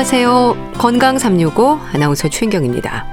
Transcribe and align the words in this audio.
안녕하세요. 0.00 0.72
건강 0.78 1.18
365 1.18 1.78
아나운서 1.92 2.30
최인경입니다. 2.30 3.04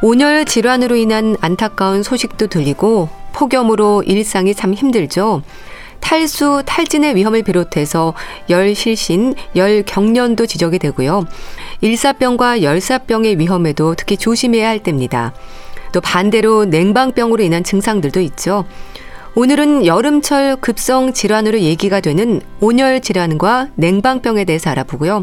온열 0.00 0.46
질환으로 0.46 0.96
인한 0.96 1.36
안타까운 1.42 2.02
소식도 2.02 2.46
들리고 2.46 3.10
폭염으로 3.34 4.04
일상이 4.06 4.54
참 4.54 4.72
힘들죠. 4.72 5.42
탈수, 6.00 6.62
탈진의 6.64 7.14
위험을 7.14 7.42
비롯해서 7.42 8.14
열실신, 8.48 9.34
열경련도 9.54 10.46
지적이 10.46 10.78
되고요. 10.78 11.26
일사병과 11.82 12.62
열사병의 12.62 13.38
위험에도 13.38 13.94
특히 13.94 14.16
조심해야 14.16 14.66
할 14.66 14.82
때입니다. 14.82 15.34
또 15.92 16.00
반대로 16.00 16.64
냉방병으로 16.64 17.42
인한 17.42 17.62
증상들도 17.62 18.20
있죠. 18.20 18.64
오늘은 19.34 19.86
여름철 19.86 20.56
급성 20.56 21.12
질환으로 21.12 21.60
얘기가 21.60 22.00
되는 22.00 22.40
온열 22.60 23.00
질환과 23.00 23.68
냉방병에 23.76 24.44
대해서 24.44 24.70
알아보고요. 24.70 25.22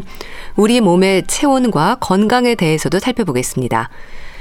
우리 0.56 0.80
몸의 0.80 1.24
체온과 1.26 1.96
건강에 2.00 2.54
대해서도 2.54 2.98
살펴보겠습니다. 2.98 3.90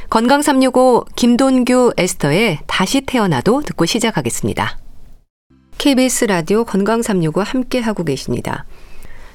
건강 0.09 0.41
365 0.41 1.05
김돈규 1.15 1.93
에스터의 1.97 2.59
다시 2.67 3.01
태어나도 3.01 3.63
듣고 3.63 3.85
시작하겠습니다. 3.85 4.77
KBS 5.77 6.25
라디오 6.25 6.63
건강 6.63 7.01
365 7.01 7.41
함께 7.41 7.79
하고 7.79 8.03
계십니다. 8.03 8.65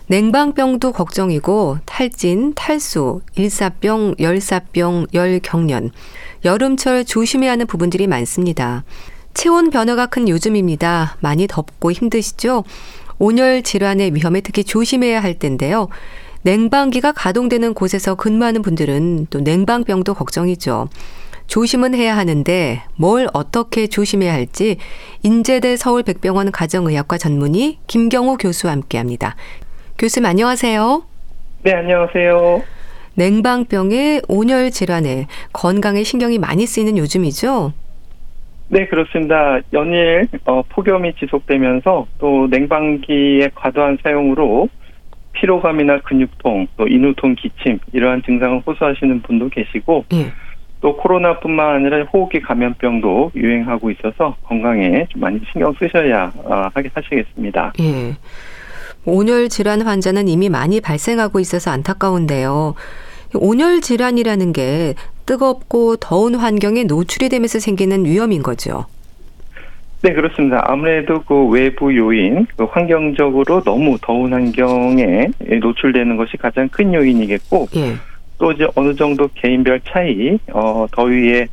냉방병도 0.06 0.92
걱정이고 0.92 1.78
탈진, 1.86 2.54
탈수, 2.54 3.20
일사병, 3.36 4.16
열사병, 4.18 5.06
열경련, 5.14 5.90
여름철 6.44 7.04
조심해야 7.04 7.52
하는 7.52 7.66
부분들이 7.66 8.08
많습니다. 8.08 8.82
체온 9.34 9.70
변화가 9.70 10.06
큰 10.06 10.28
요즘입니다. 10.28 11.16
많이 11.20 11.46
덥고 11.46 11.92
힘드시죠? 11.92 12.64
온열 13.18 13.62
질환의 13.62 14.14
위험에 14.14 14.40
특히 14.40 14.64
조심해야 14.64 15.22
할 15.22 15.38
텐데요. 15.38 15.88
냉방기가 16.42 17.12
가동되는 17.12 17.74
곳에서 17.74 18.14
근무하는 18.14 18.62
분들은 18.62 19.26
또 19.28 19.40
냉방병도 19.40 20.14
걱정이죠. 20.14 20.88
조심은 21.46 21.94
해야 21.94 22.16
하는데 22.16 22.82
뭘 22.96 23.28
어떻게 23.32 23.88
조심해야 23.88 24.32
할지 24.32 24.78
인제대 25.22 25.76
서울백병원 25.76 26.52
가정의학과 26.52 27.18
전문의 27.18 27.78
김경호 27.88 28.36
교수와 28.36 28.72
함께합니다. 28.72 29.36
교수님 29.98 30.26
안녕하세요. 30.26 31.02
네, 31.64 31.74
안녕하세요. 31.74 32.62
냉방병의 33.14 34.22
온열 34.28 34.70
질환에 34.70 35.26
건강에 35.52 36.04
신경이 36.04 36.38
많이 36.38 36.66
쓰이는 36.66 36.96
요즘이죠? 36.96 37.72
네, 38.72 38.86
그렇습니다. 38.86 39.58
연일 39.72 40.28
어, 40.44 40.62
폭염이 40.68 41.14
지속되면서 41.14 42.06
또 42.18 42.46
냉방기의 42.48 43.50
과도한 43.56 43.98
사용으로 44.00 44.68
피로감이나 45.32 46.00
근육통, 46.02 46.68
또 46.76 46.86
인후통, 46.86 47.34
기침 47.34 47.80
이러한 47.92 48.22
증상을 48.22 48.62
호소하시는 48.64 49.22
분도 49.22 49.48
계시고 49.48 50.04
예. 50.12 50.32
또 50.80 50.96
코로나뿐만 50.96 51.76
아니라 51.76 52.04
호흡기 52.04 52.40
감염병도 52.40 53.32
유행하고 53.34 53.90
있어서 53.90 54.36
건강에 54.44 55.04
좀 55.08 55.20
많이 55.20 55.40
신경 55.50 55.74
쓰셔야 55.74 56.32
어, 56.36 56.68
하게 56.72 56.90
하시겠습니다. 56.94 57.72
예. 57.80 58.16
온열 59.04 59.48
질환 59.48 59.82
환자는 59.82 60.28
이미 60.28 60.48
많이 60.48 60.80
발생하고 60.80 61.40
있어서 61.40 61.72
안타까운데요. 61.72 62.76
온열 63.34 63.80
질환이라는 63.80 64.52
게 64.52 64.94
뜨겁고 65.26 65.96
더운 65.96 66.34
환경에 66.34 66.84
노출이 66.84 67.28
되면서 67.28 67.58
생기는 67.58 68.04
위험인 68.04 68.42
거죠. 68.42 68.86
네, 70.02 70.14
그렇습니다. 70.14 70.62
아무래도 70.66 71.22
그 71.22 71.46
외부 71.48 71.94
요인, 71.94 72.46
그 72.56 72.64
환경적으로 72.64 73.62
너무 73.62 73.98
더운 74.00 74.32
환경에 74.32 75.28
노출되는 75.60 76.16
것이 76.16 76.38
가장 76.38 76.68
큰 76.68 76.94
요인이겠고, 76.94 77.68
예. 77.76 77.94
또 78.38 78.50
이제 78.52 78.66
어느 78.74 78.94
정도 78.94 79.28
개인별 79.34 79.80
차이, 79.84 80.38
어, 80.52 80.86
더위에 80.90 81.48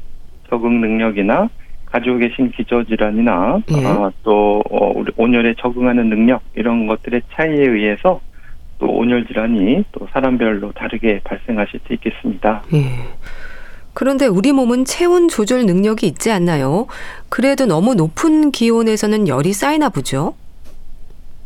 적응 0.49 0.79
능력이나 0.79 1.49
가지고 1.85 2.17
계신 2.17 2.51
기저질환이나 2.51 3.59
예. 3.71 3.85
어, 3.85 4.11
또 4.23 4.63
어, 4.69 4.91
우리 4.95 5.11
온열에 5.17 5.55
적응하는 5.59 6.09
능력 6.09 6.41
이런 6.55 6.87
것들의 6.87 7.21
차이에 7.33 7.67
의해서 7.67 8.21
또 8.79 8.87
온열 8.87 9.25
질환이 9.25 9.83
또 9.91 10.07
사람별로 10.11 10.71
다르게 10.73 11.21
발생하실 11.23 11.79
수 11.87 11.93
있겠습니다. 11.93 12.63
예. 12.73 12.83
그런데 13.93 14.27
우리 14.27 14.51
몸은 14.51 14.85
체온 14.85 15.27
조절 15.27 15.65
능력이 15.65 16.05
있지 16.05 16.31
않나요? 16.31 16.85
그래도 17.29 17.65
너무 17.65 17.95
높은 17.95 18.51
기온에서는 18.51 19.27
열이 19.27 19.53
쌓이나 19.53 19.89
보죠? 19.89 20.35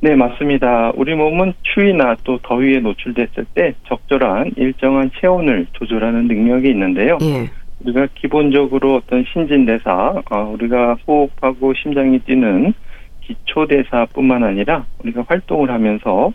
네, 0.02 0.16
맞습니다. 0.16 0.92
우리 0.96 1.16
몸은 1.16 1.54
추위나 1.62 2.18
또 2.24 2.40
더위에 2.40 2.80
노출됐을 2.80 3.46
때 3.54 3.76
적절한 3.88 4.54
일정한 4.58 5.12
체온을 5.20 5.68
조절하는 5.74 6.28
능력이 6.28 6.70
있는데요. 6.70 7.20
예. 7.22 7.50
우리가 7.86 8.08
기본적으로 8.16 8.96
어떤 8.96 9.24
신진대사, 9.32 10.22
어, 10.30 10.52
우리가 10.54 10.98
호흡하고 11.08 11.74
심장이 11.76 12.20
뛰는 12.20 12.74
기초대사뿐만 13.22 14.44
아니라 14.44 14.86
우리가 15.04 15.24
활동을 15.28 15.72
하면서 15.72 16.34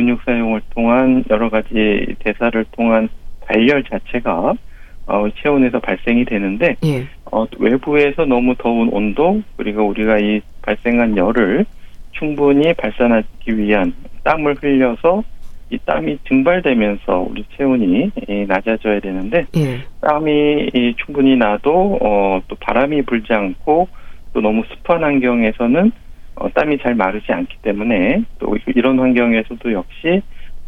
근육 0.00 0.22
사용을 0.24 0.62
통한 0.70 1.22
여러 1.28 1.50
가지 1.50 2.06
대사를 2.20 2.64
통한 2.72 3.10
발열 3.42 3.84
자체가 3.84 4.54
어, 5.06 5.28
체온에서 5.42 5.78
발생이 5.78 6.24
되는데 6.24 6.76
예. 6.86 7.06
어, 7.30 7.44
외부에서 7.58 8.24
너무 8.24 8.54
더운 8.56 8.88
온도 8.88 9.42
그리고 9.56 9.86
우리가 9.88 10.18
이 10.18 10.40
발생한 10.62 11.18
열을 11.18 11.66
충분히 12.12 12.72
발산하기 12.72 13.58
위한 13.58 13.92
땀을 14.24 14.56
흘려서 14.62 15.22
이 15.68 15.76
땀이 15.84 16.18
증발되면서 16.26 17.26
우리 17.30 17.44
체온이 17.58 18.10
낮아져야 18.48 19.00
되는데 19.00 19.44
예. 19.54 19.80
땀이 20.00 20.94
충분히 21.04 21.36
나도 21.36 21.98
어, 22.00 22.40
또 22.48 22.56
바람이 22.58 23.02
불지 23.02 23.34
않고 23.34 23.86
또 24.32 24.40
너무 24.40 24.62
습한 24.70 25.04
환경에서는 25.04 25.88
어, 25.88 26.09
땀이 26.48 26.78
잘 26.78 26.94
마르지 26.94 27.30
않기 27.30 27.58
때문에 27.62 28.24
또 28.38 28.56
이런 28.74 28.98
환경에서도 28.98 29.72
역시 29.72 30.22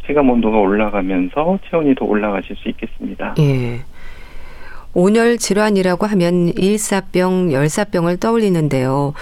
체감 0.05 0.29
온도가 0.29 0.57
올라가면서 0.57 1.59
체온이 1.69 1.95
더 1.95 2.05
올라가실 2.05 2.55
수 2.57 2.69
있겠습니다. 2.69 3.35
예. 3.39 3.79
온열 4.93 5.37
질환이라고 5.37 6.05
하면 6.05 6.49
일사병, 6.49 7.51
열사병을 7.51 8.19
떠올리는데요. 8.19 9.13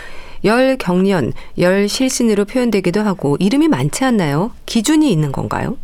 열 0.43 0.75
경련, 0.77 1.31
열 1.59 1.87
실신으로 1.87 2.45
표현되기도 2.45 3.01
하고 3.01 3.37
이름이 3.39 3.67
많지 3.67 4.03
않나요? 4.03 4.51
기준이 4.65 5.11
있는 5.11 5.31
건가요? 5.31 5.77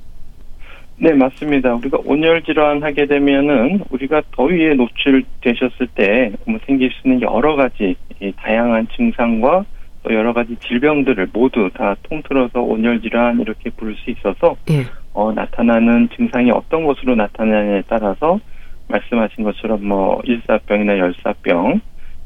네, 0.99 1.13
맞습니다. 1.13 1.75
우리가 1.75 1.99
온열 2.03 2.41
질환 2.41 2.81
하게 2.81 3.05
되면은 3.05 3.81
우리가 3.91 4.23
더위에 4.31 4.73
노출되셨을 4.73 5.87
때 5.93 6.31
생길 6.65 6.89
수 6.91 7.07
있는 7.07 7.21
여러 7.21 7.55
가지 7.55 7.95
다양한 8.37 8.87
증상과 8.95 9.63
또 10.07 10.13
여러 10.13 10.31
가지 10.33 10.55
질병들을 10.67 11.27
모두 11.33 11.69
다 11.73 11.95
통틀어서 12.03 12.61
온열 12.61 13.01
질환 13.01 13.39
이렇게 13.41 13.69
부를 13.71 13.95
수 13.95 14.09
있어서 14.11 14.55
예. 14.69 14.85
어, 15.13 15.33
나타나는 15.33 16.09
증상이 16.15 16.49
어떤 16.51 16.85
것으로 16.85 17.15
나타나냐에 17.15 17.83
따라서 17.87 18.39
말씀하신 18.87 19.43
것처럼 19.43 19.85
뭐 19.85 20.21
일사병이나 20.23 20.97
열사병 20.97 21.81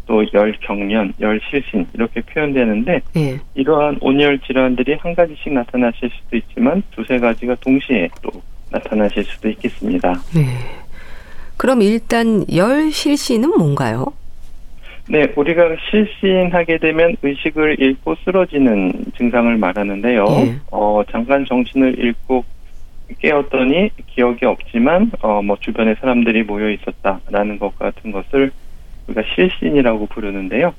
또 0.05 0.23
열경련, 0.33 1.13
열실신 1.19 1.87
이렇게 1.93 2.21
표현되는데 2.21 3.01
네. 3.13 3.39
이러한 3.55 3.97
온열 4.01 4.39
질환들이 4.39 4.95
한 4.95 5.15
가지씩 5.15 5.53
나타나실 5.53 6.09
수도 6.09 6.37
있지만 6.37 6.83
두세 6.91 7.17
가지가 7.17 7.55
동시에 7.61 8.09
또 8.21 8.29
나타나실 8.69 9.23
수도 9.23 9.49
있겠습니다. 9.49 10.13
네. 10.35 10.45
그럼 11.57 11.81
일단 11.81 12.45
열실신은 12.53 13.49
뭔가요? 13.57 14.13
네, 15.09 15.27
우리가 15.35 15.75
실신하게 15.89 16.77
되면 16.77 17.15
의식을 17.21 17.81
잃고 17.81 18.15
쓰러지는 18.23 18.91
증상을 19.17 19.55
말하는데요. 19.57 20.25
네. 20.25 20.55
어, 20.71 21.01
잠깐 21.11 21.45
정신을 21.45 21.99
잃고 21.99 22.45
깨었더니 23.19 23.89
기억이 24.07 24.45
없지만 24.45 25.11
어 25.21 25.41
뭐 25.41 25.57
주변에 25.59 25.95
사람들이 25.95 26.43
모여 26.43 26.69
있었다라는 26.69 27.59
것 27.59 27.77
같은 27.77 28.11
것을 28.11 28.51
우리가 29.07 29.23
실신이라고 29.35 30.05
부르는데요. 30.07 30.73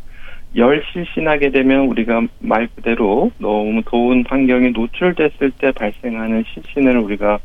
열 0.56 0.82
실신하게 0.92 1.50
되면 1.50 1.86
우리가 1.88 2.22
말 2.38 2.68
그대로 2.74 3.30
너무 3.38 3.82
더운 3.84 4.24
환경에 4.28 4.68
노출됐을 4.70 5.50
때 5.58 5.72
발생하는 5.72 6.44
실신을 6.52 6.98
우리가 6.98 7.38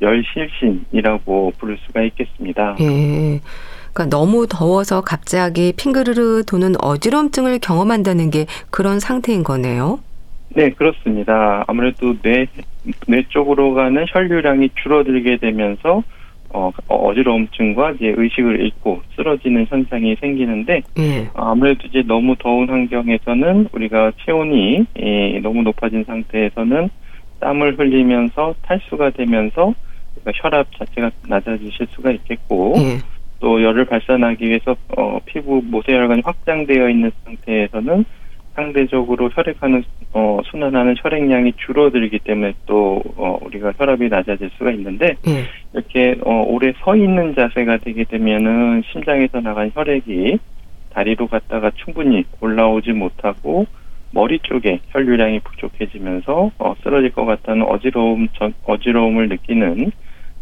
열실신이라고 0.00 1.52
부를 1.58 1.78
수가 1.86 2.02
있겠습니다. 2.02 2.76
예. 2.80 3.40
그러니까 3.94 4.16
너무 4.16 4.46
더워서 4.48 5.00
갑자기 5.00 5.72
핑그르르 5.76 6.42
도는 6.46 6.74
어지럼증을 6.82 7.60
경험한다는 7.60 8.30
게 8.30 8.46
그런 8.70 8.98
상태인 9.00 9.44
거네요. 9.44 10.00
네, 10.50 10.70
그렇습니다. 10.70 11.64
아무래도 11.66 12.14
뇌, 12.20 12.46
뇌 13.06 13.24
쪽으로 13.28 13.74
가는 13.74 14.04
혈류량이 14.08 14.70
줄어들게 14.82 15.38
되면서 15.38 16.02
어, 16.50 16.70
어지러움증과 16.86 17.92
이제 17.92 18.14
의식을 18.16 18.60
잃고 18.60 19.02
쓰러지는 19.16 19.66
현상이 19.68 20.16
생기는데 20.20 20.82
예. 20.98 21.28
아무래도 21.34 21.88
이제 21.88 22.02
너무 22.06 22.36
더운 22.38 22.68
환경에서는 22.68 23.68
우리가 23.72 24.12
체온이 24.24 24.86
예, 25.00 25.40
너무 25.40 25.62
높아진 25.62 26.04
상태에서는 26.04 26.90
땀을 27.40 27.76
흘리면서 27.76 28.54
탈수가 28.62 29.10
되면서 29.10 29.74
그러니까 30.14 30.32
혈압 30.36 30.68
자체가 30.78 31.10
낮아지실 31.26 31.88
수가 31.90 32.12
있겠고 32.12 32.74
예. 32.78 33.13
또 33.44 33.62
열을 33.62 33.84
발산하기 33.84 34.48
위해서 34.48 34.74
어, 34.96 35.18
피부 35.26 35.60
모세혈관이 35.62 36.22
확장되어 36.24 36.88
있는 36.88 37.12
상태에서는 37.24 38.06
상대적으로 38.54 39.28
혈액하는 39.28 39.84
어, 40.14 40.40
순환하는 40.46 40.94
혈액량이 40.96 41.52
줄어들기 41.58 42.20
때문에 42.20 42.54
또 42.64 43.02
어, 43.16 43.38
우리가 43.42 43.74
혈압이 43.76 44.08
낮아질 44.08 44.48
수가 44.56 44.70
있는데 44.70 45.16
예. 45.26 45.44
이렇게 45.74 46.16
어, 46.24 46.42
오래 46.46 46.72
서 46.82 46.96
있는 46.96 47.34
자세가 47.34 47.78
되게 47.84 48.04
되면은 48.04 48.82
심장에서 48.90 49.40
나간 49.40 49.70
혈액이 49.74 50.38
다리로 50.94 51.26
갔다가 51.26 51.70
충분히 51.74 52.24
올라오지 52.40 52.92
못하고 52.92 53.66
머리 54.12 54.38
쪽에 54.38 54.80
혈류량이 54.88 55.40
부족해지면서 55.40 56.50
어, 56.56 56.74
쓰러질 56.82 57.12
것 57.12 57.26
같다는 57.26 57.66
어지러움 57.66 58.28
전, 58.38 58.54
어지러움을 58.64 59.28
느끼는 59.28 59.92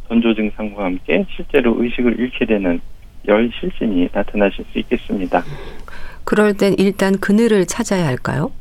전조 0.06 0.34
증상과 0.34 0.84
함께 0.84 1.24
실제로 1.34 1.82
의식을 1.82 2.20
잃게 2.20 2.44
되는 2.44 2.80
열 3.28 3.50
실진이 3.58 4.08
나타나실 4.12 4.64
수 4.72 4.78
있겠습니다. 4.80 5.42
그럴 6.24 6.54
땐 6.54 6.74
일단 6.78 7.18
그늘을 7.18 7.66
찾아야 7.66 8.06
할까요? 8.06 8.52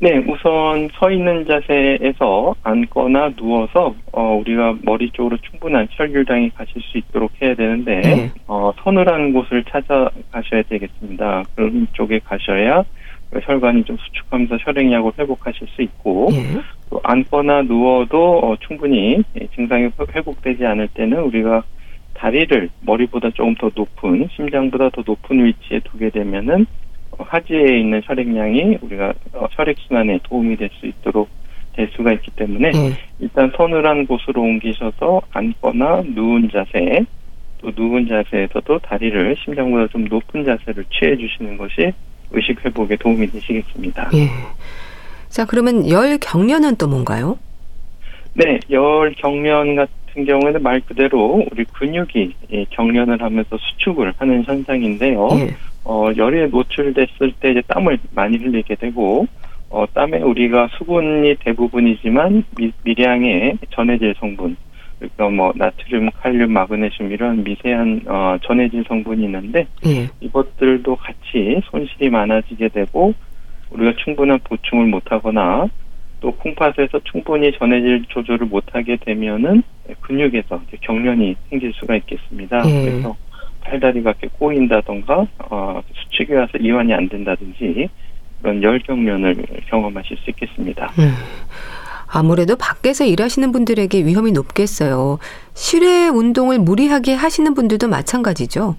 네, 0.00 0.18
우선 0.26 0.88
서 0.92 1.10
있는 1.10 1.46
자세에서 1.46 2.54
앉거나 2.62 3.30
누워서 3.36 3.94
어, 4.12 4.34
우리가 4.40 4.76
머리 4.82 5.10
쪽으로 5.10 5.38
충분한 5.38 5.88
혈류량이 5.90 6.50
가실 6.50 6.82
수 6.82 6.98
있도록 6.98 7.30
해야 7.40 7.54
되는데 7.54 8.00
네. 8.00 8.32
어, 8.46 8.72
서늘한 8.82 9.32
곳을 9.32 9.64
찾아가셔야 9.64 10.62
되겠습니다. 10.68 11.44
그런 11.54 11.86
쪽에 11.92 12.18
가셔야 12.18 12.84
혈관이 13.32 13.84
좀 13.84 13.96
수축하면서 13.96 14.58
혈액량을 14.60 15.12
회복하실 15.18 15.68
수 15.68 15.82
있고 15.82 16.28
네. 16.30 16.60
또 16.90 17.00
앉거나 17.02 17.62
누워도 17.62 18.40
어, 18.40 18.56
충분히 18.60 19.22
증상이 19.54 19.90
회복되지 20.14 20.66
않을 20.66 20.88
때는 20.88 21.18
우리가 21.18 21.62
다리를 22.14 22.70
머리보다 22.80 23.30
조금 23.30 23.54
더 23.56 23.70
높은 23.74 24.28
심장보다 24.34 24.90
더 24.90 25.02
높은 25.04 25.44
위치에 25.44 25.80
두게 25.80 26.10
되면은 26.10 26.66
어, 27.12 27.24
하지에 27.28 27.78
있는 27.80 28.00
혈액량이 28.04 28.78
우리가 28.80 29.12
어, 29.34 29.46
혈액 29.52 29.76
순환에 29.86 30.20
도움이 30.24 30.56
될 30.56 30.70
수 30.80 30.86
있도록 30.86 31.28
될 31.74 31.88
수가 31.96 32.12
있기 32.12 32.30
때문에 32.32 32.70
네. 32.70 32.92
일단 33.18 33.50
서늘한 33.56 34.06
곳으로 34.06 34.42
옮기셔서 34.42 35.22
앉거나 35.32 36.04
누운 36.14 36.48
자세 36.50 37.04
또 37.60 37.72
누운 37.76 38.06
자세에서도 38.06 38.78
다리를 38.78 39.36
심장보다 39.44 39.88
좀 39.88 40.04
높은 40.04 40.44
자세를 40.44 40.84
취해 40.92 41.16
주시는 41.16 41.56
것이 41.56 41.92
의식 42.30 42.64
회복에 42.64 42.96
도움이 42.96 43.26
되시겠습니다. 43.26 44.10
예. 44.14 44.28
자 45.28 45.44
그러면 45.44 45.88
열 45.90 46.16
경련은 46.18 46.76
또 46.76 46.86
뭔가요? 46.86 47.38
네, 48.34 48.60
열 48.70 49.12
경련 49.14 49.74
같은 49.76 49.92
같은 50.14 50.24
경우에는 50.24 50.62
말 50.62 50.80
그대로 50.80 51.44
우리 51.50 51.64
근육이 51.64 52.34
경련을 52.70 53.20
하면서 53.20 53.58
수축을 53.58 54.14
하는 54.16 54.44
현상인데요. 54.44 55.28
예. 55.32 55.56
어, 55.84 56.08
열에 56.16 56.46
노출됐을 56.46 57.32
때 57.40 57.50
이제 57.50 57.62
땀을 57.66 57.98
많이 58.14 58.38
흘리게 58.38 58.76
되고, 58.76 59.26
어, 59.68 59.84
땀에 59.92 60.18
우리가 60.18 60.68
수분이 60.78 61.36
대부분이지만 61.40 62.44
미, 62.56 62.72
미량의 62.84 63.58
전해질 63.70 64.14
성분, 64.18 64.56
그러니까 64.98 65.28
뭐 65.28 65.52
나트륨, 65.56 66.08
칼륨, 66.22 66.52
마그네슘 66.52 67.12
이런 67.12 67.42
미세한 67.42 68.02
어, 68.06 68.38
전해질 68.42 68.84
성분이 68.88 69.24
있는데 69.24 69.66
예. 69.84 70.08
이것들도 70.20 70.96
같이 70.96 71.60
손실이 71.70 72.08
많아지게 72.08 72.68
되고 72.68 73.12
우리가 73.70 73.94
충분한 74.02 74.38
보충을 74.44 74.86
못하거나 74.86 75.66
또 76.24 76.32
콩팥에서 76.32 77.00
충분히 77.04 77.52
전해질 77.52 78.06
조절을 78.08 78.46
못하게 78.46 78.96
되면은 78.96 79.62
근육에서 80.00 80.58
경련이 80.80 81.36
생길 81.50 81.70
수가 81.74 81.96
있겠습니다. 81.96 82.62
예. 82.66 82.84
그래서 82.86 83.14
팔다리가 83.60 84.12
이렇게 84.12 84.28
꼬인다던가 84.38 85.26
어, 85.50 85.82
수축이 85.92 86.32
와서 86.32 86.56
이완이 86.58 86.94
안 86.94 87.10
된다든지 87.10 87.90
그런 88.40 88.62
열경련을 88.62 89.36
경험하실 89.68 90.16
수 90.16 90.30
있겠습니다. 90.30 90.90
음. 90.98 91.12
아무래도 92.06 92.56
밖에서 92.56 93.04
일하시는 93.04 93.52
분들에게 93.52 94.06
위험이 94.06 94.32
높겠어요. 94.32 95.18
실외 95.52 96.08
운동을 96.08 96.58
무리하게 96.58 97.12
하시는 97.12 97.52
분들도 97.52 97.88
마찬가지죠. 97.88 98.76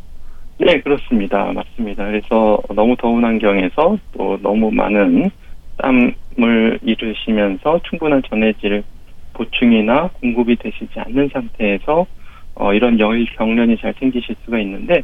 네, 0.58 0.82
그렇습니다. 0.82 1.52
맞습니다. 1.54 2.06
그래서 2.06 2.58
너무 2.74 2.96
더운 2.98 3.24
환경에서 3.24 4.00
또 4.18 4.40
너무 4.42 4.72
많은 4.72 5.30
땀을 5.78 6.80
잃으시면서 6.82 7.80
충분한 7.84 8.24
전해질 8.30 8.84
보충이나 9.34 10.10
공급이 10.20 10.56
되시지 10.56 11.00
않는 11.00 11.30
상태에서 11.34 12.06
어, 12.56 12.74
이런 12.74 13.00
열 13.00 13.26
경련이 13.26 13.78
잘 13.78 13.94
생기실 14.00 14.36
수가 14.46 14.60
있는데 14.60 15.04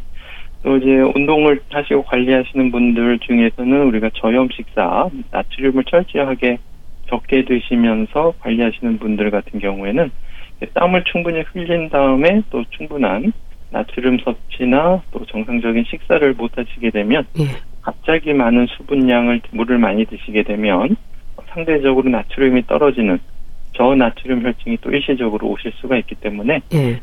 또 0.63 0.77
이제 0.77 0.99
운동을 1.15 1.59
하시고 1.69 2.03
관리하시는 2.03 2.71
분들 2.71 3.19
중에서는 3.19 3.83
우리가 3.87 4.11
저염 4.13 4.47
식사, 4.51 5.09
나트륨을 5.31 5.83
철저하게 5.85 6.59
적게 7.09 7.43
드시면서 7.43 8.33
관리하시는 8.39 8.99
분들 8.99 9.31
같은 9.31 9.59
경우에는 9.59 10.11
땀을 10.73 11.03
충분히 11.05 11.41
흘린 11.41 11.89
다음에 11.89 12.41
또 12.51 12.63
충분한 12.69 13.33
나트륨 13.71 14.19
섭취나 14.19 15.01
또 15.11 15.25
정상적인 15.25 15.83
식사를 15.89 16.33
못 16.33 16.57
하시게 16.57 16.91
되면 16.91 17.25
예. 17.39 17.43
갑자기 17.81 18.33
많은 18.33 18.67
수분량을 18.67 19.41
물을 19.51 19.77
많이 19.77 20.05
드시게 20.05 20.43
되면 20.43 20.95
상대적으로 21.49 22.09
나트륨이 22.09 22.67
떨어지는 22.67 23.19
저나트륨 23.73 24.43
혈증이 24.43 24.77
또 24.81 24.91
일시적으로 24.91 25.47
오실 25.47 25.71
수가 25.75 25.97
있기 25.97 26.15
때문에 26.15 26.61
예. 26.73 26.77
에, 26.79 26.99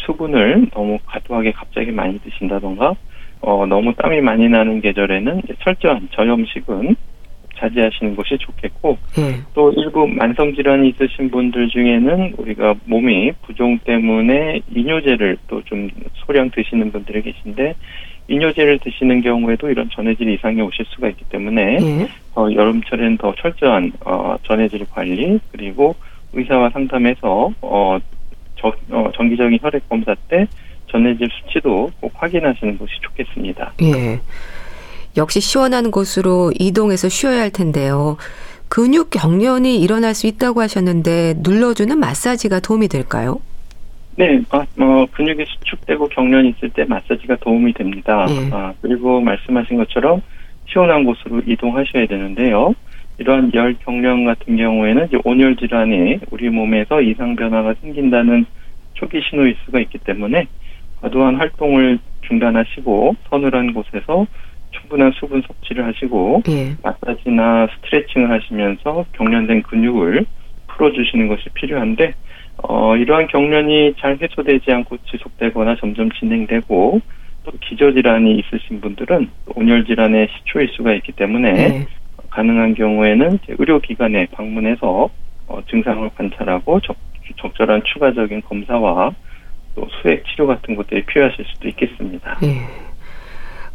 수분을 0.00 0.68
너무 0.72 0.98
과도하게 1.06 1.52
갑자기 1.52 1.90
많이 1.92 2.18
드신다던가 2.20 2.94
어, 3.40 3.66
너무 3.66 3.94
땀이 3.94 4.20
많이 4.20 4.48
나는 4.48 4.80
계절에는 4.80 5.42
철저한 5.62 6.08
저염식은 6.12 6.96
자제하시는 7.56 8.14
것이 8.16 8.36
좋겠고 8.38 8.98
예. 9.18 9.40
또 9.54 9.72
일부 9.72 10.06
만성 10.06 10.54
질환이 10.54 10.90
있으신 10.90 11.30
분들 11.30 11.68
중에는 11.68 12.34
우리가 12.36 12.74
몸이 12.84 13.32
부종 13.42 13.78
때문에 13.78 14.60
이뇨제를 14.74 15.36
또 15.48 15.62
좀 15.64 15.88
소량 16.14 16.50
드시는 16.50 16.92
분들이 16.92 17.22
계신데 17.22 17.74
이뇨제를 18.28 18.78
드시는 18.78 19.22
경우에도 19.22 19.70
이런 19.70 19.88
전해질 19.90 20.28
이상이 20.28 20.60
오실 20.60 20.84
수가 20.88 21.08
있기 21.08 21.24
때문에 21.30 21.78
예. 21.80 22.08
어, 22.34 22.46
여름철에는 22.52 23.16
더 23.16 23.34
철저한 23.34 23.92
어, 24.04 24.36
전해질 24.44 24.86
관리 24.90 25.40
그리고 25.50 25.96
의사와 26.34 26.70
상담해서 26.70 27.52
어, 27.62 27.98
저, 28.56 28.72
어, 28.90 29.10
정기적인 29.14 29.58
혈액 29.62 29.88
검사 29.88 30.14
때 30.28 30.46
전해질 30.90 31.28
수치도 31.30 31.90
꼭 32.00 32.12
확인하시는 32.14 32.78
것이 32.78 32.92
좋겠습니다. 33.00 33.72
예. 33.82 34.20
역시 35.16 35.40
시원한 35.40 35.90
곳으로 35.90 36.52
이동해서 36.58 37.08
쉬어야 37.08 37.40
할 37.40 37.50
텐데요. 37.50 38.18
근육 38.68 39.08
경련이 39.10 39.80
일어날 39.80 40.14
수 40.14 40.26
있다고 40.26 40.60
하셨는데 40.60 41.36
눌러주는 41.38 41.98
마사지가 41.98 42.60
도움이 42.60 42.88
될까요? 42.88 43.40
네, 44.18 44.42
아, 44.50 44.66
어, 44.80 45.06
근육이 45.12 45.44
수축되고 45.46 46.08
경련이 46.08 46.48
있을 46.48 46.70
때 46.70 46.84
마사지가 46.84 47.36
도움이 47.36 47.72
됩니다. 47.74 48.26
네. 48.26 48.50
아, 48.52 48.74
그리고 48.82 49.20
말씀하신 49.20 49.76
것처럼 49.76 50.20
시원한 50.66 51.04
곳으로 51.04 51.40
이동하셔야 51.46 52.04
되는데요. 52.06 52.74
이러한 53.18 53.52
열 53.54 53.76
경련 53.84 54.24
같은 54.24 54.56
경우에는 54.56 55.06
이제 55.06 55.18
온열 55.22 55.54
질환에 55.54 56.18
우리 56.32 56.50
몸에서 56.50 57.00
이상 57.00 57.36
변화가 57.36 57.74
생긴다는 57.80 58.44
초기 58.94 59.20
신호일 59.22 59.56
수가 59.64 59.78
있기 59.80 59.98
때문에 59.98 60.48
과도한 61.00 61.36
활동을 61.36 62.00
중단하시고 62.22 63.14
서늘한 63.30 63.72
곳에서 63.72 64.26
충분한 64.72 65.12
수분 65.12 65.42
섭취를 65.42 65.86
하시고 65.86 66.42
네. 66.44 66.74
마사지나 66.82 67.68
스트레칭을 67.76 68.30
하시면서 68.32 69.04
경련된 69.12 69.62
근육을 69.62 70.26
풀어주시는 70.66 71.28
것이 71.28 71.48
필요한데 71.54 72.14
어, 72.62 72.96
이러한 72.96 73.28
경련이 73.28 73.94
잘 73.98 74.18
해소되지 74.20 74.72
않고 74.72 74.98
지속되거나 75.10 75.76
점점 75.76 76.10
진행되고 76.10 77.00
또 77.44 77.52
기저질환이 77.60 78.38
있으신 78.40 78.80
분들은 78.80 79.30
온열질환의 79.54 80.28
시초일 80.38 80.68
수가 80.76 80.92
있기 80.94 81.12
때문에 81.12 81.52
네. 81.52 81.86
가능한 82.30 82.74
경우에는 82.74 83.38
의료기관에 83.48 84.26
방문해서 84.32 85.08
어, 85.46 85.60
증상을 85.70 86.10
관찰하고 86.14 86.80
적, 86.80 86.96
적절한 87.40 87.82
추가적인 87.84 88.42
검사와 88.42 89.12
또 89.74 89.88
수액 90.02 90.24
치료 90.26 90.46
같은 90.46 90.74
것들이 90.74 91.04
필요하실 91.06 91.44
수도 91.46 91.68
있겠습니다. 91.68 92.38
네. 92.42 92.66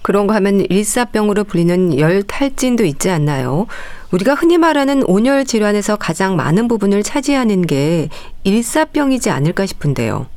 그런 0.02 0.28
거 0.28 0.36
하면 0.36 0.60
일사병으로 0.70 1.46
불리는 1.46 1.98
열 1.98 2.24
탈진도 2.24 2.84
있지 2.84 3.10
않나요? 3.10 3.68
우리가 4.14 4.36
흔히 4.36 4.60
말하는 4.60 5.02
온열 5.08 5.44
질환에서 5.44 5.96
가장 5.96 6.36
많은 6.36 6.68
부분을 6.68 7.02
차지하는 7.02 7.64
게 7.64 8.10
일사병이지 8.44 9.32
않을까 9.32 9.66
싶은데요. 9.66 10.28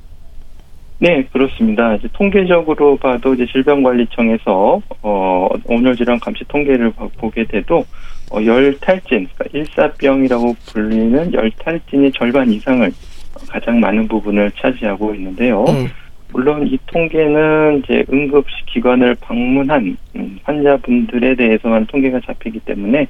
네, 0.99 1.25
그렇습니다. 1.31 1.95
이제 1.97 2.09
통계적으로 2.15 2.97
봐도 2.97 3.35
이제 3.35 3.45
질병관리청에서 3.53 4.81
어, 5.03 5.49
온열 5.67 5.95
질환 5.95 6.19
감시 6.19 6.43
통계를 6.49 6.91
보게 7.19 7.45
돼도 7.45 7.85
어, 8.33 8.45
열 8.47 8.79
탈진, 8.81 9.29
그러니까 9.35 9.45
일사병이라고 9.53 10.57
불리는 10.73 11.35
열 11.35 11.51
탈진의 11.51 12.13
절반 12.13 12.51
이상을 12.51 12.91
가장 13.51 13.79
많은 13.79 14.09
부분을 14.09 14.51
차지하고 14.53 15.15
있는데요. 15.15 15.65
네. 15.67 15.89
물론 16.33 16.67
이 16.67 16.79
통계는 16.87 17.83
이제 17.85 18.05
응급실 18.11 18.65
기관을 18.67 19.17
방문한 19.21 19.97
음, 20.17 20.39
환자분들에 20.45 21.35
대해서만 21.35 21.87
통계가 21.87 22.21
잡히기 22.25 22.61
때문에 22.61 23.03
어, 23.03 23.07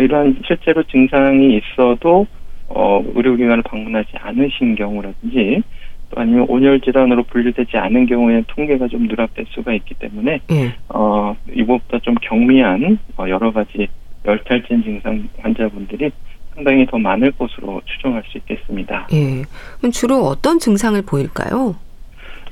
이러한 0.00 0.42
실제로 0.46 0.82
증상이 0.84 1.58
있어도 1.58 2.26
어, 2.68 3.04
의료기관을 3.14 3.62
방문하지 3.62 4.12
않으신 4.18 4.74
경우라든지 4.74 5.62
또 6.10 6.20
아니면 6.20 6.46
온열 6.48 6.80
질환으로 6.80 7.24
분류되지 7.24 7.76
않은 7.76 8.06
경우에는 8.06 8.44
통계가 8.48 8.88
좀 8.88 9.06
누락될 9.06 9.46
수가 9.50 9.72
있기 9.74 9.94
때문에 9.94 10.40
예. 10.50 10.74
어, 10.88 11.36
이것보다 11.52 11.98
좀 12.00 12.14
경미한 12.22 12.98
어, 13.16 13.28
여러 13.28 13.52
가지 13.52 13.88
열탈진 14.24 14.82
증상 14.82 15.28
환자분들이 15.38 16.10
상당히 16.54 16.86
더 16.86 16.98
많을 16.98 17.32
것으로 17.32 17.80
추정할 17.86 18.22
수 18.26 18.38
있겠습니다. 18.38 19.08
예. 19.12 19.42
그럼 19.78 19.90
주로 19.90 20.16
어떤 20.26 20.58
증상을 20.58 21.00
보일까요? 21.02 21.74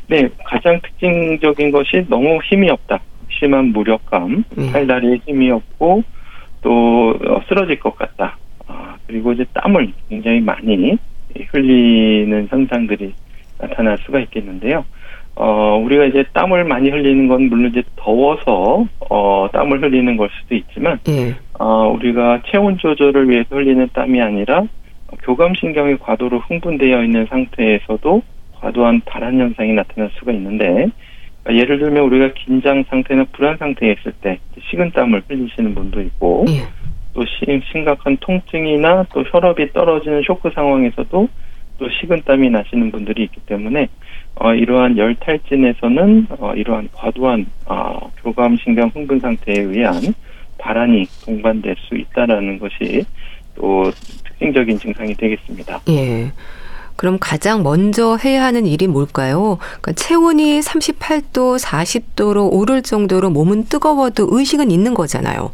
네, 0.09 0.29
가장 0.45 0.81
특징적인 0.81 1.71
것이 1.71 2.05
너무 2.09 2.41
힘이 2.43 2.71
없다. 2.71 2.99
심한 3.31 3.67
무력감, 3.67 4.45
예. 4.59 4.73
팔다리에 4.73 5.21
힘이 5.27 5.51
없고 5.51 6.03
또 6.63 7.11
어, 7.27 7.41
쓰러질 7.49 7.79
것 7.81 7.97
같다. 7.97 8.37
아, 8.67 8.97
그리고 9.07 9.33
이제 9.33 9.45
땀을 9.55 9.93
굉장히 10.09 10.41
많이 10.41 10.97
흘리는 11.51 12.49
현상들이 12.51 13.13
나타날 13.59 13.99
수가 13.99 14.21
있겠는데요. 14.21 14.85
어, 15.37 15.81
우리가 15.85 16.05
이제 16.07 16.25
땀을 16.33 16.65
많이 16.65 16.91
흘리는 16.91 17.29
건 17.29 17.45
물론 17.49 17.71
이제 17.71 17.83
더워서, 17.97 18.87
어, 19.09 19.49
땀을 19.53 19.83
흘리는 19.83 20.17
걸 20.17 20.29
수도 20.39 20.55
있지만, 20.55 20.99
예. 21.09 21.35
어, 21.59 21.89
우리가 21.89 22.43
체온 22.47 22.77
조절을 22.77 23.31
위해서 23.31 23.57
흘리는 23.57 23.89
땀이 23.93 24.21
아니라, 24.21 24.65
교감신경이 25.23 25.97
과도로 25.99 26.41
흥분되어 26.41 27.05
있는 27.05 27.27
상태에서도 27.27 28.23
과도한 28.61 29.01
발한 29.07 29.39
현상이 29.39 29.73
나타날 29.73 30.11
수가 30.19 30.33
있는데 30.33 30.87
예를 31.49 31.79
들면 31.79 32.05
우리가 32.05 32.35
긴장 32.35 32.85
상태나 32.89 33.25
불안 33.33 33.57
상태에 33.57 33.93
있을 33.93 34.13
때 34.21 34.39
식은땀을 34.71 35.23
흘리시는 35.29 35.75
분도 35.75 36.01
있고 36.03 36.45
예. 36.49 36.63
또 37.15 37.25
심각한 37.73 38.17
통증이나 38.19 39.07
또 39.13 39.23
혈압이 39.23 39.73
떨어지는 39.73 40.23
쇼크 40.23 40.51
상황에서도 40.55 41.29
또 41.79 41.89
식은땀이 41.89 42.51
나시는 42.51 42.91
분들이 42.91 43.25
있기 43.25 43.41
때문에 43.47 43.89
어, 44.37 44.55
이러한 44.55 44.97
열탈진에서는 44.97 46.27
어, 46.39 46.53
이러한 46.55 46.89
과도한 46.93 47.47
어, 47.67 48.11
교감신경 48.23 48.91
흥분 48.95 49.19
상태에 49.19 49.61
의한 49.61 49.95
발한이 50.59 51.07
동반될 51.25 51.75
수 51.79 51.97
있다라는 51.97 52.59
것이 52.59 53.05
또 53.55 53.91
특징적인 54.25 54.79
증상이 54.79 55.15
되겠습니다. 55.15 55.81
예. 55.89 56.31
그럼 57.01 57.17
가장 57.19 57.63
먼저 57.63 58.19
해야 58.23 58.45
하는 58.45 58.67
일이 58.67 58.87
뭘까요? 58.87 59.57
그러니까 59.81 59.93
체온이 59.93 60.61
38도, 60.61 61.59
40도로 61.59 62.53
오를 62.53 62.83
정도로 62.83 63.31
몸은 63.31 63.65
뜨거워도 63.71 64.29
의식은 64.31 64.71
있는 64.71 64.93
거잖아요. 64.93 65.51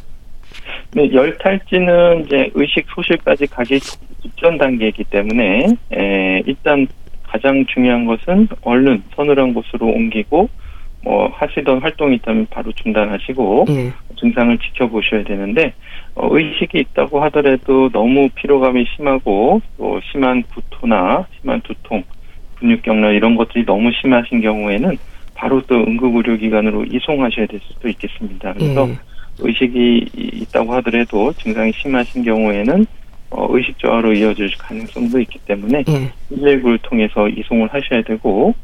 네, 0.95 1.09
열 1.13 1.39
탈지는 1.39 2.25
이제 2.25 2.51
의식 2.55 2.87
소실까지 2.93 3.47
가기 3.47 3.79
직전 3.79 4.59
단계이기 4.59 5.05
때문에 5.05 5.77
에, 5.93 6.43
일단 6.47 6.89
가장 7.23 7.65
중요한 7.67 8.07
것은 8.07 8.49
얼른 8.63 9.05
서늘한 9.15 9.55
곳으로 9.55 9.87
옮기고 9.87 10.49
뭐 11.07 11.31
하시던 11.33 11.79
활동이 11.79 12.17
있다면 12.17 12.49
바로 12.51 12.73
중단하시고 12.73 13.67
예. 13.69 13.93
증상을 14.19 14.59
지켜보셔야 14.59 15.23
되는데 15.23 15.73
어, 16.17 16.27
의식이 16.29 16.79
있다고 16.79 17.23
하더라도 17.25 17.89
너무 17.91 18.29
피로감이 18.35 18.85
심하고 18.97 19.63
또 19.79 20.01
심한 20.11 20.43
구토나 20.53 21.25
심한 21.39 21.61
두통, 21.61 22.03
근육경련 22.57 23.15
이런 23.15 23.37
것들이 23.37 23.65
너무 23.65 23.93
심하신 23.93 24.41
경우에는 24.41 24.99
바로 25.35 25.61
또 25.69 25.77
응급의료기관으로 25.77 26.87
이송하셔야 26.87 27.47
될 27.47 27.61
수도 27.63 27.89
있겠습니다. 27.89 28.53
그래서 28.55 28.89
예. 28.89 28.99
의식이 29.39 30.07
있다고 30.15 30.73
하더라도 30.75 31.33
증상이 31.35 31.71
심하신 31.73 32.25
경우에는 32.25 32.85
어, 33.31 33.47
의식 33.51 33.79
저하로 33.79 34.13
이어질 34.13 34.51
가능성도 34.59 35.21
있기 35.21 35.39
때문에 35.45 35.85
예. 35.87 36.13
119를 36.35 36.83
통해서 36.83 37.29
이송을 37.29 37.69
하셔야 37.73 38.03
되고 38.03 38.55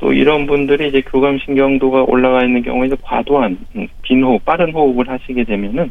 또 0.00 0.14
이런 0.14 0.46
분들이 0.46 0.88
이제 0.88 1.02
교감 1.02 1.38
신경도가 1.38 2.04
올라가 2.04 2.42
있는 2.42 2.62
경우에 2.62 2.88
이 2.88 2.90
과도한 3.02 3.58
음, 3.76 3.86
빈 4.02 4.22
호흡, 4.24 4.44
빠른 4.44 4.72
호흡을 4.72 5.08
하시게 5.08 5.44
되면은 5.44 5.90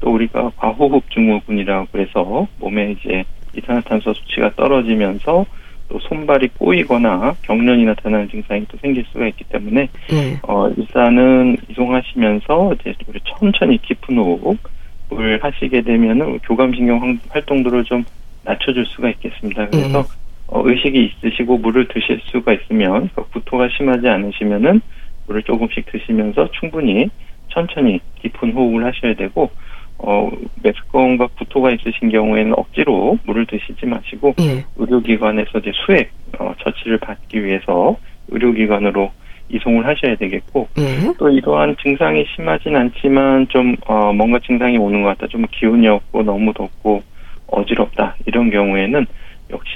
또 0.00 0.12
우리가 0.12 0.52
과호흡 0.56 1.10
증후군이라고 1.10 1.88
그래서 1.90 2.46
몸에 2.58 2.92
이제 2.92 3.24
이산화탄소 3.56 4.12
수치가 4.12 4.50
떨어지면서 4.54 5.46
또 5.88 5.98
손발이 6.00 6.48
꼬이거나 6.58 7.34
경련이 7.42 7.86
나타나는 7.86 8.28
증상이 8.28 8.66
또 8.68 8.76
생길 8.78 9.04
수가 9.10 9.26
있기 9.28 9.44
때문에 9.44 9.88
네. 10.10 10.38
어 10.42 10.68
일단은 10.76 11.56
이송하시면서 11.70 12.74
이제 12.74 12.94
우리 13.06 13.20
천천히 13.24 13.80
깊은 13.80 14.18
호흡을 14.18 15.42
하시게 15.42 15.80
되면은 15.80 16.40
교감신경 16.40 17.20
활동도를 17.30 17.84
좀 17.84 18.04
낮춰줄 18.44 18.84
수가 18.84 19.08
있겠습니다. 19.10 19.66
그래서 19.68 20.02
네. 20.02 20.25
어, 20.48 20.62
의식이 20.64 21.12
있으시고 21.22 21.58
물을 21.58 21.88
드실 21.88 22.20
수가 22.24 22.52
있으면 22.52 23.10
그 23.14 23.24
구토가 23.30 23.68
심하지 23.76 24.08
않으시면은 24.08 24.80
물을 25.26 25.42
조금씩 25.42 25.86
드시면서 25.90 26.48
충분히 26.52 27.08
천천히 27.48 28.00
깊은 28.20 28.52
호흡을 28.52 28.84
하셔야 28.84 29.14
되고 29.14 29.50
어, 29.98 30.30
메스꺼움과 30.62 31.28
구토가 31.38 31.70
있으신 31.70 32.10
경우에는 32.10 32.52
억지로 32.56 33.18
물을 33.24 33.46
드시지 33.46 33.86
마시고 33.86 34.34
예. 34.40 34.64
의료기관에서 34.76 35.58
이제 35.58 35.72
수액 35.74 36.10
어, 36.38 36.54
처치를 36.62 36.98
받기 36.98 37.42
위해서 37.42 37.96
의료기관으로 38.28 39.10
이송을 39.48 39.86
하셔야 39.86 40.16
되겠고 40.16 40.68
예. 40.78 41.12
또 41.18 41.30
이러한 41.30 41.76
증상이 41.82 42.26
심하진 42.34 42.76
않지만 42.76 43.48
좀 43.48 43.74
어, 43.86 44.12
뭔가 44.12 44.38
증상이 44.40 44.76
오는 44.76 45.02
것 45.02 45.08
같다 45.10 45.26
좀 45.28 45.44
기운이 45.50 45.88
없고 45.88 46.22
너무 46.22 46.52
덥고 46.52 47.02
어지럽다 47.46 48.16
이런 48.26 48.50
경우에는 48.50 49.06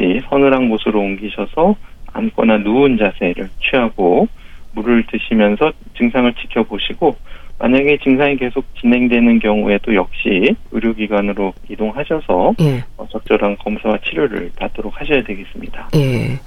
역시 0.01 0.23
서늘한 0.29 0.71
곳으로 0.71 1.01
옮기셔서 1.01 1.77
앉거나 2.13 2.59
누운 2.59 2.99
자세를 2.99 3.51
취하고 3.61 4.27
물을 4.73 5.05
드시면서 5.07 5.73
증상을 5.97 6.33
지켜보시고 6.35 7.17
만약에 7.59 7.99
증상이 8.03 8.37
계속 8.37 8.65
진행되는 8.81 9.39
경우에도 9.41 9.95
역시 9.95 10.57
의료기관으로 10.71 11.53
이동하셔서 11.69 12.55
예. 12.61 12.85
어, 12.97 13.07
적절한 13.11 13.59
검사와 13.59 13.99
치료를 14.05 14.51
받도록 14.57 14.99
하셔야 14.99 15.23
되겠습니다. 15.23 15.91
예. 15.97 16.41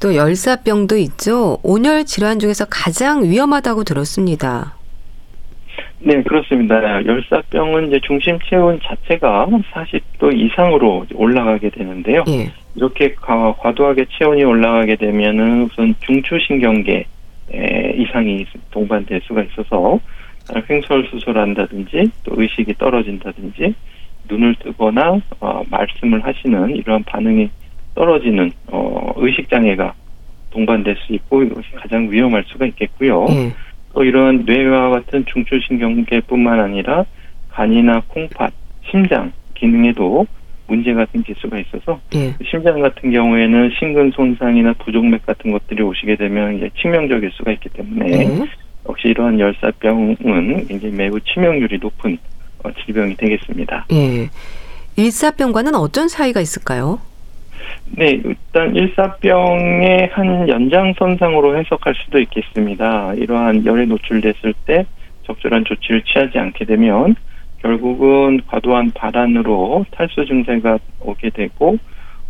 또 0.00 0.14
열사병도 0.16 0.96
있죠. 0.98 1.58
온열 1.62 2.04
질환 2.04 2.40
중에서 2.40 2.66
가장 2.68 3.22
위험하다고 3.22 3.84
들었습니다. 3.84 4.74
네, 5.98 6.22
그렇습니다. 6.22 7.04
열사병은 7.04 7.88
이제 7.88 8.00
중심 8.02 8.38
체온 8.40 8.78
자체가 8.82 9.46
40도 9.46 10.36
이상으로 10.36 11.06
올라가게 11.14 11.70
되는데요. 11.70 12.24
예. 12.28 12.50
이렇게 12.74 13.14
과도하게 13.14 14.06
체온이 14.18 14.44
올라가게 14.44 14.96
되면은 14.96 15.62
우선 15.62 15.94
중추신경계 16.00 17.06
이상이 17.96 18.46
동반될 18.70 19.22
수가 19.24 19.42
있어서 19.44 19.98
횡설수설한다든지 20.68 22.10
또 22.24 22.34
의식이 22.36 22.74
떨어진다든지 22.74 23.74
눈을 24.28 24.54
뜨거나 24.56 25.20
어, 25.40 25.62
말씀을 25.70 26.24
하시는 26.24 26.76
이러한 26.76 27.02
반응이 27.04 27.48
떨어지는 27.94 28.50
어, 28.68 29.12
의식 29.16 29.48
장애가 29.48 29.94
동반될 30.50 30.96
수 30.96 31.12
있고 31.14 31.42
이것이 31.42 31.70
가장 31.72 32.10
위험할 32.10 32.44
수가 32.46 32.66
있겠고요. 32.66 33.24
음. 33.26 33.52
또 33.96 34.04
이런 34.04 34.44
뇌와 34.44 34.90
같은 34.90 35.24
중추신경계뿐만 35.24 36.60
아니라 36.60 37.06
간이나 37.50 38.02
콩팥, 38.08 38.52
심장 38.90 39.32
기능에도 39.54 40.26
문제가 40.66 41.06
생길 41.10 41.34
수가 41.38 41.58
있어서 41.60 41.98
예. 42.14 42.34
심장 42.44 42.82
같은 42.82 43.10
경우에는 43.10 43.70
심근 43.78 44.10
손상이나 44.10 44.74
부종맥 44.74 45.24
같은 45.24 45.50
것들이 45.50 45.82
오시게 45.82 46.16
되면 46.16 46.56
이제 46.58 46.68
치명적일 46.78 47.30
수가 47.32 47.52
있기 47.52 47.70
때문에 47.70 48.12
예. 48.12 48.46
역시 48.86 49.08
이러한 49.08 49.40
열사병은 49.40 50.66
굉장히 50.66 50.94
매우 50.94 51.18
치명률이 51.18 51.78
높은 51.80 52.18
어, 52.64 52.70
질병이 52.84 53.16
되겠습니다. 53.16 53.86
예. 53.92 54.28
일사병과는 54.96 55.74
어떤 55.74 56.08
차이가 56.08 56.42
있을까요? 56.42 57.00
네, 57.96 58.20
일단 58.24 58.74
일사병의 58.74 60.10
한 60.12 60.48
연장선상으로 60.48 61.58
해석할 61.58 61.94
수도 61.94 62.18
있겠습니다. 62.20 63.14
이러한 63.14 63.64
열에 63.64 63.86
노출됐을 63.86 64.54
때 64.66 64.86
적절한 65.24 65.64
조치를 65.64 66.02
취하지 66.02 66.38
않게 66.38 66.64
되면 66.64 67.16
결국은 67.62 68.40
과도한 68.46 68.92
발안으로 68.94 69.86
탈수 69.90 70.24
증세가 70.26 70.78
오게 71.00 71.30
되고 71.30 71.78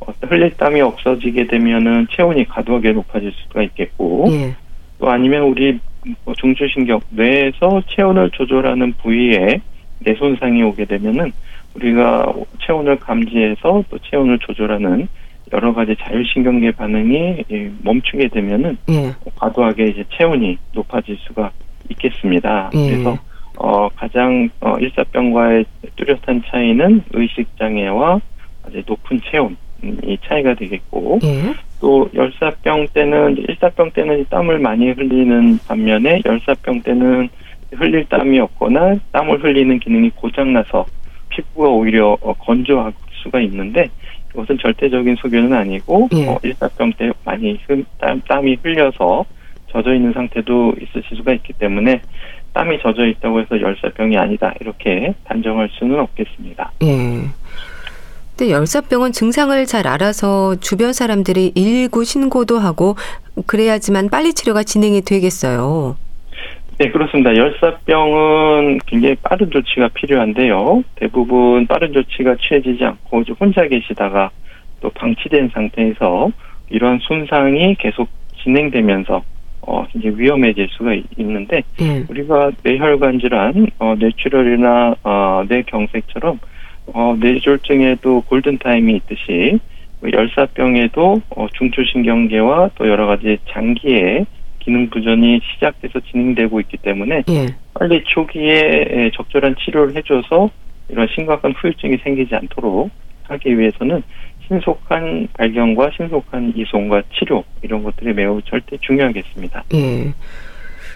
어, 0.01 0.13
흘릴 0.23 0.57
땀이 0.57 0.81
없어지게 0.81 1.47
되면은 1.47 2.09
체온이 2.11 2.47
과도하게 2.47 2.93
높아질 2.93 3.33
수가 3.33 3.63
있겠고 3.63 4.27
예. 4.31 4.55
또 4.99 5.11
아니면 5.11 5.43
우리 5.43 5.79
뭐 6.25 6.35
중추신경 6.35 7.01
뇌에서 7.11 7.83
체온을 7.89 8.31
조절하는 8.31 8.95
부위에 9.03 9.61
뇌 10.01 10.15
손상이 10.15 10.63
오게 10.63 10.85
되면은 10.85 11.33
우리가 11.75 12.33
체온을 12.65 12.99
감지해서 12.99 13.85
또 13.91 13.99
체온을 13.99 14.39
조절하는 14.39 15.09
여러 15.53 15.73
가지 15.73 15.95
자율신경계 16.01 16.73
반응이 16.73 17.45
멈추게 17.83 18.29
되면은 18.29 18.79
예. 18.91 19.15
과도하게 19.37 19.89
이제 19.89 20.05
체온이 20.17 20.59
높아질 20.73 21.17
수가 21.21 21.51
있겠습니다. 21.91 22.71
예. 22.75 22.91
그래서 22.91 23.19
어 23.59 23.89
가장 23.91 24.49
어 24.61 24.77
일사병과의 24.79 25.65
뚜렷한 25.97 26.43
차이는 26.47 27.05
의식 27.13 27.47
장애와 27.59 28.21
이제 28.69 28.83
높은 28.87 29.21
체온 29.31 29.57
이 29.83 30.19
차이가 30.27 30.55
되겠고 30.55 31.21
예. 31.23 31.55
또 31.81 32.09
열사병 32.15 32.89
때는 32.93 33.37
일사병 33.37 33.93
때는 33.93 34.27
땀을 34.29 34.59
많이 34.59 34.91
흘리는 34.91 35.59
반면에 35.67 36.23
열사병 36.25 36.83
때는 36.83 37.29
흘릴 37.73 38.05
땀이 38.09 38.39
없거나 38.41 38.97
땀을 39.13 39.43
흘리는 39.43 39.79
기능이 39.79 40.11
고장나서 40.11 40.87
피부가 41.29 41.69
오히려 41.69 42.17
어, 42.21 42.33
건조할 42.35 42.93
수가 43.23 43.41
있는데 43.41 43.91
이것은 44.37 44.59
절대적인 44.59 45.17
소견은 45.17 45.53
아니고 45.55 46.09
예. 46.15 46.29
어, 46.29 46.39
일사병 46.43 46.93
때 46.99 47.11
많이 47.25 47.59
땀, 47.99 48.21
땀이 48.29 48.59
흘려서 48.63 49.25
젖어 49.73 49.95
있는 49.95 50.13
상태도 50.13 50.75
있으실 50.81 51.17
수가 51.17 51.33
있기 51.33 51.55
때문에 51.55 52.03
땀이 52.53 52.79
젖어 52.83 53.07
있다고 53.07 53.41
해서 53.41 53.61
열사병이 53.61 54.17
아니다 54.17 54.53
이렇게 54.61 55.15
단정할 55.25 55.71
수는 55.73 55.99
없겠습니다. 56.01 56.73
예. 56.83 57.23
근데 58.37 58.53
열사병은 58.53 59.13
증상을 59.13 59.65
잘 59.65 59.87
알아서 59.87 60.57
주변 60.57 60.93
사람들이 60.93 61.53
119 61.55 62.05
신고도 62.05 62.59
하고 62.59 62.97
그래야지만 63.47 64.11
빨리 64.11 64.35
치료가 64.35 64.63
진행이 64.63 65.03
되겠어요. 65.03 65.97
네, 66.79 66.91
그렇습니다. 66.91 67.35
열사병은 67.35 68.81
굉장히 68.85 69.17
빠른 69.23 69.51
조치가 69.51 69.89
필요한데요. 69.95 70.85
대부분 70.97 71.67
빠른 71.67 71.93
조치가 71.95 72.37
취해지지 72.37 72.85
않고 72.85 73.23
혼자 73.41 73.67
계시다가 73.67 74.31
또 74.81 74.91
방치된 74.91 75.51
상태에서 75.55 76.31
이러한 76.69 76.99
손상이 77.01 77.77
계속 77.77 78.09
진행되면서 78.43 79.23
어 79.63 79.87
이제 79.95 80.13
위험해질 80.15 80.69
수가 80.71 80.93
있는데 81.17 81.63
음. 81.81 82.07
우리가 82.11 82.51
뇌혈관 82.63 83.21
질환, 83.21 83.67
어 83.79 83.95
뇌출혈이나 83.99 84.97
어 85.03 85.45
뇌경색처럼 85.49 86.39
어 86.93 87.17
뇌졸중에도 87.19 88.21
골든 88.29 88.59
타임이 88.59 88.97
있듯이 88.97 89.59
열사병에도 90.13 91.23
어 91.31 91.47
중추신경계와 91.55 92.71
또 92.75 92.87
여러 92.87 93.07
가지 93.07 93.39
장기에 93.51 94.27
기능 94.67 94.91
부전이 94.91 95.41
시작돼서 95.55 96.01
진행되고 96.11 96.61
있기 96.63 96.77
때문에 96.79 97.23
예. 97.29 97.47
빨리 97.73 98.03
초기에 98.05 99.13
적절한 99.15 99.55
치료를 99.65 99.95
해줘서 99.95 100.51
이런 100.89 101.07
심각한 101.15 101.53
후유증이 101.53 101.99
생기지 102.03 102.35
않도록 102.35 102.91
하기 103.29 103.57
위해서는 103.57 104.03
신속한 104.49 105.29
발견과 105.35 105.91
신속한 105.97 106.55
이송과 106.57 107.03
치료 107.15 107.45
이런 107.63 107.85
것들이 107.85 108.13
매우 108.13 108.43
절대 108.43 108.77
중요하겠습니다. 108.81 109.65
예. 109.75 110.13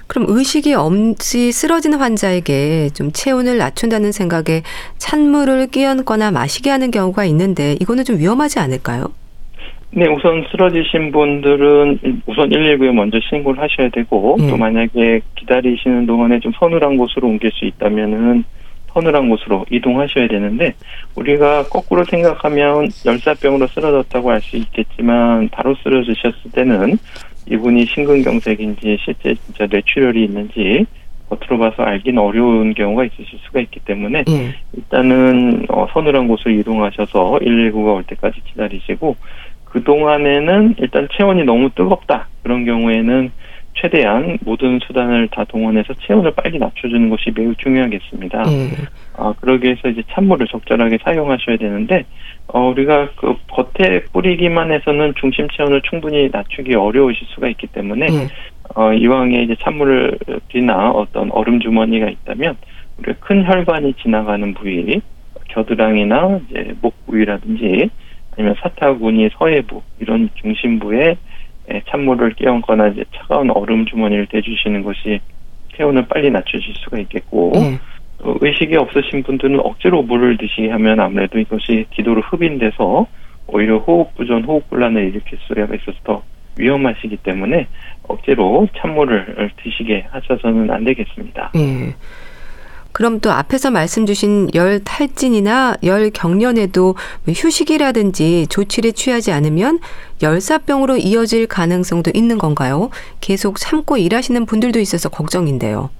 그럼 0.08 0.26
의식이 0.28 0.74
없이 0.74 1.52
쓰러진 1.52 1.94
환자에게 1.94 2.90
좀 2.94 3.12
체온을 3.12 3.58
낮춘다는 3.58 4.10
생각에 4.10 4.62
찬물을 4.98 5.68
끼얹거나 5.68 6.32
마시게 6.32 6.70
하는 6.70 6.90
경우가 6.90 7.24
있는데 7.26 7.76
이거는 7.80 8.02
좀 8.02 8.18
위험하지 8.18 8.58
않을까요? 8.58 9.12
네, 9.92 10.06
우선 10.06 10.44
쓰러지신 10.50 11.10
분들은 11.10 12.22
우선 12.26 12.48
119에 12.48 12.92
먼저 12.92 13.18
신고를 13.28 13.60
하셔야 13.60 13.88
되고 13.88 14.36
음. 14.38 14.48
또 14.48 14.56
만약에 14.56 15.20
기다리시는 15.34 16.06
동안에 16.06 16.38
좀 16.40 16.52
서늘한 16.58 16.96
곳으로 16.96 17.28
옮길 17.28 17.50
수 17.50 17.64
있다면은 17.64 18.44
서늘한 18.92 19.28
곳으로 19.28 19.64
이동하셔야 19.70 20.28
되는데 20.28 20.74
우리가 21.16 21.64
거꾸로 21.64 22.04
생각하면 22.04 22.88
열사병으로 23.04 23.66
쓰러졌다고 23.68 24.30
할 24.30 24.40
수 24.40 24.56
있겠지만 24.56 25.48
바로 25.50 25.74
쓰러지셨을 25.82 26.50
때는 26.52 26.98
이분이 27.50 27.84
심근경색인지 27.86 28.98
실제 29.04 29.34
진짜 29.46 29.66
뇌출혈이 29.70 30.24
있는지 30.24 30.86
겉으로 31.28 31.58
봐서 31.58 31.82
알기는 31.84 32.20
어려운 32.20 32.74
경우가 32.74 33.04
있으실 33.04 33.38
수가 33.44 33.60
있기 33.60 33.80
때문에 33.80 34.24
음. 34.28 34.52
일단은 34.72 35.66
어, 35.68 35.86
서늘한 35.92 36.26
곳으로 36.26 36.50
이동하셔서 36.52 37.38
119가 37.40 37.94
올 37.94 38.02
때까지 38.04 38.40
기다리시고 38.44 39.16
그 39.70 39.82
동안에는 39.82 40.74
일단 40.78 41.08
체온이 41.16 41.44
너무 41.44 41.70
뜨겁다 41.70 42.28
그런 42.42 42.64
경우에는 42.64 43.30
최대한 43.74 44.38
모든 44.42 44.78
수단을 44.80 45.28
다 45.28 45.44
동원해서 45.44 45.94
체온을 46.06 46.32
빨리 46.32 46.58
낮춰주는 46.58 47.08
것이 47.08 47.30
매우 47.34 47.54
중요하겠습니다. 47.54 48.42
음. 48.42 48.70
아 49.16 49.32
그러기 49.40 49.64
위해서 49.64 49.88
이제 49.88 50.02
찬물을 50.10 50.48
적절하게 50.48 50.98
사용하셔야 51.02 51.56
되는데 51.56 52.04
어 52.48 52.68
우리가 52.68 53.10
그 53.16 53.36
겉에 53.48 54.02
뿌리기만 54.12 54.72
해서는 54.72 55.14
중심 55.18 55.48
체온을 55.48 55.82
충분히 55.82 56.28
낮추기 56.30 56.74
어려우실 56.74 57.28
수가 57.28 57.48
있기 57.48 57.68
때문에 57.68 58.08
음. 58.08 58.28
어 58.74 58.92
이왕에 58.92 59.42
이제 59.42 59.54
찬물이나 59.60 60.90
어떤 60.90 61.30
얼음 61.30 61.60
주머니가 61.60 62.08
있다면 62.08 62.56
우리가 62.98 63.18
큰 63.20 63.46
혈관이 63.46 63.94
지나가는 64.02 64.52
부위 64.54 65.00
겨드랑이나 65.48 66.40
이제 66.50 66.74
목 66.82 66.94
부위라든지 67.06 67.88
아니면 68.32 68.54
사타구니 68.60 69.30
서해부 69.38 69.82
이런 69.98 70.28
중심부에 70.34 71.16
찬물을 71.88 72.34
끼얹거나 72.34 72.88
이제 72.88 73.04
차가운 73.14 73.50
얼음 73.50 73.86
주머니를 73.86 74.26
대주시는 74.26 74.82
것이 74.82 75.20
체온을 75.76 76.06
빨리 76.08 76.30
낮추실 76.30 76.74
수가 76.76 76.98
있겠고 77.00 77.52
네. 77.54 77.78
의식이 78.22 78.76
없으신 78.76 79.22
분들은 79.22 79.60
억지로 79.60 80.02
물을 80.02 80.36
드시게 80.36 80.70
하면 80.70 81.00
아무래도 81.00 81.38
이것이 81.38 81.86
기도로 81.90 82.20
흡인돼서 82.22 83.06
오히려 83.46 83.78
호흡 83.78 84.14
부전, 84.14 84.44
호흡 84.44 84.68
곤란을 84.68 85.08
일으킬 85.08 85.38
수가 85.42 85.64
있어서 85.74 85.98
더 86.04 86.22
위험하시기 86.58 87.16
때문에 87.18 87.66
억지로 88.02 88.68
찬물을 88.76 89.50
드시게 89.62 90.06
하셔서는 90.10 90.70
안 90.70 90.84
되겠습니다. 90.84 91.52
네. 91.54 91.94
그럼 92.92 93.20
또 93.20 93.30
앞에서 93.30 93.70
말씀 93.70 94.04
주신 94.06 94.48
열 94.54 94.80
탈진이나 94.82 95.76
열 95.84 96.10
경련에도 96.10 96.96
휴식이라든지 97.28 98.46
조치를 98.48 98.92
취하지 98.92 99.32
않으면 99.32 99.78
열사병으로 100.22 100.96
이어질 100.96 101.46
가능성도 101.46 102.10
있는 102.14 102.36
건가요? 102.38 102.90
계속 103.20 103.58
참고 103.58 103.96
일하시는 103.96 104.44
분들도 104.46 104.80
있어서 104.80 105.08
걱정인데요. 105.08 105.90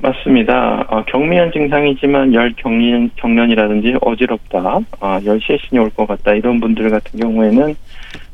맞습니다. 0.00 0.86
어, 0.88 1.04
경미한 1.06 1.50
증상이지만 1.52 2.32
열 2.32 2.52
경련, 2.56 3.10
경련이라든지 3.16 3.96
어지럽다, 4.00 4.78
어, 5.00 5.18
열 5.24 5.40
실신이 5.40 5.78
올 5.80 5.90
것 5.90 6.06
같다 6.06 6.34
이런 6.34 6.60
분들 6.60 6.88
같은 6.90 7.18
경우에는 7.18 7.74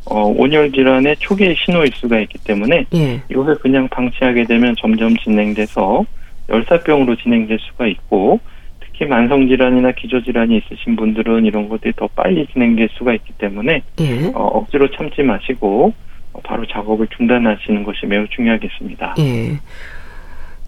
어, 0.07 0.25
온열 0.37 0.71
질환의 0.73 1.17
초기의 1.21 1.57
신호일 1.57 1.91
수가 1.95 2.19
있기 2.21 2.37
때문에 2.45 2.85
예. 2.95 3.23
이것을 3.31 3.55
그냥 3.61 3.89
방치하게 3.89 4.45
되면 4.45 4.75
점점 4.79 5.17
진행돼서 5.17 6.05
열사병으로 6.49 7.17
진행될 7.17 7.59
수가 7.61 7.87
있고 7.87 8.41
특히 8.81 9.07
만성 9.07 9.49
질환이나 9.49 9.93
기저 9.93 10.23
질환이 10.23 10.59
있으신 10.59 10.97
분들은 10.97 11.47
이런 11.47 11.69
것들이 11.69 11.93
더 11.97 12.09
빨리 12.09 12.47
진행될 12.53 12.91
수가 12.93 13.15
있기 13.15 13.33
때문에 13.39 13.83
예. 14.01 14.27
어, 14.35 14.45
억지로 14.45 14.91
참지 14.91 15.23
마시고 15.23 15.93
어, 16.33 16.41
바로 16.45 16.67
작업을 16.67 17.09
중단하시는 17.17 17.83
것이 17.85 18.07
매우 18.07 18.27
중요하겠습니다. 18.29 19.17
예. 19.19 19.59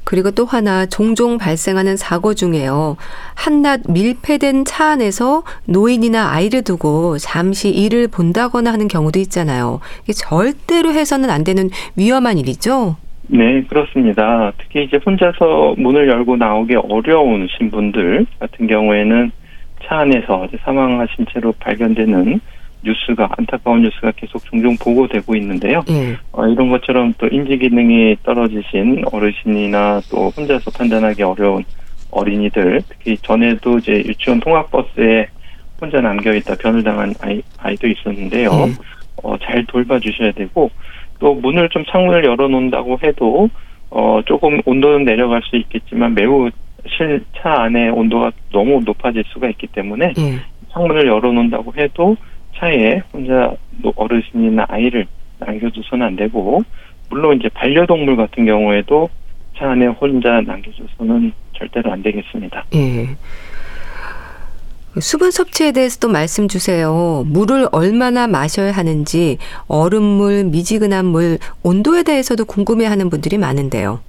그리고 0.07 0.31
또 0.31 0.45
하나 0.45 0.87
종종 0.87 1.37
발생하는 1.37 1.97
사고 1.97 2.33
중에요. 2.33 2.97
한낮 3.35 3.83
밀폐된 3.89 4.65
차 4.65 4.91
안에서 4.91 5.43
노인이나 5.65 6.31
아이를 6.31 6.62
두고 6.62 7.19
잠시 7.19 7.71
일을 7.71 8.07
본다거나 8.07 8.73
하는 8.73 8.87
경우도 8.87 9.19
있잖아요. 9.19 9.81
이게 10.05 10.12
절대로 10.12 10.93
해서는 10.93 11.29
안 11.29 11.43
되는 11.43 11.71
위험한 11.97 12.39
일이죠. 12.39 12.97
네, 13.29 13.62
그렇습니다. 13.62 14.53
특히 14.59 14.85
이제 14.85 14.99
혼자서 15.05 15.75
문을 15.79 16.09
열고 16.09 16.37
나오기 16.37 16.77
어려운 16.77 17.49
신분들 17.57 18.27
같은 18.39 18.67
경우에는 18.67 19.31
차 19.85 19.99
안에서 19.99 20.49
사망하신 20.65 21.27
채로 21.33 21.53
발견되는 21.59 22.41
뉴스가 22.85 23.29
안타까운 23.37 23.83
뉴스가 23.83 24.12
계속 24.12 24.45
종종 24.45 24.77
보고되고 24.77 25.35
있는데요. 25.37 25.83
예. 25.91 26.17
어, 26.33 26.47
이런 26.47 26.69
것처럼 26.69 27.15
또 27.19 27.27
인지 27.27 27.59
기능이 27.59 28.17
떨어지신 28.23 29.05
어르신이나 29.11 30.01
또 30.11 30.31
혼자서 30.31 30.71
판단하기 30.71 31.23
어려운 31.23 31.65
어린이들, 32.11 32.83
특히 32.89 33.17
전에도 33.19 33.79
이제 33.79 33.93
유치원 34.07 34.39
통학버스에 34.41 35.27
혼자 35.81 36.01
남겨 36.01 36.33
있다 36.33 36.55
변을 36.57 36.83
당한 36.83 37.12
아이 37.21 37.43
아이도 37.59 37.89
있었는데요. 37.89 38.51
예. 38.53 38.73
어, 39.23 39.37
잘 39.39 39.65
돌봐주셔야 39.67 40.33
되고 40.33 40.71
또 41.19 41.35
문을 41.35 41.69
좀 41.71 41.85
창문을 41.87 42.25
열어놓는다고 42.25 42.99
해도 43.03 43.49
어 43.91 44.21
조금 44.27 44.61
온도는 44.65 45.05
내려갈 45.05 45.43
수 45.45 45.57
있겠지만 45.57 46.15
매우 46.15 46.51
실차 46.89 47.63
안에 47.63 47.89
온도가 47.89 48.33
너무 48.53 48.81
높아질 48.85 49.25
수가 49.29 49.49
있기 49.51 49.69
때문에 49.69 50.15
예. 50.19 50.41
창문을 50.73 51.07
열어놓는다고 51.07 51.73
해도 51.77 52.17
차에 52.57 53.01
혼자 53.13 53.53
어르신이나 53.95 54.67
아이를 54.69 55.07
남겨두서는 55.39 56.07
안 56.07 56.17
되고 56.17 56.63
물론 57.11 57.39
이제 57.39 57.49
반려동물 57.51 58.17
같은 58.17 58.47
경우에도 58.47 59.09
차 59.57 59.71
안에 59.71 59.87
혼자 59.87 60.41
남겨줘서는 60.41 61.33
절대로 61.55 61.93
안 61.93 62.03
되겠습니다. 62.03 62.65
예. 62.75 63.07
수분 65.01 65.31
섭취에 65.31 65.73
대해서도 65.73 66.09
말씀 66.09 66.49
주세요. 66.49 67.25
물을 67.27 67.67
얼마나 67.73 68.27
마셔야 68.27 68.73
하는지, 68.73 69.39
얼음물, 69.69 70.45
미지근한 70.45 71.05
물, 71.05 71.39
온도에 71.63 72.03
대해서도 72.03 72.47
궁금해하는 72.47 73.11
분들이 73.11 73.37
많은데요. 73.37 74.01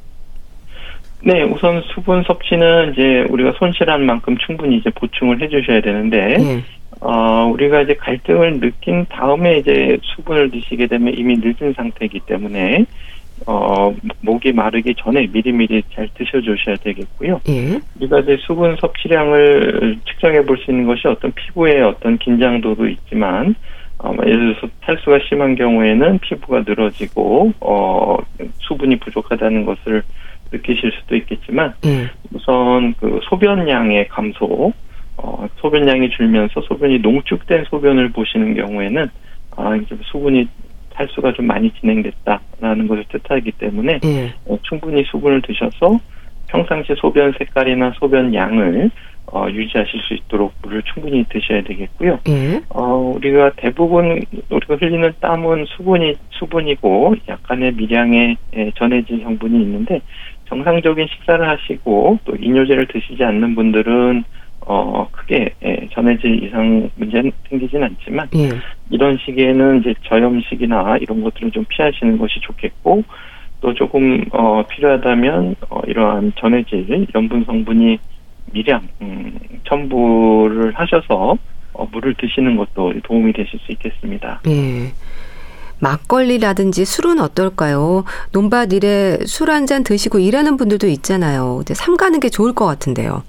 네, 1.23 1.43
우선 1.43 1.81
수분 1.93 2.23
섭취는 2.23 2.93
이제 2.93 3.25
우리가 3.29 3.53
손실한 3.57 4.05
만큼 4.05 4.37
충분히 4.37 4.77
이제 4.77 4.89
보충을 4.91 5.41
해주셔야 5.41 5.81
되는데, 5.81 6.37
네. 6.37 6.63
어, 7.01 7.49
우리가 7.53 7.81
이제 7.81 7.95
갈등을 7.95 8.59
느낀 8.59 9.05
다음에 9.09 9.57
이제 9.57 9.97
수분을 10.01 10.51
드시게 10.51 10.87
되면 10.87 11.13
이미 11.17 11.37
늦은 11.37 11.73
상태이기 11.73 12.21
때문에, 12.21 12.85
어, 13.45 13.93
목이 14.21 14.51
마르기 14.51 14.95
전에 14.97 15.27
미리미리 15.31 15.83
잘 15.93 16.09
드셔주셔야 16.15 16.75
되겠고요. 16.77 17.39
예. 17.49 17.79
우리가 17.99 18.19
이제 18.19 18.37
수분 18.41 18.75
섭취량을 18.77 19.99
측정해 20.05 20.43
볼 20.45 20.57
수 20.57 20.71
있는 20.71 20.85
것이 20.87 21.07
어떤 21.07 21.31
피부의 21.31 21.83
어떤 21.83 22.17
긴장도도 22.17 22.87
있지만, 22.89 23.55
어, 23.99 24.13
예를 24.25 24.55
들어서 24.55 24.67
탈수가 24.81 25.19
심한 25.29 25.55
경우에는 25.55 26.19
피부가 26.19 26.63
늘어지고, 26.67 27.53
어, 27.59 28.17
수분이 28.59 28.97
부족하다는 28.99 29.65
것을 29.65 30.03
느끼실 30.51 30.91
수도 30.99 31.15
있겠지만, 31.15 31.73
예. 31.85 32.09
우선 32.33 32.93
그 32.99 33.19
소변량의 33.29 34.07
감소, 34.07 34.73
어, 35.17 35.47
소변량이 35.57 36.09
줄면서 36.09 36.61
소변이 36.61 36.99
농축된 36.99 37.65
소변을 37.69 38.09
보시는 38.09 38.55
경우에는, 38.55 39.09
아, 39.55 39.75
이제 39.75 39.95
수분이 40.03 40.47
탈수가 40.97 41.33
좀 41.33 41.45
많이 41.45 41.71
진행됐다라는 41.79 42.87
것을 42.87 43.05
뜻하기 43.09 43.51
때문에 43.53 43.99
예. 44.03 44.33
어, 44.45 44.57
충분히 44.63 45.03
수분을 45.03 45.41
드셔서 45.43 45.99
평상시 46.47 46.93
소변 46.97 47.33
색깔이나 47.37 47.93
소변 47.99 48.33
양을 48.33 48.89
어, 49.27 49.45
유지하실 49.49 49.99
수 50.01 50.13
있도록 50.13 50.53
물을 50.61 50.81
충분히 50.83 51.23
드셔야 51.29 51.61
되겠고요. 51.61 52.19
예. 52.29 52.61
어, 52.69 53.13
우리가 53.15 53.51
대부분 53.57 54.21
우리가 54.49 54.75
흘리는 54.75 55.13
땀은 55.19 55.65
수분이 55.65 56.15
수분이고 56.31 57.15
약간의 57.27 57.73
미량의 57.73 58.37
예, 58.55 58.71
전해질 58.75 59.21
성분이 59.21 59.61
있는데 59.61 60.01
정상적인 60.47 61.07
식사를 61.07 61.47
하시고 61.47 62.19
또 62.23 62.35
이뇨제를 62.35 62.87
드시지 62.87 63.23
않는 63.23 63.53
분들은 63.53 64.23
어, 64.69 65.07
크게, 65.11 65.49
예, 65.63 65.87
전해질 65.93 66.43
이상 66.43 66.89
문제는 66.95 67.31
생기진 67.49 67.81
않지만, 67.83 68.27
예. 68.35 68.49
이런 68.89 69.17
시기에는 69.25 69.81
이제 69.81 69.93
저염식이나 70.07 70.97
이런 71.01 71.21
것들은 71.23 71.51
좀 71.51 71.65
피하시는 71.67 72.17
것이 72.17 72.39
좋겠고, 72.41 73.03
또 73.61 73.73
조금, 73.73 74.23
어, 74.31 74.63
필요하다면, 74.67 75.55
어, 75.69 75.81
이러한 75.87 76.31
전해질, 76.39 77.07
염분 77.15 77.43
성분이 77.45 77.97
미량, 78.53 78.87
음, 79.01 79.37
첨부를 79.67 80.73
하셔서, 80.75 81.37
어, 81.73 81.87
물을 81.91 82.13
드시는 82.17 82.55
것도 82.55 82.93
도움이 83.03 83.33
되실 83.33 83.59
수 83.59 83.71
있겠습니다. 83.73 84.41
예. 84.47 84.93
막걸리라든지 85.79 86.85
술은 86.85 87.19
어떨까요? 87.19 88.03
논밭 88.31 88.73
일에 88.73 89.19
술 89.25 89.49
한 89.51 89.65
잔 89.67 89.83
드시고 89.83 90.19
일하는 90.19 90.57
분들도 90.57 90.87
있잖아요. 90.87 91.57
근데 91.57 91.73
삼가는 91.75 92.19
게 92.19 92.29
좋을 92.29 92.53
것 92.53 92.65
같은데요. 92.65 93.23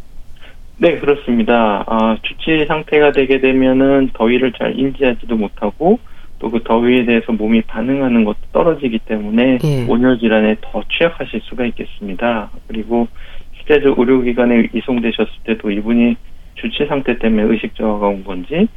네, 0.79 0.99
그렇습니다. 0.99 1.85
아, 1.87 2.17
주치 2.23 2.65
상태가 2.67 3.13
되게 3.13 3.41
되면은 3.41 4.11
더위를 4.15 4.53
잘 4.53 4.79
인지하지도 4.79 5.37
못하고 5.37 5.99
또 6.39 6.51
그 6.51 6.63
더위에 6.63 7.05
대해서 7.05 7.33
몸이 7.33 7.63
반응하는 7.63 8.25
것도 8.25 8.39
떨어지기 8.53 9.01
때문에 9.01 9.59
예. 9.65 9.87
온열 9.89 10.19
질환에 10.19 10.57
더 10.61 10.83
취약하실 10.89 11.41
수가 11.45 11.67
있겠습니다. 11.67 12.51
그리고 12.69 13.09
실제로 13.57 13.95
의료기관에 13.99 14.69
이송되셨을 14.73 15.33
때도 15.45 15.71
이분이 15.71 16.17
주치 16.55 16.87
상태 16.87 17.19
때문에 17.19 17.43
의식 17.43 17.75
저하가 17.75 18.09
온 18.09 18.25
건지 18.25 18.69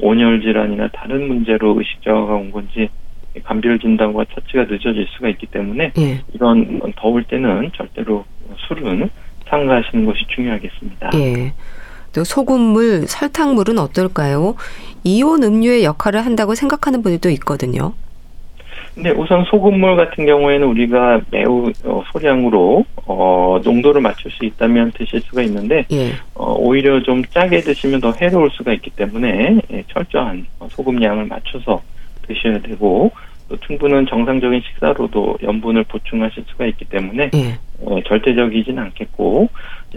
온열 0.00 0.40
질환이나 0.42 0.88
다른 0.88 1.28
문제로 1.28 1.78
의식 1.78 2.02
저하가 2.02 2.34
온 2.34 2.50
건지 2.50 2.88
감별 3.44 3.78
진단과 3.78 4.24
처치가 4.34 4.64
늦어질 4.64 5.06
수가 5.10 5.28
있기 5.30 5.46
때문에 5.46 5.92
예. 5.98 6.20
이런 6.34 6.80
더울 6.96 7.24
때는 7.24 7.70
절대로 7.74 8.24
술은 8.66 9.08
삼가하시는 9.48 10.04
것이 10.04 10.24
중요하겠습니다. 10.28 11.10
예. 11.14 11.52
또 12.12 12.24
소금물, 12.24 13.06
설탕물은 13.06 13.78
어떨까요? 13.78 14.54
이온 15.04 15.42
음료의 15.42 15.84
역할을 15.84 16.24
한다고 16.24 16.54
생각하는 16.54 17.02
분들도 17.02 17.30
있거든요. 17.30 17.92
네, 18.94 19.10
우선 19.10 19.44
소금물 19.44 19.96
같은 19.96 20.26
경우에는 20.26 20.66
우리가 20.66 21.20
매우 21.30 21.70
어, 21.84 22.02
소량으로 22.10 22.84
어, 23.06 23.60
농도를 23.62 24.00
맞출 24.00 24.30
수 24.32 24.44
있다면 24.44 24.92
드실 24.92 25.20
수가 25.20 25.42
있는데 25.42 25.84
예. 25.92 26.12
어, 26.34 26.54
오히려 26.58 27.00
좀 27.02 27.24
짜게 27.24 27.60
드시면 27.60 28.00
더 28.00 28.12
해로울 28.12 28.50
수가 28.50 28.72
있기 28.72 28.90
때문에 28.90 29.60
예, 29.70 29.84
철저한 29.92 30.46
소금 30.70 31.00
양을 31.00 31.26
맞춰서 31.26 31.80
드셔야 32.26 32.60
되고 32.60 33.12
또 33.48 33.56
충분한 33.60 34.06
정상적인 34.06 34.60
식사로도 34.60 35.38
염분을 35.42 35.84
보충하실 35.84 36.44
수가 36.48 36.66
있기 36.66 36.84
때문에 36.86 37.30
예. 37.34 37.58
어, 37.80 37.98
절대적이진 38.06 38.78
않겠고 38.78 39.48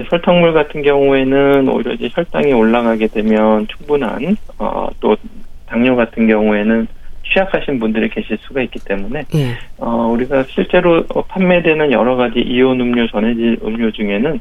설탕물 0.10 0.54
같은 0.54 0.82
경우에는 0.82 1.68
오히려 1.68 1.94
이제 1.94 2.10
혈당이 2.14 2.54
올라가게 2.54 3.08
되면 3.08 3.68
충분한 3.68 4.38
어, 4.58 4.88
또 5.00 5.18
당뇨 5.66 5.96
같은 5.96 6.28
경우에는 6.28 6.88
취약하신 7.24 7.80
분들이 7.80 8.10
계실 8.10 8.38
수가 8.42 8.62
있기 8.64 8.80
때문에 8.86 9.26
예. 9.36 9.58
어, 9.78 10.08
우리가 10.08 10.44
실제로 10.50 11.04
판매되는 11.28 11.92
여러 11.92 12.16
가지 12.16 12.40
이온 12.40 12.80
음료 12.80 13.08
전해질 13.08 13.60
음료 13.64 13.92
중에는 13.92 14.40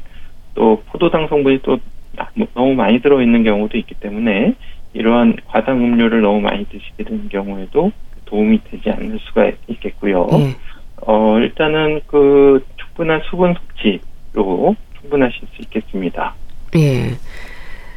또 0.53 0.81
포도당 0.87 1.27
성분이 1.27 1.59
또 1.63 1.79
너무 2.53 2.73
많이 2.73 3.01
들어 3.01 3.21
있는 3.21 3.43
경우도 3.43 3.77
있기 3.77 3.95
때문에 3.95 4.53
이러한 4.93 5.37
과당 5.47 5.77
음료를 5.77 6.21
너무 6.21 6.41
많이 6.41 6.65
드시게 6.65 7.03
되는 7.03 7.29
경우에도 7.29 7.91
도움이 8.31 8.61
되지 8.71 8.89
않을 8.89 9.19
수가 9.19 9.51
있겠고요. 9.67 10.27
예. 10.33 10.55
어, 11.05 11.37
일단은 11.39 12.01
그 12.07 12.65
충분한 12.77 13.21
수분 13.29 13.53
섭취로 13.53 14.75
충분하실 14.99 15.39
수 15.53 15.61
있겠습니다. 15.63 16.33
예. 16.77 17.11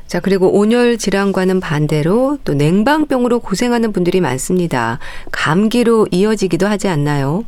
자, 0.06 0.20
그리고 0.20 0.58
온열 0.58 0.98
질환과는 0.98 1.60
반대로 1.60 2.38
또 2.44 2.54
냉방병으로 2.54 3.40
고생하는 3.40 3.92
분들이 3.92 4.20
많습니다. 4.20 4.98
감기로 5.32 6.08
이어지기도 6.10 6.66
하지 6.66 6.88
않나요? 6.88 7.44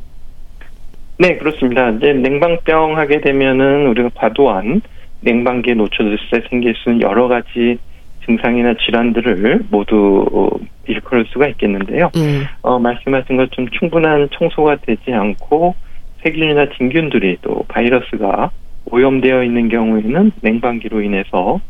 네, 1.19 1.37
그렇습니다. 1.37 1.91
이제 1.91 2.13
냉방병 2.13 2.97
하게 2.97 3.21
되면은 3.21 3.89
우리가 3.89 4.11
과도한 4.15 4.81
냉방기에 5.21 5.75
노출됐을 5.75 6.31
때 6.31 6.49
생길 6.49 6.75
수 6.77 6.91
있는 6.91 7.03
여러 7.03 7.29
가지 7.29 7.79
증상이나 8.27 8.75
질환들을 8.75 9.67
모두 9.71 10.27
어, 10.33 10.49
일컬을 10.87 11.27
수가 11.27 11.49
있겠는데요. 11.49 12.11
음. 12.17 12.45
어, 12.63 12.79
말씀하신 12.79 13.37
것처럼 13.37 13.71
충분한 13.71 14.29
청소가 14.33 14.77
되지 14.83 15.13
않고 15.13 15.75
세균이나 16.23 16.71
진균들이 16.77 17.39
또 17.43 17.65
바이러스가 17.69 18.51
오염되어 18.87 19.45
있는 19.45 19.69
경우에는 19.69 20.33
냉방기로 20.43 21.03
인해서 21.03 21.61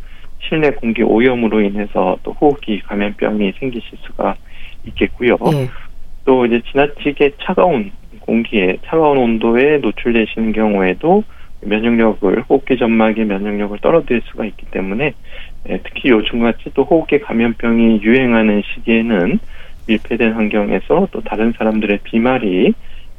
실내 0.40 0.70
공기 0.70 1.02
오염으로 1.02 1.60
인해서 1.60 2.18
또 2.22 2.32
호흡기 2.32 2.80
감염병이 2.80 3.52
생기실 3.58 3.98
수가 4.02 4.36
있겠고요. 4.86 5.36
네. 5.50 5.68
또 6.24 6.44
이제 6.46 6.60
지나치게 6.70 7.32
차가운 7.42 7.92
공기에 8.20 8.78
차가운 8.84 9.18
온도에 9.18 9.78
노출되시는 9.78 10.52
경우에도 10.52 11.24
면역력을 11.62 12.42
호흡기 12.48 12.76
점막의 12.76 13.24
면역력을 13.24 13.78
떨어뜨릴 13.80 14.22
수가 14.26 14.44
있기 14.44 14.66
때문에 14.66 15.04
예, 15.06 15.12
특히 15.84 16.10
요즘같이 16.10 16.70
또 16.74 16.84
호흡기 16.84 17.20
감염병이 17.20 18.00
유행하는 18.02 18.62
시기에는 18.62 19.38
밀폐된 19.86 20.32
환경에서 20.32 21.08
또 21.10 21.20
다른 21.22 21.52
사람들의 21.56 22.00
비말이 22.04 22.74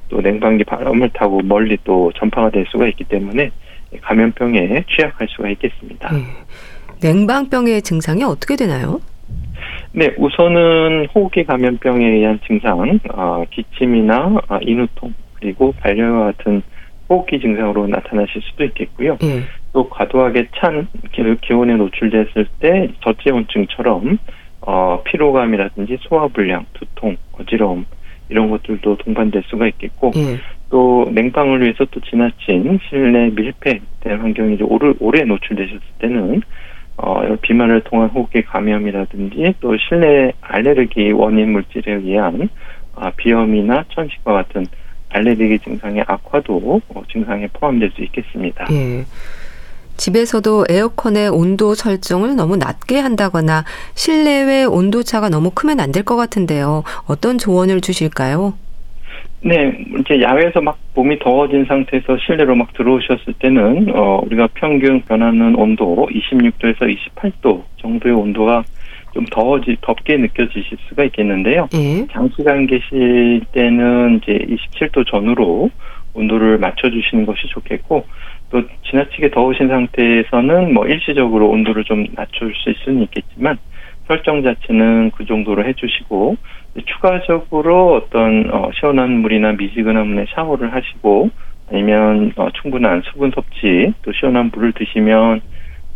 또 0.10 0.22
냉방기 0.22 0.64
바람을 0.64 1.10
타고 1.14 1.42
멀리 1.44 1.78
또 1.84 2.12
전파가 2.16 2.50
될 2.50 2.66
수가 2.70 2.88
있기 2.88 3.04
때문에 3.06 3.52
감염병에 4.02 4.86
취약할 4.90 5.28
수가 5.30 5.50
있겠습니다. 5.50 6.12
네. 6.12 6.20
냉방병의 7.02 7.82
증상이 7.84 8.24
어떻게 8.24 8.56
되나요? 8.56 9.02
네, 9.92 10.14
우선은 10.18 11.08
호흡기 11.14 11.44
감염병에 11.44 12.06
의한 12.06 12.40
증상, 12.46 13.00
어, 13.10 13.44
기침이나 13.50 14.42
어, 14.48 14.60
인후통 14.62 15.14
그리고 15.40 15.74
발열과 15.80 16.26
같은 16.26 16.62
호흡기 17.10 17.40
증상으로 17.40 17.88
나타나실 17.88 18.42
수도 18.42 18.64
있겠고요. 18.66 19.18
네. 19.22 19.42
또 19.74 19.88
과도하게 19.90 20.48
찬 20.56 20.88
기온에 21.42 21.76
노출됐을 21.76 22.48
때 22.60 22.90
저체온증처럼 23.02 24.18
어, 24.62 25.02
피로감이라든지 25.06 25.98
소화불량, 26.02 26.66
두통, 26.74 27.16
어지러움 27.34 27.86
이런 28.30 28.50
것들도 28.50 28.98
동반될 28.98 29.44
수가 29.48 29.68
있겠고 29.68 30.12
예. 30.18 30.38
또 30.70 31.08
냉방을 31.12 31.62
위해서 31.62 31.86
또 31.92 32.02
지나친 32.02 32.80
실내 32.90 33.30
밀폐된 33.30 34.20
환경이 34.20 34.58
오래, 34.64 34.94
오래 35.00 35.24
노출되셨을 35.24 35.82
때는 36.00 36.42
어, 36.98 37.36
비만을 37.42 37.82
통한 37.82 38.10
호흡기 38.10 38.42
감염이라든지 38.42 39.54
또 39.60 39.78
실내 39.78 40.32
알레르기 40.42 41.12
원인 41.12 41.52
물질에 41.52 41.94
의한 41.94 42.50
아, 42.96 43.12
비염이나 43.12 43.86
천식과 43.90 44.34
같은 44.34 44.66
알레르기 45.10 45.60
증상의 45.60 46.04
악화도 46.08 46.82
어, 46.90 47.04
증상에 47.12 47.48
포함될 47.54 47.92
수 47.92 48.02
있겠습니다. 48.04 48.66
예. 48.72 49.06
집에서도 49.98 50.66
에어컨의 50.70 51.30
온도 51.30 51.74
설정을 51.76 52.36
너무 52.36 52.56
낮게 52.58 53.00
한다거나 53.00 53.64
실내외 53.96 54.64
온도차가 54.66 55.30
너무 55.30 55.52
크면 55.52 55.80
안 55.80 55.92
될 55.92 56.04
것 56.04 56.16
같은데요. 56.16 56.84
어떤 57.08 57.38
조언을 57.38 57.82
주실까요? 57.82 58.54
네, 59.42 59.72
이제 60.00 60.22
야외에서 60.22 60.62
막 60.62 60.78
몸이 60.96 61.20
더워진 61.20 61.66
상태에서 61.66 62.18
실내로 62.26 62.56
막 62.56 62.74
들어오셨을 62.74 63.34
때는 63.40 63.88
어 63.96 64.22
우리가 64.26 64.48
평균 64.56 65.02
변하는 65.02 65.56
온도 65.56 66.08
26도에서 66.12 66.96
28도 67.16 67.64
정도의 67.82 68.14
온도가 68.16 68.64
좀 69.14 69.26
더워지 69.32 69.78
덥게 69.82 70.18
느껴지실 70.18 70.78
수가 70.90 71.04
있겠는데요. 71.06 71.68
예. 71.74 72.06
장시간 72.12 72.68
계실 72.68 73.42
때는 73.54 74.20
이제 74.24 74.40
27도 74.50 75.08
전후로 75.10 75.70
온도를 76.14 76.58
맞춰주시는 76.58 77.26
것이 77.26 77.48
좋겠고 77.50 78.06
또 78.50 78.64
지나치게 78.90 79.32
더우신 79.32 79.68
상태에서는 79.68 80.74
뭐 80.74 80.88
일시적으로 80.88 81.50
온도를 81.50 81.84
좀 81.84 82.06
낮출 82.16 82.54
수 82.56 82.70
있으면 82.70 83.04
있겠지만 83.04 83.58
설정 84.08 84.42
자체는 84.42 85.12
그 85.12 85.26
정도로 85.26 85.66
해주시고 85.66 86.38
추가적으로 86.86 87.96
어떤 87.96 88.50
어, 88.54 88.70
시원한 88.80 89.20
물이나 89.20 89.54
미지근한 89.54 90.08
물에 90.08 90.26
샤워를 90.34 90.74
하시고 90.74 91.30
아니면 91.70 92.32
어, 92.38 92.50
충분한 92.62 93.02
수분 93.06 93.32
섭취 93.32 93.94
또 94.04 94.12
시원한 94.14 94.52
물을 94.54 94.72
드시면 94.72 95.42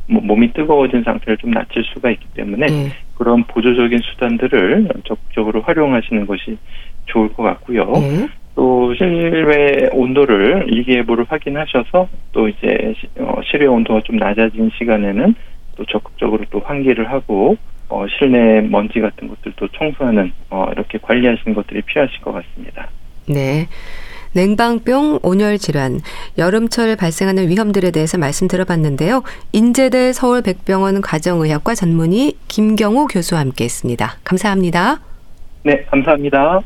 뭐, 0.08 0.22
몸이 0.22 0.52
뜨거워진 0.54 1.04
상태를 1.04 1.38
좀 1.38 1.52
낮출 1.52 1.84
수가 1.86 2.12
있기 2.12 2.26
때문에 2.34 2.66
네. 2.66 2.90
그런 3.16 3.44
보조적인 3.44 4.00
수단들을 4.00 4.90
적극적으로 5.06 5.62
활용하시는 5.62 6.26
것이 6.26 6.58
좋을 7.06 7.32
것 7.34 7.44
같고요. 7.44 7.86
네. 7.86 8.28
또 8.56 8.94
실외 8.96 9.90
온도를 9.92 10.66
일기예보를 10.70 11.26
확인하셔서 11.28 12.08
또 12.32 12.48
이제 12.48 12.94
어, 13.20 13.42
실외 13.50 13.66
온도가 13.66 14.02
좀 14.02 14.18
낮아진 14.18 14.70
시간에는 14.78 15.36
또 15.76 15.86
적극적으로 15.86 16.44
또 16.50 16.60
환기를 16.60 17.10
하고 17.10 17.58
어, 17.90 18.06
실내 18.18 18.62
먼지 18.62 19.00
같은 19.00 19.28
것들도 19.28 19.68
청소하는 19.78 20.32
어, 20.50 20.68
이렇게 20.72 20.98
관리하시는 20.98 21.54
것들이 21.54 21.82
필요하실 21.82 22.22
것 22.22 22.32
같습니다. 22.34 22.90
네. 23.28 23.68
냉방병, 24.34 25.20
온열 25.24 25.58
질환, 25.58 26.00
여름철 26.38 26.96
발생하는 26.96 27.50
위험들에 27.50 27.92
대해서 27.92 28.18
말씀 28.18 28.48
들어봤는데요. 28.48 29.24
인제대 29.52 30.14
서울백병원 30.14 31.02
가정의학과 31.02 31.76
전문의 31.76 32.36
김경호 32.48 33.08
교수와 33.08 33.42
함께했습니다. 33.42 34.20
감사합니다. 34.24 35.02
네, 35.64 35.84
감사합니다. 35.90 36.62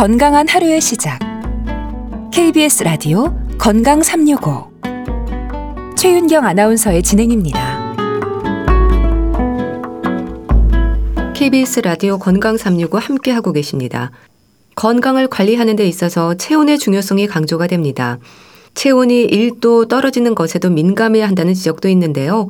건강한 0.00 0.48
하루의 0.48 0.80
시작. 0.80 1.18
KBS 2.32 2.84
라디오 2.84 3.36
건강 3.58 4.02
365. 4.02 4.70
최윤경 5.94 6.46
아나운서의 6.46 7.02
진행입니다. 7.02 7.94
KBS 11.34 11.80
라디오 11.80 12.18
건강 12.18 12.56
365 12.56 12.96
함께 12.96 13.30
하고 13.30 13.52
계십니다. 13.52 14.10
건강을 14.74 15.28
관리하는 15.28 15.76
데 15.76 15.86
있어서 15.86 16.32
체온의 16.32 16.78
중요성이 16.78 17.26
강조가 17.26 17.66
됩니다. 17.66 18.18
체온이 18.72 19.26
1도 19.26 19.86
떨어지는 19.86 20.34
것에도 20.34 20.70
민감해야 20.70 21.28
한다는 21.28 21.52
지적도 21.52 21.90
있는데요. 21.90 22.48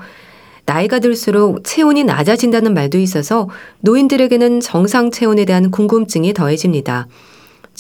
나이가 0.67 1.01
들수록 1.01 1.65
체온이 1.65 2.05
낮아진다는 2.05 2.75
말도 2.75 2.99
있어서 2.99 3.49
노인들에게는 3.81 4.61
정상 4.61 5.11
체온에 5.11 5.45
대한 5.47 5.73
궁금증이 5.73 6.33
더해집니다. 6.33 7.09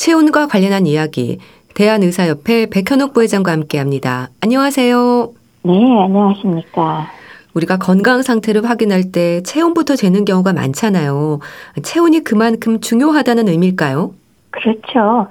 체온과 0.04 0.46
관련한 0.46 0.86
이야기 0.86 1.36
대한의사협회 1.74 2.70
백현옥 2.70 3.12
부회장과 3.12 3.52
함께합니다. 3.52 4.28
안녕하세요. 4.40 5.32
네, 5.64 5.72
안녕하십니까. 6.04 7.06
우리가 7.52 7.76
건강 7.76 8.22
상태를 8.22 8.64
확인할 8.64 9.12
때 9.12 9.42
체온부터 9.42 9.96
재는 9.96 10.24
경우가 10.24 10.54
많잖아요. 10.54 11.40
체온이 11.82 12.20
그만큼 12.24 12.80
중요하다는 12.80 13.48
의미일까요? 13.48 14.14
그렇죠. 14.52 15.28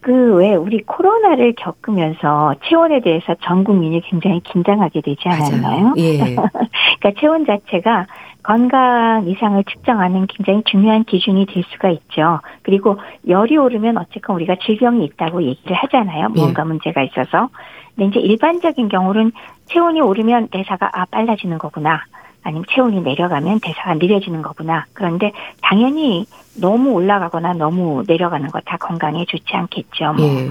그 0.00 0.12
왜 0.38 0.54
우리 0.54 0.82
코로나를 0.82 1.54
겪으면서 1.56 2.54
체온에 2.64 3.00
대해서 3.00 3.34
전 3.42 3.62
국민이 3.62 4.00
굉장히 4.00 4.40
긴장하게 4.40 5.00
되지 5.02 5.20
않았나요? 5.28 5.94
예. 5.98 6.18
그러니까 6.98 7.20
체온 7.20 7.44
자체가 7.44 8.06
건강 8.48 9.28
이상을 9.28 9.62
측정하는 9.62 10.26
굉장히 10.26 10.62
중요한 10.64 11.04
기준이 11.04 11.44
될 11.44 11.62
수가 11.70 11.90
있죠. 11.90 12.40
그리고 12.62 12.96
열이 13.28 13.58
오르면 13.58 13.98
어쨌건 13.98 14.36
우리가 14.36 14.56
질병이 14.64 15.04
있다고 15.04 15.42
얘기를 15.42 15.76
하잖아요. 15.76 16.30
뭔가 16.30 16.62
예. 16.62 16.66
문제가 16.66 17.02
있어서. 17.02 17.50
근데 17.94 18.08
이제 18.08 18.20
일반적인 18.20 18.88
경우는 18.88 19.32
체온이 19.66 20.00
오르면 20.00 20.48
대사가 20.48 20.88
아 20.94 21.04
빨라지는 21.10 21.58
거구나. 21.58 22.00
아니면 22.42 22.64
체온이 22.70 23.02
내려가면 23.02 23.60
대사가 23.60 23.92
느려지는 23.92 24.40
거구나. 24.40 24.86
그런데 24.94 25.32
당연히 25.60 26.24
너무 26.58 26.92
올라가거나 26.92 27.52
너무 27.52 28.02
내려가는 28.08 28.48
거 28.48 28.60
다 28.64 28.78
건강에 28.78 29.26
좋지 29.28 29.44
않겠죠. 29.52 30.14
뭐. 30.14 30.24
예. 30.26 30.48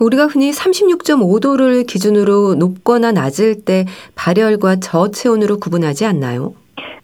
우리가 0.00 0.26
흔히 0.26 0.50
36.5도를 0.50 1.86
기준으로 1.86 2.56
높거나 2.56 3.12
낮을 3.12 3.64
때 3.64 3.84
발열과 4.16 4.80
저체온으로 4.80 5.60
구분하지 5.60 6.04
않나요? 6.04 6.54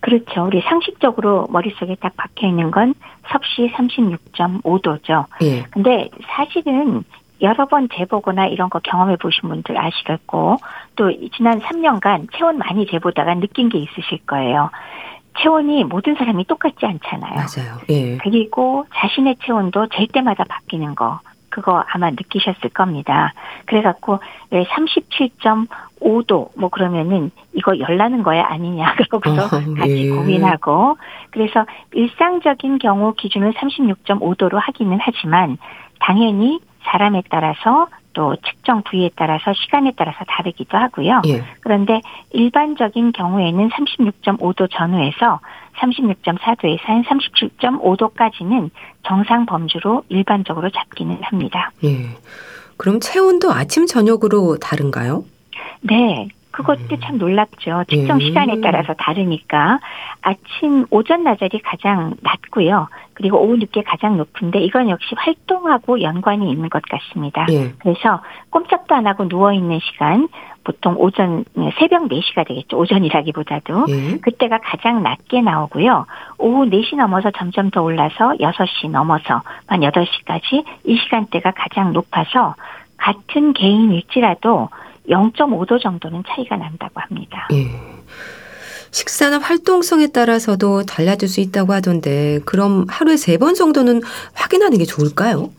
그렇죠. 0.00 0.46
우리 0.46 0.60
상식적으로 0.62 1.48
머릿속에 1.50 1.96
딱 2.00 2.16
박혀 2.16 2.46
있는 2.46 2.70
건 2.70 2.94
섭씨 3.30 3.72
36.5도죠. 3.74 5.26
예. 5.42 5.62
근데 5.70 6.08
사실은 6.26 7.04
여러 7.40 7.66
번 7.66 7.88
재보거나 7.92 8.46
이런 8.46 8.68
거 8.70 8.80
경험해 8.80 9.16
보신 9.16 9.48
분들 9.48 9.78
아시겠고 9.78 10.56
또 10.96 11.12
지난 11.36 11.60
3년간 11.60 12.28
체온 12.36 12.58
많이 12.58 12.86
재보다가 12.86 13.34
느낀 13.34 13.68
게 13.68 13.78
있으실 13.78 14.18
거예요. 14.26 14.70
체온이 15.40 15.84
모든 15.84 16.16
사람이 16.16 16.44
똑같지 16.46 16.84
않잖아요. 16.84 17.34
맞아요. 17.34 17.78
예. 17.90 18.16
그리고 18.18 18.86
자신의 18.94 19.36
체온도 19.44 19.88
잴 19.88 20.08
때마다 20.08 20.44
바뀌는 20.48 20.94
거. 20.94 21.20
그거 21.50 21.84
아마 21.88 22.10
느끼셨을 22.10 22.70
겁니다. 22.70 23.32
그래갖고 23.66 24.20
왜 24.50 24.64
37.5도 24.64 26.50
뭐 26.56 26.68
그러면은 26.68 27.30
이거 27.54 27.78
열나는 27.78 28.22
거야 28.22 28.46
아니냐 28.46 28.94
그러고서 29.10 29.56
어, 29.56 29.60
같이 29.76 30.06
예. 30.06 30.10
고민하고 30.10 30.98
그래서 31.30 31.66
일상적인 31.92 32.78
경우 32.78 33.14
기준을 33.14 33.52
36.5도로 33.54 34.54
하기는 34.54 34.98
하지만 35.00 35.58
당연히 36.00 36.60
사람에 36.90 37.22
따라서 37.30 37.88
또 38.12 38.36
측정 38.36 38.82
부위에 38.82 39.10
따라서 39.14 39.52
시간에 39.54 39.92
따라서 39.96 40.24
다르기도 40.26 40.76
하고요. 40.76 41.22
예. 41.28 41.44
그런데 41.60 42.00
일반적인 42.32 43.12
경우에는 43.12 43.68
36.5도 43.68 44.68
전후에서 44.70 45.40
36.4도에서 45.78 46.80
한 46.84 47.04
37.5도까지는 47.04 48.70
정상 49.06 49.46
범주로 49.46 50.02
일반적으로 50.08 50.70
잡기는 50.70 51.18
합니다. 51.22 51.70
예. 51.84 52.08
그럼 52.76 52.98
체온도 53.00 53.52
아침 53.52 53.86
저녁으로 53.86 54.56
다른가요? 54.58 55.24
네. 55.82 56.28
그것도 56.58 56.96
음. 56.96 57.00
참 57.00 57.18
놀랍죠. 57.18 57.84
측정 57.88 58.20
예. 58.20 58.26
시간에 58.26 58.60
따라서 58.60 58.92
다르니까 58.94 59.78
아침 60.22 60.86
오전 60.90 61.22
낮이 61.22 61.48
가장 61.62 62.14
낮고요. 62.20 62.88
그리고 63.14 63.40
오후 63.40 63.56
늦게 63.56 63.82
가장 63.82 64.16
높은데 64.16 64.58
이건 64.60 64.88
역시 64.90 65.14
활동하고 65.16 66.02
연관이 66.02 66.50
있는 66.50 66.68
것 66.68 66.82
같습니다. 66.82 67.46
예. 67.50 67.72
그래서 67.78 68.22
꼼짝도 68.50 68.92
안 68.92 69.06
하고 69.06 69.28
누워 69.28 69.52
있는 69.52 69.78
시간 69.78 70.26
보통 70.64 70.96
오전 70.98 71.44
새벽 71.78 72.08
4시가 72.08 72.46
되겠죠. 72.48 72.76
오전이라기보다도 72.76 73.86
예. 73.88 74.18
그때가 74.18 74.58
가장 74.58 75.04
낮게 75.04 75.40
나오고요. 75.40 76.06
오후 76.38 76.64
4시 76.64 76.96
넘어서 76.96 77.30
점점 77.30 77.70
더 77.70 77.82
올라서 77.82 78.34
6시 78.40 78.90
넘어서 78.90 79.42
한 79.68 79.80
8시까지 79.80 80.64
이 80.84 80.96
시간대가 80.96 81.52
가장 81.52 81.92
높아서 81.92 82.56
같은 82.96 83.52
개인일지라도 83.52 84.70
0.5도 85.08 85.80
정도는 85.80 86.22
차이가 86.28 86.56
난다고 86.56 87.00
합니다. 87.00 87.48
예. 87.52 87.66
식사나 88.90 89.38
활동성에 89.38 90.08
따라서도 90.08 90.82
달라질 90.84 91.28
수 91.28 91.40
있다고 91.40 91.72
하던데 91.74 92.40
그럼 92.46 92.86
하루에 92.88 93.16
세 93.16 93.36
번 93.38 93.54
정도는 93.54 94.00
확인하는 94.34 94.78
게 94.78 94.84
좋을까요? 94.84 95.50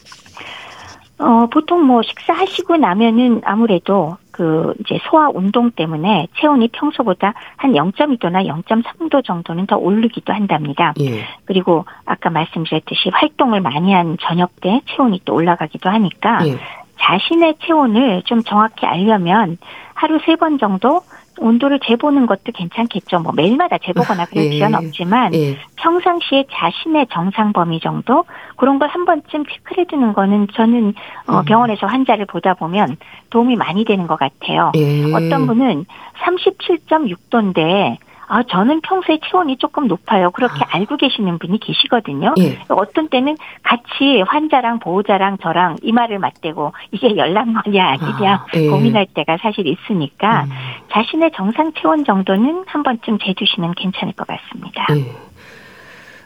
어, 1.19 1.47
보통 1.51 1.83
뭐 1.85 2.01
식사하시고 2.01 2.77
나면은 2.77 3.41
아무래도 3.43 4.17
그 4.31 4.73
이제 4.79 4.99
소화 5.09 5.29
운동 5.33 5.69
때문에 5.71 6.27
체온이 6.39 6.69
평소보다 6.69 7.33
한 7.57 7.73
0.2도나 7.73 8.47
0.3도 8.47 9.23
정도는 9.25 9.67
더 9.67 9.75
오르기도 9.75 10.31
한답니다. 10.33 10.93
예. 11.01 11.25
그리고 11.45 11.85
아까 12.05 12.29
말씀드렸듯이 12.29 13.09
활동을 13.11 13.59
많이 13.59 13.91
한 13.93 14.17
저녁 14.21 14.49
때 14.61 14.81
체온이 14.95 15.21
또 15.25 15.33
올라가기도 15.35 15.89
하니까 15.89 16.47
예. 16.47 16.57
자신의 16.99 17.55
체온을 17.61 18.23
좀 18.25 18.43
정확히 18.43 18.85
알려면 18.85 19.57
하루 19.93 20.19
세 20.25 20.35
번 20.35 20.57
정도 20.57 21.01
온도를 21.41 21.79
재보는 21.85 22.25
것도 22.25 22.51
괜찮겠죠. 22.53 23.19
뭐 23.19 23.31
매일마다 23.33 23.77
재보거나 23.77 24.25
그럴 24.25 24.45
예. 24.45 24.49
필요는 24.49 24.75
없지만 24.75 25.33
예. 25.33 25.57
평상시에 25.77 26.45
자신의 26.51 27.07
정상 27.11 27.53
범위 27.53 27.79
정도 27.79 28.25
그런 28.57 28.77
걸 28.77 28.89
한 28.89 29.05
번쯤 29.05 29.45
체크해 29.45 29.85
두는 29.85 30.11
거는 30.13 30.47
저는 30.53 30.93
어, 31.27 31.39
음. 31.39 31.45
병원에서 31.45 31.87
환자를 31.87 32.25
보다 32.25 32.53
보면 32.55 32.97
도움이 33.29 33.55
많이 33.55 33.85
되는 33.85 34.05
것 34.07 34.19
같아요. 34.19 34.71
예. 34.75 35.03
어떤 35.13 35.47
분은 35.47 35.85
37.6도인데 36.21 37.97
아, 38.29 38.43
저는 38.43 38.81
평소에 38.81 39.19
체온이 39.29 39.57
조금 39.57 39.87
높아요. 39.87 40.29
그렇게 40.31 40.63
아. 40.63 40.77
알고 40.77 40.97
계시는 40.97 41.39
분이 41.39 41.59
계시거든요. 41.59 42.35
예. 42.37 42.59
어떤 42.69 43.09
때는 43.09 43.35
같이 43.63 44.21
환자랑 44.25 44.79
보호자랑 44.79 45.39
저랑 45.41 45.77
이마를 45.81 46.19
맞대고 46.19 46.71
이게 46.91 47.17
열난거냐 47.17 47.83
아니냐 47.83 48.33
아, 48.33 48.45
예. 48.55 48.67
고민할 48.67 49.07
때가 49.15 49.37
사실 49.41 49.65
있으니까 49.67 50.43
음. 50.43 50.49
자신의 50.91 51.31
정상 51.35 51.73
체온 51.73 52.05
정도는 52.05 52.65
한 52.67 52.83
번쯤 52.83 53.17
재주시면 53.19 53.73
괜찮을 53.75 54.13
것 54.13 54.27
같습니다. 54.27 54.85
예. 54.95 55.11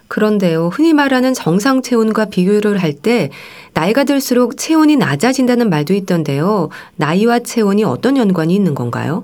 그런데요, 0.10 0.68
흔히 0.68 0.94
말하는 0.94 1.34
정상 1.34 1.82
체온과 1.82 2.26
비교를 2.26 2.78
할 2.84 2.94
때 2.94 3.30
나이가 3.74 4.04
들수록 4.04 4.58
체온이 4.58 4.98
낮아진다는 4.98 5.70
말도 5.70 5.94
있던데요. 5.96 6.70
나이와 6.98 7.40
체온이 7.40 7.84
어떤 7.84 8.18
연관이 8.18 8.54
있는 8.54 8.76
건가요? 8.76 9.24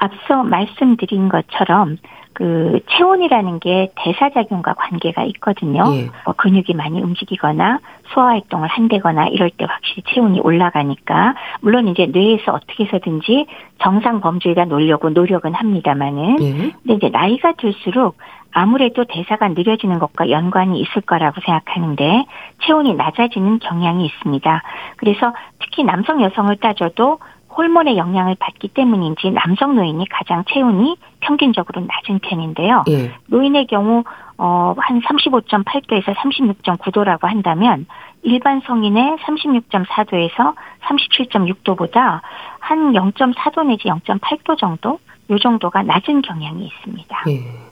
앞서 0.00 0.42
말씀드린 0.42 1.28
것처럼 1.28 1.98
그 2.32 2.80
체온이라는 2.88 3.60
게 3.60 3.90
대사 3.96 4.30
작용과 4.30 4.72
관계가 4.74 5.24
있거든요. 5.24 5.84
예. 5.94 6.08
뭐 6.24 6.34
근육이 6.34 6.74
많이 6.74 7.02
움직이거나 7.02 7.80
소화 8.14 8.28
활동을 8.28 8.66
한다거나 8.68 9.26
이럴 9.26 9.50
때 9.50 9.66
확실히 9.68 10.02
체온이 10.06 10.40
올라가니까 10.40 11.34
물론 11.60 11.88
이제 11.88 12.06
뇌에서 12.06 12.52
어떻게 12.52 12.84
해서든지 12.84 13.46
정상 13.78 14.20
범주에다 14.20 14.64
놓으려고 14.64 15.10
노력은 15.10 15.52
합니다만은 15.52 16.40
예. 16.40 16.52
근데 16.82 16.94
이제 16.94 17.08
나이가 17.10 17.52
들수록 17.52 18.16
아무래도 18.52 19.04
대사가 19.04 19.48
느려지는 19.48 19.98
것과 19.98 20.30
연관이 20.30 20.80
있을 20.80 21.02
거라고 21.02 21.40
생각하는데 21.44 22.24
체온이 22.64 22.94
낮아지는 22.94 23.58
경향이 23.58 24.06
있습니다. 24.06 24.62
그래서 24.96 25.32
특히 25.60 25.84
남성 25.84 26.22
여성을 26.22 26.56
따져도 26.56 27.18
호르몬의 27.56 27.96
영향을 27.96 28.36
받기 28.38 28.68
때문인지 28.68 29.30
남성 29.30 29.74
노인이 29.74 30.04
가장 30.08 30.44
체온이 30.52 30.96
평균적으로 31.20 31.80
낮은 31.80 32.20
편인데요. 32.20 32.84
예. 32.88 33.12
노인의 33.26 33.66
경우 33.66 34.04
어, 34.38 34.74
한 34.78 35.00
35.8도에서 35.00 36.14
36.9도라고 36.14 37.24
한다면 37.24 37.86
일반 38.22 38.60
성인의 38.66 39.16
36.4도에서 39.16 40.54
37.6도보다 40.82 42.20
한 42.58 42.92
0.4도 42.92 43.66
내지 43.66 43.84
0.8도 43.84 44.58
정도 44.58 44.98
요 45.30 45.38
정도가 45.38 45.82
낮은 45.82 46.22
경향이 46.22 46.66
있습니다. 46.66 47.24
예. 47.28 47.70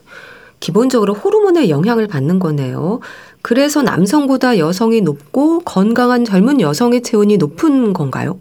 기본적으로 0.59 1.13
호르몬의 1.13 1.69
영향을 1.69 2.07
받는 2.07 2.39
거네요. 2.39 2.99
그래서 3.41 3.81
남성보다 3.81 4.57
여성이 4.57 5.01
높고 5.01 5.59
건강한 5.59 6.25
젊은 6.25 6.59
여성의 6.59 7.01
체온이 7.01 7.37
높은 7.37 7.93
건가요? 7.93 8.37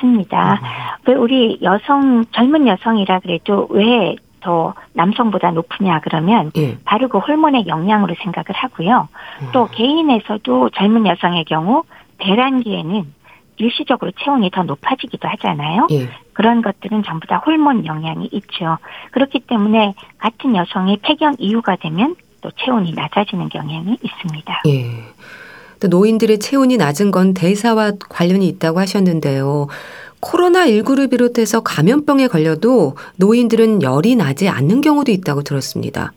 맞습니다. 0.00 0.54
음. 0.54 0.58
왜 1.06 1.14
우리 1.14 1.58
여성 1.62 2.24
젊은 2.32 2.66
여성이라 2.66 3.20
그래도 3.20 3.66
왜 3.70 4.16
더 4.40 4.74
남성보다 4.94 5.52
높으냐 5.52 6.00
그러면 6.00 6.50
예. 6.56 6.76
바로 6.84 7.08
그 7.08 7.18
호르몬의 7.18 7.66
영향으로 7.66 8.14
생각을 8.22 8.46
하고요. 8.54 9.08
음. 9.42 9.48
또 9.52 9.68
개인에서도 9.68 10.70
젊은 10.70 11.06
여성의 11.06 11.44
경우 11.44 11.84
배란기에는 12.18 13.14
일시적으로 13.58 14.10
체온이 14.12 14.50
더 14.50 14.62
높아지기도 14.62 15.28
하잖아요. 15.28 15.86
예. 15.90 16.08
그런 16.32 16.62
것들은 16.62 17.02
전부 17.02 17.26
다 17.26 17.42
호르몬 17.44 17.84
영향이 17.84 18.30
있죠. 18.32 18.78
그렇기 19.10 19.40
때문에 19.40 19.94
같은 20.18 20.56
여성이 20.56 20.96
폐경 20.96 21.34
이후가 21.38 21.76
되면 21.76 22.16
또 22.40 22.50
체온이 22.52 22.92
낮아지는 22.92 23.50
경향이 23.50 23.98
있습니다. 24.02 24.62
예. 24.68 25.04
노인들의 25.86 26.38
체온이 26.38 26.76
낮은 26.76 27.10
건 27.10 27.34
대사와 27.34 27.92
관련이 28.08 28.46
있다고 28.48 28.80
하셨는데요. 28.80 29.68
코로나19를 30.20 31.10
비롯해서 31.10 31.60
감염병에 31.62 32.28
걸려도 32.28 32.96
노인들은 33.16 33.82
열이 33.82 34.16
나지 34.16 34.48
않는 34.48 34.80
경우도 34.82 35.10
있다고 35.12 35.42
들었습니다. 35.42 36.12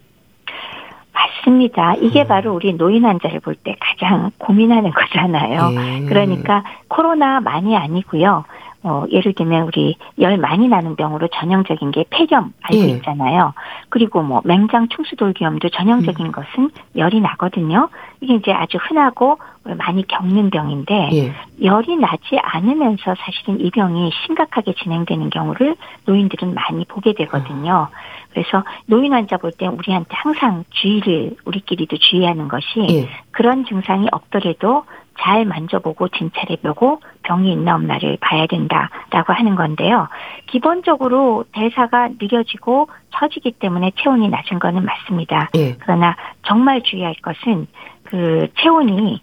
맞습니다. 1.13 1.95
이게 1.95 2.23
음. 2.23 2.27
바로 2.27 2.53
우리 2.55 2.73
노인 2.73 3.05
환자를 3.05 3.39
볼 3.39 3.55
때 3.63 3.75
가장 3.79 4.31
고민하는 4.39 4.91
거잖아요. 4.91 5.71
예. 6.01 6.05
그러니까 6.05 6.63
코로나만이 6.89 7.77
아니고요. 7.77 8.43
어, 8.83 9.05
예를 9.09 9.33
들면 9.33 9.63
우리 9.67 9.95
열 10.19 10.37
많이 10.37 10.67
나는 10.67 10.95
병으로 10.95 11.29
전형적인 11.29 11.91
게 11.91 12.03
폐렴 12.09 12.53
알고 12.61 12.83
예. 12.83 12.89
있잖아요. 12.95 13.53
그리고 13.89 14.21
뭐 14.21 14.41
맹장 14.43 14.89
충수돌기염도 14.89 15.69
전형적인 15.69 16.25
음. 16.25 16.31
것은 16.31 16.69
열이 16.97 17.21
나거든요. 17.21 17.89
이게 18.19 18.35
이제 18.35 18.51
아주 18.51 18.77
흔하고 18.81 19.37
많이 19.63 20.05
겪는 20.05 20.49
병인데 20.49 21.09
예. 21.13 21.33
열이 21.63 21.95
나지 21.95 22.37
않으면서 22.41 23.15
사실은 23.17 23.61
이 23.61 23.71
병이 23.71 24.11
심각하게 24.25 24.73
진행되는 24.73 25.29
경우를 25.29 25.77
노인들은 26.05 26.53
많이 26.53 26.83
보게 26.85 27.13
되거든요. 27.13 27.87
음. 27.89 27.95
그래서 28.33 28.63
노인 28.87 29.13
환자 29.13 29.37
볼 29.37 29.51
때 29.53 29.67
우리한테 29.67 30.09
항상 30.09 30.63
주의를 30.71 31.35
우리끼리도 31.45 31.97
주의하는 31.97 32.47
것이 32.47 32.79
예. 32.89 33.09
그런 33.31 33.63
증상이 33.65 34.07
없더라도 34.11 34.83
잘 35.19 35.45
만져보고 35.45 36.09
진찰해보고 36.09 37.01
병이 37.23 37.51
있나 37.51 37.75
없나를 37.75 38.17
봐야 38.19 38.45
된다라고 38.47 39.33
하는 39.33 39.55
건데요. 39.55 40.07
기본적으로 40.47 41.45
대사가 41.51 42.09
느려지고 42.19 42.89
처지기 43.11 43.53
때문에 43.53 43.91
체온이 43.97 44.29
낮은 44.29 44.59
거는 44.59 44.85
맞습니다. 44.85 45.49
예. 45.55 45.75
그러나 45.79 46.15
정말 46.43 46.81
주의할 46.81 47.15
것은 47.21 47.67
그 48.03 48.47
체온이 48.59 49.21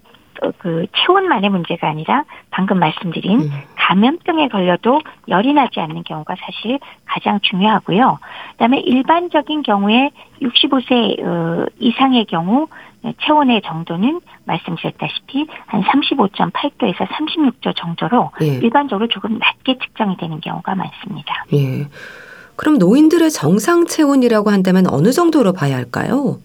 그 0.58 0.86
체온만의 0.96 1.50
문제가 1.50 1.88
아니라 1.88 2.24
방금 2.50 2.78
말씀드린 2.78 3.40
음. 3.40 3.50
감염병에 3.76 4.48
걸려도 4.48 5.00
열이 5.28 5.52
나지 5.52 5.80
않는 5.80 6.04
경우가 6.04 6.36
사실 6.38 6.78
가장 7.04 7.40
중요하고요. 7.40 8.18
그다음에 8.52 8.78
일반적인 8.78 9.62
경우에 9.62 10.10
65세 10.40 11.22
어, 11.24 11.66
이상의 11.78 12.24
경우 12.26 12.68
체온의 13.24 13.62
정도는 13.64 14.20
말씀드렸다시피 14.44 15.46
한 15.66 15.82
35.8도에서 15.82 17.06
36도 17.06 17.74
정도로 17.76 18.30
예. 18.42 18.46
일반적으로 18.46 19.08
조금 19.08 19.38
낮게 19.38 19.78
측정이 19.78 20.16
되는 20.16 20.40
경우가 20.40 20.74
많습니다. 20.74 21.44
예. 21.54 21.88
그럼 22.56 22.76
노인들의 22.76 23.30
정상 23.30 23.86
체온이라고 23.86 24.50
한다면 24.50 24.86
어느 24.88 25.12
정도로 25.12 25.54
봐야 25.54 25.76
할까요? 25.76 26.38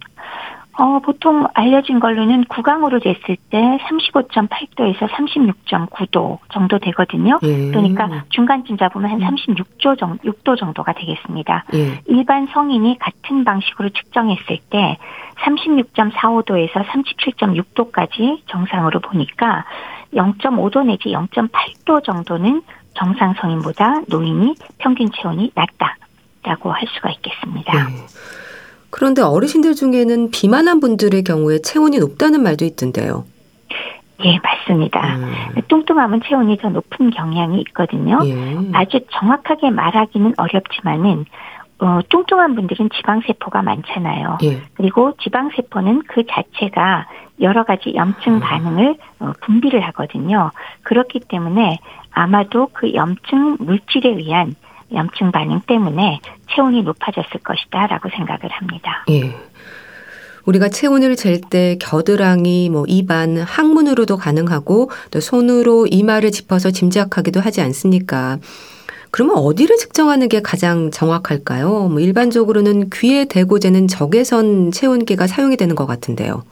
어, 0.77 0.99
보통 0.99 1.47
알려진 1.53 1.99
걸로는 1.99 2.45
구강으로 2.45 2.99
됐을 2.99 3.37
때 3.49 3.57
35.8도에서 3.57 5.07
36.9도 5.07 6.39
정도 6.51 6.79
되거든요. 6.79 7.39
예. 7.43 7.67
그러니까 7.67 8.25
중간쯤 8.29 8.77
잡으면 8.77 9.09
한 9.09 9.19
36도 9.19 9.97
정도, 9.97 10.31
6도 10.31 10.57
정도가 10.57 10.93
되겠습니다. 10.93 11.65
예. 11.75 12.01
일반 12.07 12.47
성인이 12.47 12.97
같은 12.99 13.45
방식으로 13.45 13.89
측정했을 13.89 14.59
때 14.69 14.97
36.45도에서 15.45 16.85
37.6도까지 16.85 18.41
정상으로 18.47 18.99
보니까 18.99 19.65
0.5도 20.13 20.85
내지 20.85 21.09
0.8도 21.09 22.03
정도는 22.03 22.61
정상 22.95 23.33
성인보다 23.33 24.01
노인이 24.09 24.55
평균 24.77 25.09
체온이 25.11 25.51
낮다라고 25.55 26.71
할 26.71 26.85
수가 26.95 27.11
있겠습니다. 27.11 27.73
예. 27.73 28.44
그런데 28.95 29.21
어르신들 29.21 29.75
중에는 29.75 30.31
비만한 30.31 30.79
분들의 30.79 31.25
경우에 31.25 31.59
체온이 31.59 31.99
높다는 31.99 32.41
말도 32.41 32.63
있던데요. 32.63 33.25
예, 34.23 34.39
맞습니다. 34.41 35.17
음. 35.17 35.61
뚱뚱하면 35.67 36.21
체온이 36.25 36.57
더 36.59 36.69
높은 36.69 37.09
경향이 37.09 37.59
있거든요. 37.67 38.19
예. 38.23 38.57
아주 38.71 39.01
정확하게 39.11 39.71
말하기는 39.71 40.35
어렵지만은 40.37 41.25
어, 41.79 41.99
뚱뚱한 42.07 42.55
분들은 42.55 42.89
지방세포가 42.95 43.63
많잖아요. 43.63 44.37
예. 44.43 44.61
그리고 44.75 45.11
지방세포는 45.21 46.03
그 46.07 46.23
자체가 46.25 47.07
여러 47.41 47.65
가지 47.65 47.93
염증 47.95 48.37
아. 48.37 48.39
반응을 48.39 48.95
어, 49.19 49.33
분비를 49.41 49.81
하거든요. 49.87 50.51
그렇기 50.83 51.19
때문에 51.27 51.79
아마도 52.11 52.69
그 52.71 52.93
염증 52.93 53.57
물질에 53.59 54.07
의한 54.11 54.55
염증 54.93 55.31
반응 55.31 55.61
때문에 55.67 56.19
체온이 56.53 56.83
높아졌을 56.83 57.39
것이다라고 57.43 58.09
생각을 58.09 58.49
합니다. 58.51 59.05
예. 59.09 59.35
우리가 60.45 60.69
체온을 60.69 61.15
잴 61.15 61.41
때 61.49 61.77
겨드랑이, 61.79 62.69
뭐 62.69 62.85
입안, 62.87 63.37
항문으로도 63.37 64.17
가능하고 64.17 64.91
또 65.11 65.19
손으로 65.19 65.87
이마를 65.87 66.31
짚어서 66.31 66.71
짐작하기도 66.71 67.39
하지 67.39 67.61
않습니까? 67.61 68.37
그러면 69.09 69.37
어디를 69.37 69.77
측정하는 69.77 70.27
게 70.29 70.41
가장 70.41 70.91
정확할까요? 70.91 71.87
뭐 71.87 71.99
일반적으로는 71.99 72.89
귀에 72.91 73.25
대고 73.25 73.59
재는 73.59 73.87
적외선 73.87 74.71
체온계가 74.71 75.25
사용이 75.25 75.57
되는 75.57 75.73
것 75.73 75.85
같은데요. 75.87 76.43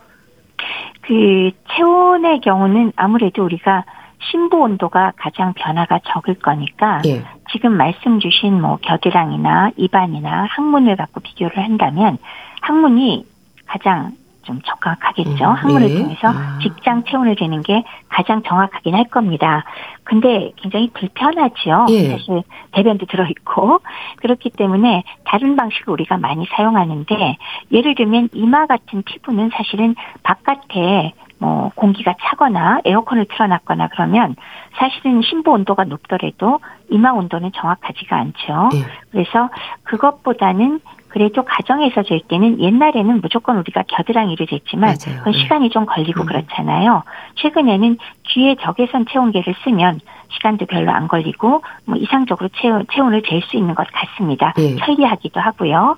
그 1.02 1.52
체온의 1.76 2.40
경우는 2.42 2.94
아무래도 2.96 3.44
우리가 3.44 3.84
심부 4.30 4.58
온도가 4.58 5.14
가장 5.18 5.54
변화가 5.54 6.00
적을 6.06 6.36
거니까 6.36 7.02
예. 7.06 7.24
지금 7.52 7.74
말씀 7.74 8.20
주신 8.20 8.62
뭐 8.62 8.78
겨드랑이나 8.82 9.72
입안이나 9.78 10.48
항문을 10.50 10.96
갖고 10.96 11.20
비교를 11.20 11.58
한다면 11.64 12.18
항문이 12.62 13.26
가장 13.66 14.12
좀 14.44 14.60
정확하겠죠. 14.62 15.46
음, 15.46 15.54
항문을 15.54 15.88
네. 15.88 15.98
통해서 16.00 16.28
아. 16.28 16.60
직장 16.62 17.04
체온을 17.06 17.36
재는 17.36 17.62
게 17.64 17.84
가장 18.10 18.44
정확하긴 18.44 18.94
할 18.94 19.06
겁니다. 19.06 19.64
근데 20.04 20.52
굉장히 20.58 20.90
불편하지요. 20.94 21.86
예. 21.90 22.10
사실 22.10 22.44
대변도 22.72 23.06
들어있고 23.08 23.80
그렇기 24.18 24.52
때문에 24.52 25.04
다른 25.26 25.56
방식을 25.56 25.94
우리가 25.94 26.18
많이 26.18 26.46
사용하는데 26.56 27.38
예를 27.72 27.96
들면 27.96 28.30
이마 28.34 28.66
같은 28.68 29.02
피부는 29.04 29.50
사실은 29.54 29.96
바깥에 30.24 31.14
뭐 31.44 31.72
공기가 31.76 32.16
차거나 32.22 32.80
에어컨을 32.86 33.26
틀어놨거나 33.26 33.90
그러면 33.90 34.38
사실은 34.78 35.22
심부 35.24 35.52
온도가 35.52 35.84
높더라도 35.84 36.62
이마 36.90 37.12
온도는 37.12 37.52
정확하지가 37.54 38.16
않죠. 38.16 38.70
예. 38.76 38.86
그래서 39.12 39.50
그것보다는 39.84 40.80
그래도 41.10 41.44
가정에서 41.44 42.04
잴 42.04 42.22
때는 42.30 42.62
옛날에는 42.62 43.20
무조건 43.20 43.58
우리가 43.58 43.84
겨드랑이를 43.90 44.48
쟀지만 44.48 44.96
그 45.24 45.34
시간이 45.34 45.70
좀 45.70 45.86
걸리고 45.86 46.22
음. 46.22 46.26
그렇잖아요. 46.28 47.04
최근에는 47.36 47.98
귀에 48.30 48.56
적외선 48.62 49.06
체온계를 49.12 49.54
쓰면 49.66 50.00
시간도 50.30 50.66
별로 50.66 50.92
안 50.92 51.08
걸리고 51.10 51.62
뭐 51.86 51.98
이상적으로 51.98 52.50
체온, 52.56 52.86
체온을 52.92 53.22
잴 53.22 53.42
수 53.42 53.58
있는 53.58 53.76
것 53.76 53.86
같습니다. 53.92 54.54
네. 54.56 54.78
편리하기도 54.78 55.40
하고요. 55.40 55.98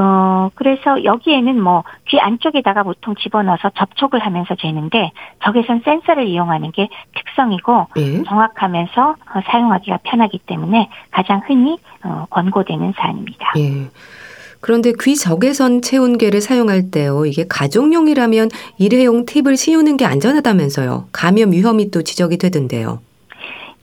어, 0.00 0.50
그래서 0.54 1.02
여기에는 1.04 1.60
뭐 1.60 1.82
귀 2.08 2.18
안쪽에다가 2.18 2.82
보통 2.82 3.14
집어넣어서 3.14 3.70
접촉을 3.76 4.18
하면서 4.20 4.54
재는데 4.54 5.12
적외선 5.44 5.82
센서를 5.84 6.26
이용하는 6.26 6.72
게 6.72 6.88
특성이고 7.14 7.86
네. 7.94 8.22
정확하면서 8.24 9.10
어, 9.10 9.40
사용하기가 9.44 9.98
편하기 10.04 10.40
때문에 10.46 10.88
가장 11.10 11.42
흔히 11.46 11.78
어, 12.02 12.26
권고되는 12.30 12.94
사안입니다. 12.96 13.52
네. 13.54 13.88
그런데 14.60 14.92
귀 14.98 15.14
적외선 15.16 15.82
체온계를 15.82 16.40
사용할 16.40 16.90
때요. 16.90 17.26
이게 17.26 17.44
가족용이라면 17.48 18.48
일회용 18.78 19.24
팁을 19.24 19.56
씌우는 19.56 19.98
게 19.98 20.04
안전하다면서요. 20.06 21.08
감염 21.12 21.52
위험이 21.52 21.90
또 21.90 22.02
지적이 22.02 22.38
되던데요. 22.38 23.00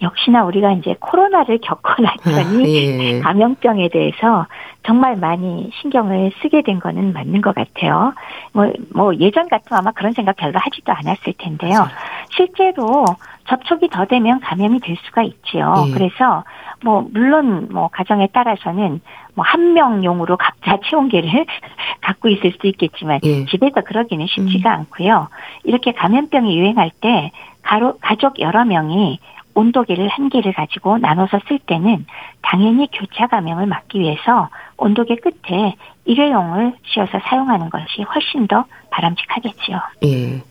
역시나 0.01 0.43
우리가 0.43 0.74
이제 0.74 0.95
코로나를 0.99 1.59
겪어났더니 1.61 2.63
아, 2.63 2.68
예. 2.68 3.20
감염병에 3.24 3.89
대해서 3.89 4.45
정말 4.86 5.16
많이 5.16 5.72
신경을 5.82 6.32
쓰게 6.42 6.62
된 6.62 6.80
거는 6.80 7.14
맞는 7.14 7.42
것 7.42 7.56
같아요. 7.56 8.14
뭐, 8.54 8.72
뭐 8.94 9.16
예전 9.16 9.48
같으면 9.48 9.80
아마 9.80 9.92
그런 9.92 10.14
생각 10.14 10.36
별로 10.36 10.60
하지도 10.60 10.92
않았을 10.94 11.34
텐데요. 11.38 11.88
실제로 12.30 13.06
접촉이 13.48 13.90
더 13.90 14.06
되면 14.06 14.40
감염이 14.40 14.80
될 14.80 14.96
수가 15.06 15.24
있지요. 15.24 15.86
예. 15.88 15.92
그래서 15.92 16.44
뭐 16.84 17.08
물론 17.12 17.68
뭐 17.72 17.88
가정에 17.88 18.28
따라서는 18.28 19.02
뭐 19.34 19.46
한 19.46 19.74
명용으로 19.74 20.38
각자 20.38 20.78
체온계를 20.86 21.46
갖고 22.02 22.30
있을 22.30 22.54
수 22.60 22.68
있겠지만 22.68 23.20
예. 23.24 23.46
집에서 23.46 23.82
그러기는 23.82 24.26
쉽지가 24.28 24.70
음. 24.70 24.80
않고요. 24.80 25.30
이렇게 25.64 25.94
감염병이 25.94 26.58
유행할 26.58 26.92
때 27.02 27.32
가로, 27.62 27.98
가족 28.00 28.40
여러 28.40 28.66
명이 28.66 29.20
온도계를 29.54 30.10
한 30.10 30.30
개를 30.30 30.54
가지고 30.54 30.98
나눠서 30.98 31.40
쓸 31.48 31.60
때는 31.60 32.06
당연히 32.42 32.88
교차 32.92 33.28
감염을 33.28 33.68
막기 33.68 34.00
위해서 34.00 34.50
온도계 34.78 35.17
끝에 35.17 35.76
일회용을 36.05 36.73
씌워서 36.86 37.19
사용하는 37.23 37.69
것이 37.69 38.01
훨씬 38.03 38.47
더 38.47 38.65
바람직하겠지요. 38.91 39.80
예. 40.05 40.41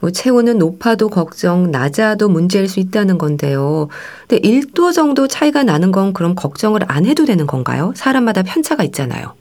뭐 0.00 0.10
체온은 0.10 0.58
높아도 0.58 1.08
걱정, 1.08 1.70
낮아도 1.70 2.28
문제일 2.28 2.66
수 2.66 2.80
있다는 2.80 3.18
건데요. 3.18 3.88
근데 4.26 4.40
1도 4.42 4.92
정도 4.92 5.28
차이가 5.28 5.62
나는 5.62 5.92
건 5.92 6.12
그럼 6.12 6.34
걱정을 6.34 6.80
안 6.88 7.06
해도 7.06 7.24
되는 7.24 7.46
건가요? 7.46 7.92
사람마다 7.94 8.42
편차가 8.42 8.82
있잖아요. 8.82 9.34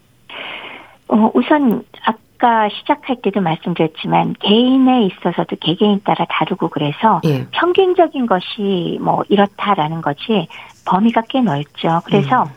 어, 1.08 1.32
우선 1.34 1.84
아까 2.06 2.70
시작할 2.70 3.18
때도 3.24 3.42
말씀드렸지만 3.42 4.36
개인에 4.40 5.06
있어서도 5.08 5.56
개개인 5.60 6.02
따라 6.04 6.26
다르고 6.30 6.70
그래서 6.70 7.22
예. 7.26 7.48
평균적인 7.52 8.28
것이 8.28 9.00
뭐 9.02 9.24
이렇다라는 9.30 10.02
것이 10.02 10.48
범위가 10.86 11.24
꽤 11.28 11.42
넓죠. 11.42 12.02
그래서 12.06 12.44
음. 12.44 12.50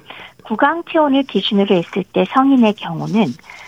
구강 0.45 0.85
체온을 0.91 1.25
기준으로 1.25 1.75
했을 1.75 2.05
때 2.05 2.25
성인의 2.29 2.75
경우는 2.75 3.27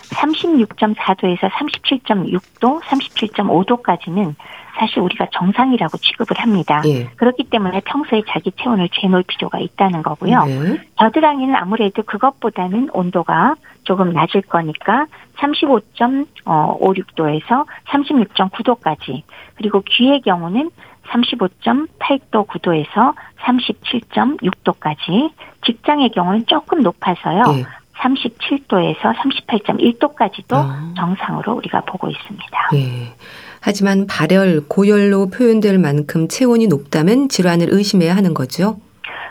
36.4도에서 0.09 1.49
37.6도, 1.49 2.81
37.5도까지는 2.81 4.35
사실 4.77 4.99
우리가 4.99 5.27
정상이라고 5.33 5.97
취급을 5.97 6.39
합니다. 6.39 6.81
예. 6.85 7.05
그렇기 7.15 7.45
때문에 7.45 7.79
평소에 7.81 8.21
자기 8.27 8.51
체온을 8.51 8.89
재놓을 8.93 9.23
필요가 9.27 9.57
있다는 9.59 10.03
거고요. 10.03 10.45
네. 10.45 10.79
겨드랑이는 10.97 11.55
아무래도 11.55 12.03
그것보다는 12.03 12.91
온도가 12.93 13.55
조금 13.83 14.13
낮을 14.13 14.43
거니까 14.43 15.07
35.56도에서 15.37 17.65
36.9도까지 17.87 19.23
그리고 19.55 19.81
귀의 19.81 20.21
경우는 20.21 20.69
35.8도 21.09 22.47
9도에서 22.47 23.13
37.6도까지 23.39 25.31
직장의 25.65 26.11
경우는 26.11 26.45
조금 26.47 26.81
높아서요. 26.81 27.43
예. 27.57 27.65
37도에서 27.97 29.15
38.1도까지도 29.15 30.53
아. 30.53 30.93
정상으로 30.95 31.53
우리가 31.55 31.81
보고 31.81 32.09
있습니다. 32.09 32.69
예. 32.75 33.13
하지만 33.59 34.05
발열, 34.07 34.67
고열로 34.67 35.29
표현될 35.29 35.79
만큼 35.79 36.27
체온이 36.27 36.67
높다면 36.67 37.27
질환을 37.27 37.67
의심해야 37.71 38.15
하는 38.15 38.33
거죠? 38.33 38.79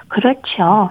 그렇죠. 0.08 0.90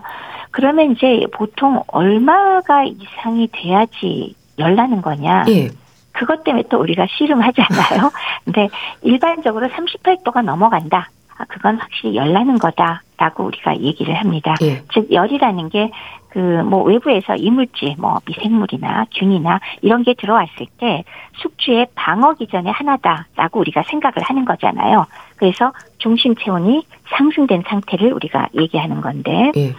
그러면 0.51 0.91
이제 0.91 1.25
보통 1.33 1.83
얼마가 1.87 2.85
이상이 2.85 3.49
돼야지 3.51 4.35
열나는 4.57 5.01
거냐? 5.01 5.45
예. 5.49 5.69
그것 6.15 6.43
때문에 6.43 6.63
또 6.69 6.79
우리가 6.79 7.05
씨름하잖아요. 7.17 8.11
근데 8.45 8.69
일반적으로 9.01 9.67
38도가 9.67 10.43
넘어간다. 10.43 11.09
아, 11.37 11.43
그건 11.49 11.77
확실히 11.77 12.15
열나는 12.15 12.57
거다라고 12.59 13.43
우리가 13.43 13.77
얘기를 13.79 14.13
합니다. 14.15 14.55
예. 14.61 14.81
즉 14.93 15.11
열이라는 15.11 15.69
게 15.69 15.91
그 16.35 16.63
뭐 16.65 16.83
외부에서 16.83 17.37
이물질, 17.37 17.95
뭐 17.97 18.19
미생물이나 18.27 19.05
균이나 19.15 19.61
이런 19.81 20.03
게 20.03 20.13
들어왔을 20.13 20.65
때 20.77 21.05
숙주의 21.37 21.87
방어 21.95 22.33
기전에 22.33 22.69
하나다라고 22.71 23.61
우리가 23.61 23.83
생각을 23.83 24.15
하는 24.21 24.43
거잖아요. 24.43 25.05
그래서 25.37 25.71
중심 25.97 26.35
체온이 26.35 26.85
상승된 27.17 27.63
상태를 27.65 28.11
우리가 28.11 28.49
얘기하는 28.53 28.99
건데, 28.99 29.53
예. 29.55 29.73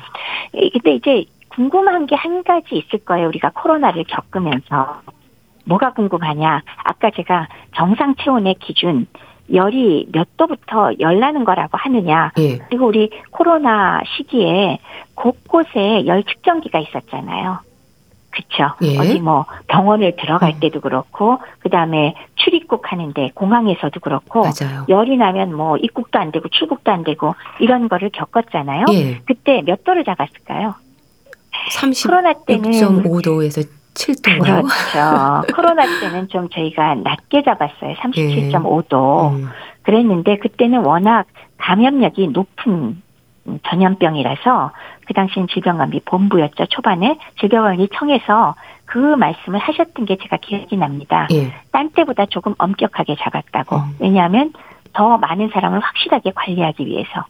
근데 0.70 0.95
이제 0.95 1.24
궁금한 1.51 2.07
게 2.07 2.14
한 2.16 2.43
가지 2.43 2.76
있을 2.76 3.05
거예요. 3.05 3.28
우리가 3.28 3.51
코로나를 3.51 4.05
겪으면서 4.05 5.03
뭐가 5.67 5.93
궁금하냐? 5.93 6.62
아까 6.85 7.11
제가 7.11 7.49
정상 7.75 8.14
체온의 8.17 8.57
기준 8.61 9.07
열이 9.53 10.09
몇 10.12 10.37
도부터 10.37 10.93
열 11.01 11.21
나는 11.21 11.45
거라고 11.45 11.77
하느냐. 11.77 12.33
예. 12.39 12.59
그리고 12.69 12.87
우리 12.87 13.11
코로나 13.31 14.01
시기에 14.17 14.79
곳곳에 15.14 16.07
열 16.07 16.25
측정기가 16.25 16.79
있었잖아요. 16.81 17.59
그쵸. 18.31 18.64
예. 18.83 18.99
어디 18.99 19.21
뭐 19.21 19.47
병원을 19.69 20.17
들어갈 20.17 20.53
어. 20.53 20.61
때도 20.61 20.81
그렇고, 20.81 21.39
그 21.61 21.71
다음에 21.71 22.14
출입국 22.35 22.93
하는데 22.93 23.31
공항에서도 23.35 23.99
그렇고, 24.01 24.43
맞아요. 24.43 24.85
열이 24.89 25.17
나면 25.17 25.55
뭐 25.55 25.77
입국도 25.79 26.19
안 26.19 26.33
되고 26.33 26.49
출국도 26.49 26.93
안 26.93 27.03
되고 27.03 27.35
이런 27.61 27.89
거를 27.89 28.11
겪었잖아요. 28.11 28.85
예. 28.93 29.21
그때 29.25 29.62
몇 29.64 29.85
도를 29.85 30.05
잡았을까요? 30.05 30.75
36.5도에서 31.71 33.67
7도인가요? 33.97 34.62
그렇죠. 34.62 35.42
코로나 35.55 35.82
때는 36.01 36.28
좀 36.28 36.49
저희가 36.49 36.94
낮게 36.97 37.42
잡았어요. 37.42 37.94
37.5도. 37.94 39.32
예. 39.32 39.42
음. 39.42 39.49
그랬는데 39.82 40.38
그때는 40.38 40.84
워낙 40.84 41.26
감염력이 41.59 42.28
높은 42.28 43.03
전염병이라서 43.64 44.72
그 45.07 45.14
당시엔 45.14 45.47
질병관리 45.49 46.01
본부였죠. 46.05 46.66
초반에 46.66 47.18
질병관리 47.40 47.88
청에서 47.94 48.55
그 48.84 48.99
말씀을 48.99 49.59
하셨던 49.61 50.05
게 50.05 50.16
제가 50.16 50.38
기억이 50.38 50.76
납니다. 50.76 51.28
예. 51.32 51.53
딴 51.70 51.90
때보다 51.90 52.26
조금 52.26 52.55
엄격하게 52.59 53.16
잡았다고. 53.20 53.76
음. 53.76 53.97
왜냐하면 54.01 54.53
더 54.92 55.16
많은 55.18 55.51
사람을 55.53 55.80
확실하게 55.80 56.32
관리하기 56.34 56.86
위해서. 56.86 57.24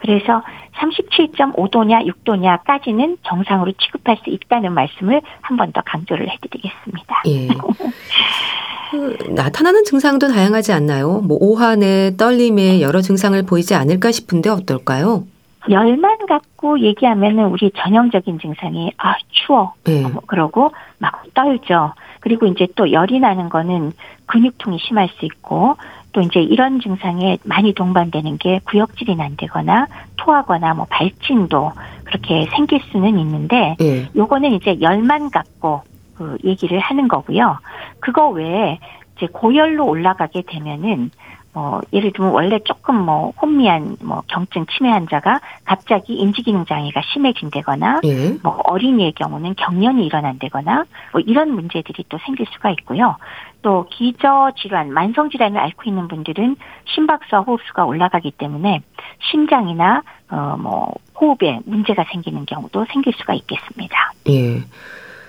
그래서 0.00 0.42
37.5도냐 0.78 2.06
6도냐까지는 2.24 3.18
정상으로 3.22 3.72
취급할 3.72 4.16
수 4.24 4.30
있다는 4.30 4.72
말씀을 4.72 5.20
한 5.42 5.56
번 5.56 5.72
더 5.72 5.80
강조를 5.84 6.28
해드리겠습니다. 6.30 7.22
예. 7.28 7.48
그 8.90 9.16
나타나는 9.30 9.84
증상도 9.84 10.28
다양하지 10.28 10.72
않나요? 10.72 11.20
뭐 11.20 11.36
오한에 11.40 12.16
떨림에 12.16 12.80
여러 12.80 13.00
증상을 13.00 13.40
보이지 13.44 13.74
않을까 13.74 14.10
싶은데 14.10 14.50
어떨까요? 14.50 15.24
열만 15.68 16.26
갖고 16.26 16.80
얘기하면은 16.80 17.44
우리 17.46 17.70
전형적인 17.76 18.40
증상이 18.40 18.92
아 18.96 19.14
추워 19.28 19.74
네. 19.84 20.00
뭐 20.02 20.22
그러고 20.26 20.72
막 20.98 21.22
떨죠. 21.34 21.92
그리고 22.20 22.46
이제 22.46 22.66
또 22.74 22.90
열이 22.90 23.20
나는 23.20 23.48
거는 23.48 23.92
근육통이 24.26 24.78
심할 24.80 25.08
수 25.18 25.24
있고 25.26 25.76
또 26.12 26.20
이제 26.20 26.40
이런 26.40 26.80
증상에 26.80 27.38
많이 27.44 27.72
동반되는 27.72 28.38
게 28.38 28.60
구역질이 28.64 29.16
난다거나 29.16 29.86
토하거나 30.16 30.74
뭐 30.74 30.86
발진도 30.88 31.72
그렇게 32.04 32.46
생길 32.54 32.80
수는 32.90 33.18
있는데 33.18 33.76
예. 33.80 34.08
요거는 34.16 34.52
이제 34.54 34.80
열만 34.80 35.30
갖고 35.30 35.82
그 36.14 36.36
얘기를 36.44 36.78
하는 36.78 37.08
거고요. 37.08 37.58
그거 38.00 38.28
외에 38.28 38.78
이제 39.16 39.26
고열로 39.32 39.86
올라가게 39.86 40.42
되면은 40.46 41.10
뭐 41.52 41.80
예를 41.92 42.12
들면 42.12 42.32
원래 42.32 42.60
조금 42.64 42.94
뭐 42.94 43.32
혼미한 43.40 43.96
뭐 44.02 44.22
경증 44.28 44.66
치매 44.66 44.90
환자가 44.90 45.40
갑자기 45.64 46.14
인지기능 46.14 46.64
장애가 46.64 47.02
심해진다거나 47.12 48.00
예. 48.04 48.36
뭐 48.42 48.60
어린이의 48.64 49.12
경우는 49.12 49.54
경련이 49.56 50.06
일어난다거나 50.06 50.84
뭐 51.12 51.20
이런 51.20 51.50
문제들이 51.50 52.04
또 52.08 52.18
생길 52.24 52.46
수가 52.52 52.70
있고요. 52.70 53.16
또 53.62 53.86
기저 53.90 54.52
질환, 54.56 54.92
만성 54.92 55.30
질환을 55.30 55.60
앓고 55.60 55.82
있는 55.86 56.08
분들은 56.08 56.56
심박수와 56.94 57.42
호흡수가 57.42 57.84
올라가기 57.84 58.32
때문에 58.32 58.82
심장이나 59.30 60.02
어 60.30 60.56
뭐 60.56 60.92
호흡에 61.20 61.60
문제가 61.66 62.04
생기는 62.10 62.46
경우도 62.46 62.86
생길 62.92 63.12
수가 63.14 63.34
있겠습니다. 63.34 64.12
예. 64.28 64.62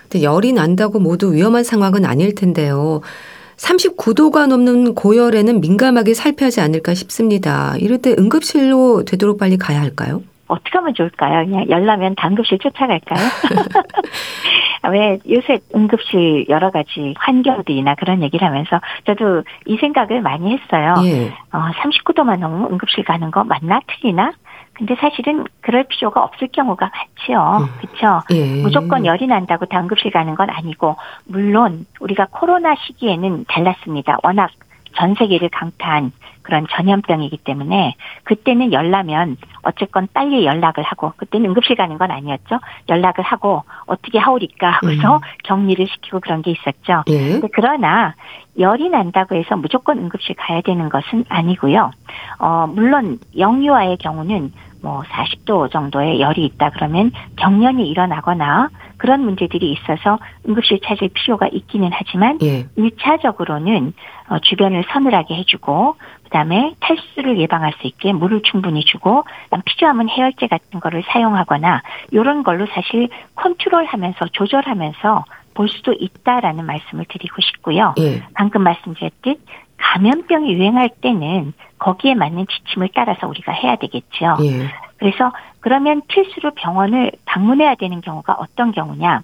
근데 0.04 0.24
열이 0.24 0.54
난다고 0.54 1.00
모두 1.00 1.34
위험한 1.34 1.64
상황은 1.64 2.06
아닐 2.06 2.34
텐데요. 2.34 3.02
39도가 3.58 4.48
넘는 4.48 4.96
고열에는 4.96 5.62
민감하게 5.62 6.14
살펴하지 6.14 6.62
않을까 6.62 6.94
싶습니다. 6.94 7.76
이럴 7.78 8.02
때 8.02 8.16
응급실로 8.18 9.04
되도록 9.06 9.38
빨리 9.38 9.58
가야 9.58 9.82
할까요? 9.82 10.24
어떻게 10.48 10.78
하면 10.78 10.94
좋을까요? 10.96 11.46
그냥 11.46 11.70
열나면 11.70 12.16
당급실 12.16 12.58
쫓아갈까요? 12.60 13.20
왜 14.90 15.20
요새 15.30 15.60
응급실 15.76 16.48
여러 16.50 16.72
가지 16.72 17.14
환경들이나 17.18 17.96
그런 17.96 18.24
얘기를 18.24 18.48
하면서 18.48 18.80
저도 19.06 19.44
이 19.66 19.78
생각을 19.78 20.22
많이 20.22 20.58
했어요. 20.58 20.96
예. 21.04 21.28
어, 21.52 21.60
39도만 21.82 22.40
넘으면 22.40 22.72
응급실 22.72 23.04
가는 23.04 23.30
거 23.30 23.44
맞나 23.44 23.80
틀리나? 23.88 24.32
근데 24.74 24.96
사실은 24.96 25.46
그럴 25.62 25.84
필요가 25.84 26.24
없을 26.24 26.48
경우가 26.52 26.90
많지요. 26.90 27.60
음. 27.62 27.68
그렇죠? 27.80 28.22
예. 28.32 28.62
무조건 28.64 29.06
열이 29.06 29.28
난다고 29.28 29.66
당급실 29.66 30.12
가는 30.12 30.34
건 30.34 30.50
아니고 30.50 30.96
물론 31.26 31.86
우리가 32.00 32.28
코로나 32.32 32.76
시기에는 32.76 33.46
달랐습니다. 33.48 34.18
워낙 34.24 34.50
전 34.94 35.14
세계를 35.16 35.50
강타한 35.50 36.12
그런 36.42 36.66
전염병이기 36.72 37.38
때문에 37.38 37.96
그때는 38.24 38.74
열나면 38.74 39.38
어쨌건 39.64 40.08
빨리 40.14 40.46
연락을 40.46 40.84
하고 40.84 41.14
그때는 41.18 41.50
응급실 41.50 41.76
가는 41.76 41.98
건 41.98 42.12
아니었죠. 42.12 42.60
연락을 42.90 43.24
하고 43.24 43.64
어떻게 43.86 44.18
하오리까 44.18 44.70
하고서 44.70 45.18
음. 45.18 45.22
격리를 45.44 45.86
시키고 45.88 46.20
그런 46.20 46.42
게 46.42 46.52
있었죠. 46.52 47.04
예. 47.10 47.40
그러나 47.54 48.16
열이 48.60 48.90
난다고 48.90 49.36
해서 49.36 49.56
무조건 49.56 49.98
응급실 50.00 50.36
가야 50.36 50.62
되는 50.62 50.90
것은 50.90 51.26
아니고요. 51.30 51.92
어 52.40 52.68
물론 52.68 53.20
영유아의 53.38 53.98
경우는 53.98 54.52
뭐 54.82 55.02
40도 55.04 55.72
정도의 55.72 56.20
열이 56.20 56.44
있다 56.46 56.72
그러면 56.72 57.12
경련이 57.38 57.88
일어나거나 57.88 58.70
그런 58.98 59.22
문제들이 59.22 59.72
있어서 59.72 60.20
응급실 60.48 60.80
찾을 60.84 61.10
필요가 61.10 61.48
있기는 61.52 61.90
하지만 61.92 62.38
예. 62.42 62.66
1차적으로는 62.78 63.94
어, 64.30 64.40
주변을 64.40 64.84
서늘하게 64.92 65.36
해주고 65.36 65.96
그다음에 66.24 66.76
탈수를 66.80 67.40
예방할 67.40 67.74
수 67.80 67.88
있게 67.88 68.14
물을 68.14 68.42
충분히 68.44 68.84
주고 68.86 69.24
필요하면 69.66 70.10
해열제 70.10 70.48
같은 70.48 70.80
거를 70.80 71.04
사용하거나 71.08 71.82
이런 72.12 72.44
걸로 72.44 72.66
사실 72.68 73.10
컨트롤하면서 73.36 74.28
조절하면서 74.32 75.26
볼 75.54 75.68
수도 75.68 75.94
있다라는 75.94 76.66
말씀을 76.66 77.06
드리고 77.10 77.42
싶고요. 77.42 77.96
예. 78.00 78.24
방금 78.34 78.64
말씀드렸듯 78.64 79.40
감염병이 79.78 80.54
유행할 80.54 80.90
때는 81.02 81.54
거기에 81.82 82.14
맞는 82.14 82.46
지침을 82.48 82.90
따라서 82.94 83.28
우리가 83.28 83.52
해야 83.52 83.76
되겠죠. 83.76 84.38
예. 84.44 84.68
그래서 84.98 85.34
그러면 85.60 86.04
필수로 86.08 86.52
병원을 86.52 87.12
방문해야 87.26 87.76
되는 87.76 88.02
경우가 88.02 88.34
어떤 88.34 88.72
경우냐? 88.72 89.22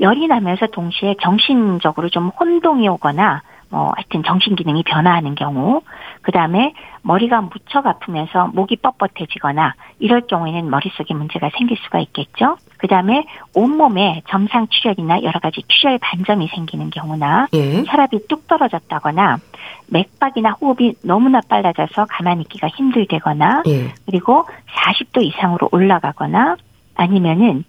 열이 0.00 0.28
나면서 0.28 0.68
동시에 0.68 1.16
정신적으로 1.20 2.08
좀 2.08 2.28
혼동이 2.28 2.88
오거나 2.88 3.42
뭐 3.70 3.92
하여튼 3.96 4.22
정신 4.22 4.54
기능이 4.54 4.84
변화하는 4.84 5.34
경우, 5.34 5.82
그 6.20 6.30
다음에 6.30 6.72
머리가 7.02 7.40
무척 7.40 7.86
아프면서 7.86 8.48
목이 8.52 8.76
뻣뻣해지거나 8.76 9.72
이럴 9.98 10.20
경우에는 10.22 10.70
머릿속에 10.70 11.14
문제가 11.14 11.50
생길 11.56 11.76
수가 11.78 11.98
있겠죠. 11.98 12.58
그 12.82 12.88
다음에 12.88 13.24
온몸에 13.54 14.22
점상 14.28 14.66
출혈이나 14.68 15.22
여러 15.22 15.38
가지 15.38 15.62
출혈 15.68 15.98
반점이 15.98 16.48
생기는 16.48 16.90
경우나 16.90 17.46
예. 17.54 17.84
혈압이 17.86 18.26
뚝 18.28 18.48
떨어졌다거나 18.48 19.38
맥박이나 19.86 20.56
호흡이 20.60 20.94
너무나 21.04 21.40
빨라져서 21.48 22.06
가만히 22.10 22.42
있기가 22.42 22.66
힘들대거나 22.66 23.62
예. 23.68 23.94
그리고 24.04 24.46
40도 24.74 25.22
이상으로 25.24 25.68
올라가거나 25.70 26.56
아니면은 26.96 27.62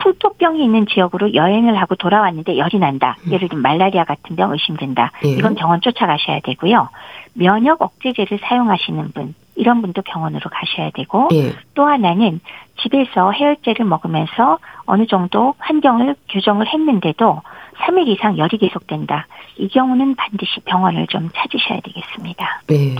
풍토병이 0.00 0.62
있는 0.62 0.86
지역으로 0.86 1.32
여행을 1.32 1.80
하고 1.80 1.94
돌아왔는데 1.94 2.58
열이 2.58 2.78
난다. 2.78 3.16
음. 3.26 3.32
예를 3.32 3.48
들면 3.48 3.62
말라리아 3.62 4.04
같은 4.04 4.36
병 4.36 4.52
의심된다. 4.52 5.12
예. 5.24 5.30
이건 5.30 5.54
병원 5.54 5.80
쫓아가셔야 5.80 6.40
되고요. 6.40 6.90
면역 7.32 7.80
억제제를 7.80 8.38
사용하시는 8.42 9.12
분 9.12 9.34
이런 9.58 9.82
분도 9.82 10.02
병원으로 10.02 10.48
가셔야 10.50 10.90
되고 10.94 11.28
예. 11.32 11.52
또 11.74 11.84
하나는 11.84 12.40
집에서 12.80 13.32
해열제를 13.32 13.84
먹으면서 13.84 14.58
어느 14.86 15.06
정도 15.06 15.54
환경을 15.58 16.14
교정을 16.30 16.66
했는데도 16.72 17.42
3일 17.78 18.06
이상 18.08 18.38
열이 18.38 18.56
계속된다. 18.58 19.26
이 19.56 19.68
경우는 19.68 20.14
반드시 20.14 20.60
병원을 20.64 21.08
좀 21.08 21.28
찾으셔야 21.34 21.80
되겠습니다. 21.80 22.62
네. 22.68 22.94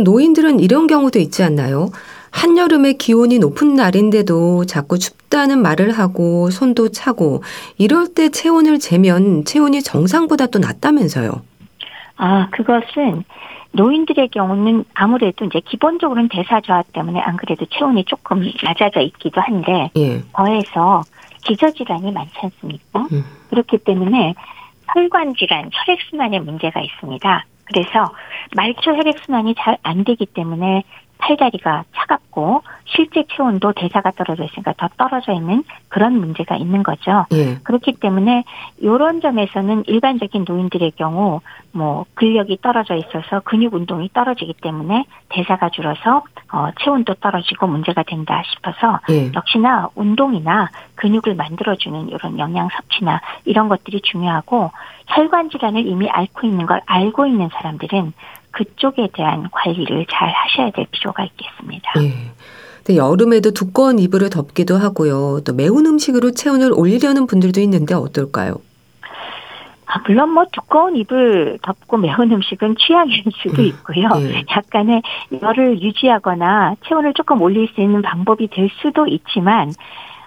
노인들은 0.00 0.60
이런 0.60 0.86
경우도 0.86 1.18
있지 1.18 1.42
않나요? 1.42 1.90
한여름에 2.30 2.92
기온이 2.92 3.40
높은 3.40 3.74
날인데도 3.74 4.66
자꾸 4.66 5.00
춥다는 5.00 5.60
말을 5.62 5.90
하고 5.90 6.48
손도 6.50 6.90
차고 6.90 7.42
이럴 7.76 8.14
때 8.14 8.28
체온을 8.28 8.78
재면 8.78 9.44
체온이 9.44 9.82
정상보다 9.82 10.46
또 10.46 10.60
낮다면서요. 10.60 11.32
아, 12.18 12.48
그것은 12.50 13.24
노인들의 13.72 14.28
경우는 14.28 14.84
아무래도 14.94 15.44
이제 15.44 15.60
기본적으로는 15.60 16.28
대사 16.28 16.60
저하 16.60 16.82
때문에 16.92 17.20
안 17.20 17.36
그래도 17.36 17.64
체온이 17.66 18.04
조금 18.04 18.42
낮아져 18.62 19.00
있기도 19.00 19.40
한데 19.40 19.90
예. 19.96 20.22
더해서 20.32 21.02
기저질환이 21.44 22.12
많지 22.12 22.32
않습니까? 22.42 23.06
음. 23.12 23.24
그렇기 23.50 23.78
때문에 23.78 24.34
혈관 24.92 25.34
질환, 25.34 25.70
혈액순환에 25.72 26.40
문제가 26.40 26.80
있습니다. 26.80 27.44
그래서 27.64 28.12
말초 28.56 28.90
혈액순환이 28.96 29.54
잘 29.56 29.78
안 29.82 30.04
되기 30.04 30.26
때문에 30.26 30.82
팔다리가 31.20 31.84
차갑고 31.94 32.62
실제 32.86 33.24
체온도 33.30 33.72
대사가 33.72 34.10
떨어져 34.10 34.44
있으니까 34.44 34.74
더 34.76 34.88
떨어져 34.96 35.32
있는 35.32 35.62
그런 35.88 36.18
문제가 36.18 36.56
있는 36.56 36.82
거죠. 36.82 37.26
예. 37.32 37.58
그렇기 37.62 37.92
때문에 38.00 38.44
이런 38.78 39.20
점에서는 39.20 39.84
일반적인 39.86 40.44
노인들의 40.46 40.92
경우 40.92 41.40
뭐 41.72 42.04
근력이 42.14 42.58
떨어져 42.62 42.96
있어서 42.96 43.40
근육 43.44 43.74
운동이 43.74 44.10
떨어지기 44.12 44.54
때문에 44.60 45.04
대사가 45.28 45.68
줄어서 45.70 46.24
어, 46.52 46.68
체온도 46.82 47.14
떨어지고 47.14 47.68
문제가 47.68 48.02
된다 48.02 48.42
싶어서 48.46 49.00
예. 49.10 49.30
역시나 49.32 49.90
운동이나 49.94 50.70
근육을 50.96 51.34
만들어주는 51.34 52.08
이런 52.08 52.38
영양 52.38 52.68
섭취나 52.68 53.20
이런 53.44 53.68
것들이 53.68 54.00
중요하고 54.00 54.72
혈관 55.06 55.50
질환을 55.50 55.86
이미 55.86 56.08
앓고 56.08 56.46
있는 56.46 56.66
걸 56.66 56.80
알고 56.86 57.26
있는 57.26 57.48
사람들은 57.52 58.12
그쪽에 58.52 59.08
대한 59.12 59.48
관리를 59.50 60.06
잘 60.10 60.28
하셔야 60.28 60.70
될 60.70 60.86
필요가 60.90 61.24
있겠습니다. 61.24 61.92
네. 61.96 62.32
근데 62.84 62.96
여름에도 62.96 63.52
두꺼운 63.52 63.98
이불을 63.98 64.30
덮기도 64.30 64.76
하고요. 64.76 65.40
또 65.44 65.52
매운 65.52 65.86
음식으로 65.86 66.32
체온을 66.32 66.72
올리려는 66.72 67.26
분들도 67.26 67.60
있는데 67.60 67.94
어떨까요? 67.94 68.56
아, 69.92 70.00
물론 70.06 70.30
뭐 70.30 70.44
두꺼운 70.52 70.96
이불 70.96 71.58
덮고 71.62 71.96
매운 71.96 72.30
음식은 72.30 72.76
취향일 72.76 73.24
수도 73.42 73.62
음, 73.62 73.66
있고요. 73.66 74.08
네. 74.08 74.44
약간의 74.48 75.02
열을 75.42 75.82
유지하거나 75.82 76.76
체온을 76.86 77.12
조금 77.14 77.42
올릴 77.42 77.68
수 77.74 77.80
있는 77.80 78.00
방법이 78.00 78.48
될 78.48 78.70
수도 78.80 79.06
있지만 79.08 79.72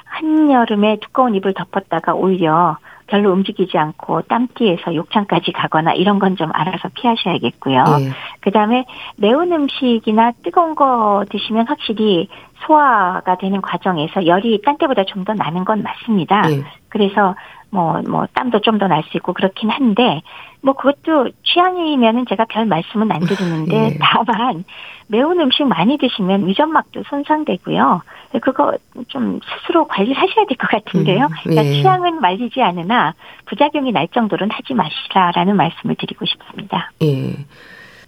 한여름에 0.04 0.98
두꺼운 1.02 1.34
이불 1.34 1.54
덮었다가 1.54 2.14
오히려 2.14 2.78
별로 3.08 3.32
움직이지 3.32 3.78
않고 3.78 4.24
땀띠에서 4.24 4.96
욕창까지 4.96 5.52
가거나 5.52 5.94
이런 5.94 6.20
건 6.20 6.36
좀 6.36 6.50
알아서 6.54 6.90
피하셔야겠고요. 6.96 7.84
네. 7.84 8.10
그다음에 8.42 8.86
매운 9.18 9.52
음식이나 9.52 10.32
뜨거운 10.44 10.74
거 10.74 11.24
드시면 11.30 11.68
확실히 11.68 12.28
소화가 12.66 13.38
되는 13.38 13.62
과정에서 13.62 14.26
열이 14.26 14.62
딴 14.66 14.78
때보다 14.78 15.04
좀 15.06 15.24
더 15.26 15.34
나는 15.34 15.64
건 15.64 15.84
맞습니다. 15.84 16.42
네. 16.42 16.64
그래서 16.90 17.36
뭐, 17.74 18.02
뭐, 18.08 18.28
땀도 18.34 18.60
좀 18.62 18.78
더 18.78 18.88
날 18.88 19.02
수 19.10 19.18
있고 19.18 19.34
그렇긴 19.34 19.70
한데, 19.72 20.22
뭐, 20.62 20.74
그것도 20.76 21.32
취향이면은 21.44 22.26
제가 22.30 22.46
별 22.46 22.66
말씀은 22.66 23.12
안 23.12 23.20
드리는데, 23.22 23.76
예. 23.96 23.98
다만, 24.00 24.64
매운 25.08 25.40
음식 25.42 25.64
많이 25.66 25.98
드시면 25.98 26.48
위점막도 26.48 27.04
손상되고요. 27.10 28.02
그거 28.42 28.74
좀 29.10 29.40
스스로 29.44 29.86
관리를 29.88 30.16
하셔야 30.16 30.46
될 30.46 30.58
것 30.58 30.70
같은데요. 30.70 31.26
음, 31.26 31.32
그러니까 31.44 31.66
예. 31.66 31.74
취향은 31.74 32.22
말리지 32.22 32.62
않으나, 32.62 33.14
부작용이 33.46 33.92
날 33.92 34.08
정도로는 34.14 34.54
하지 34.56 34.74
마시라라는 34.76 35.56
말씀을 35.56 35.96
드리고 35.96 36.26
싶습니다. 36.26 36.92
예. 37.02 37.36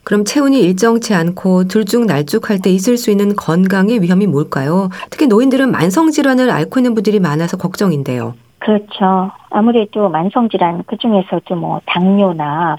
그럼 0.04 0.24
체온이 0.24 0.60
일정치 0.62 1.16
않고 1.16 1.68
들쭉날쭉할 1.68 2.62
때 2.62 2.70
있을 2.70 2.96
수 2.98 3.10
있는 3.10 3.36
건강의 3.36 4.02
위험이 4.04 4.28
뭘까요? 4.28 4.90
특히 5.10 5.26
노인들은 5.26 5.72
만성 5.72 6.12
질환을 6.12 6.52
앓고 6.52 6.80
있는 6.80 6.94
분들이 6.94 7.20
많아서 7.20 7.58
걱정인데요. 7.58 8.36
그렇죠. 8.66 9.32
아무래도 9.52 10.10
만성 10.10 10.50
질환 10.50 10.84
그 10.88 10.98
중에서도 10.98 11.56
뭐 11.56 11.80
당뇨나 11.86 12.78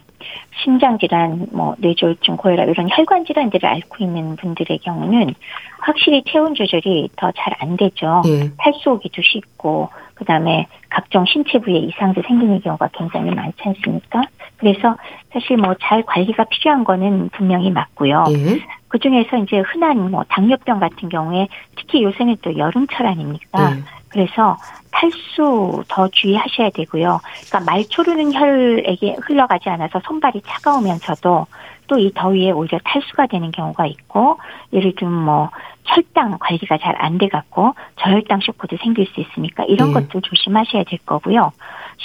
심장 0.64 0.98
질환, 0.98 1.46
뭐 1.52 1.76
뇌졸중, 1.78 2.36
고혈압 2.38 2.68
이런 2.68 2.88
혈관 2.90 3.24
질환들을 3.24 3.64
앓고 3.64 3.96
있는 4.00 4.34
분들의 4.34 4.78
경우는 4.80 5.32
확실히 5.78 6.24
체온 6.26 6.54
조절이 6.56 7.10
더 7.16 7.30
잘 7.30 7.54
안 7.60 7.76
되죠. 7.76 8.22
예. 8.26 8.50
탈수 8.58 8.90
오기도 8.90 9.22
쉽고 9.22 9.88
그다음에 10.14 10.66
각종 10.88 11.24
신체 11.24 11.60
부위에 11.60 11.78
이상도 11.78 12.20
생기는 12.26 12.60
경우가 12.60 12.88
굉장히 12.92 13.30
많지 13.30 13.56
않습니까? 13.64 14.22
그래서 14.56 14.96
사실 15.32 15.56
뭐 15.56 15.74
잘 15.80 16.02
관리가 16.02 16.44
필요한 16.50 16.82
거는 16.82 17.28
분명히 17.28 17.70
맞고요. 17.70 18.24
예. 18.30 18.58
그 18.88 18.98
중에서 18.98 19.36
이제 19.36 19.58
흔한 19.58 20.10
뭐 20.10 20.24
당뇨병 20.28 20.80
같은 20.80 21.08
경우에 21.08 21.46
특히 21.76 22.02
요새는 22.02 22.38
또 22.42 22.58
여름철 22.58 23.06
아닙니까? 23.06 23.76
예. 23.76 23.82
그래서 24.08 24.56
탈수 24.96 25.84
더 25.88 26.08
주의하셔야 26.08 26.70
되고요. 26.70 27.20
그러니까 27.46 27.70
말초르는 27.70 28.32
혈액이 28.32 29.16
흘러가지 29.20 29.68
않아서 29.68 30.00
손발이 30.04 30.40
차가우면서도 30.46 31.46
또 31.88 31.98
이 31.98 32.10
더위에 32.12 32.50
오히려 32.50 32.80
탈수가 32.84 33.26
되는 33.28 33.52
경우가 33.52 33.86
있고 33.86 34.38
예를 34.72 34.94
들면 34.96 35.24
뭐 35.24 35.50
혈당 35.84 36.36
관리가 36.40 36.78
잘 36.78 36.96
안 36.98 37.18
돼 37.18 37.28
갖고 37.28 37.74
저혈당 38.00 38.40
쇼크도 38.40 38.76
생길 38.82 39.06
수 39.06 39.20
있으니까 39.20 39.64
이런 39.68 39.92
네. 39.92 40.00
것들 40.00 40.20
조심하셔야 40.22 40.82
될 40.82 40.98
거고요. 41.06 41.52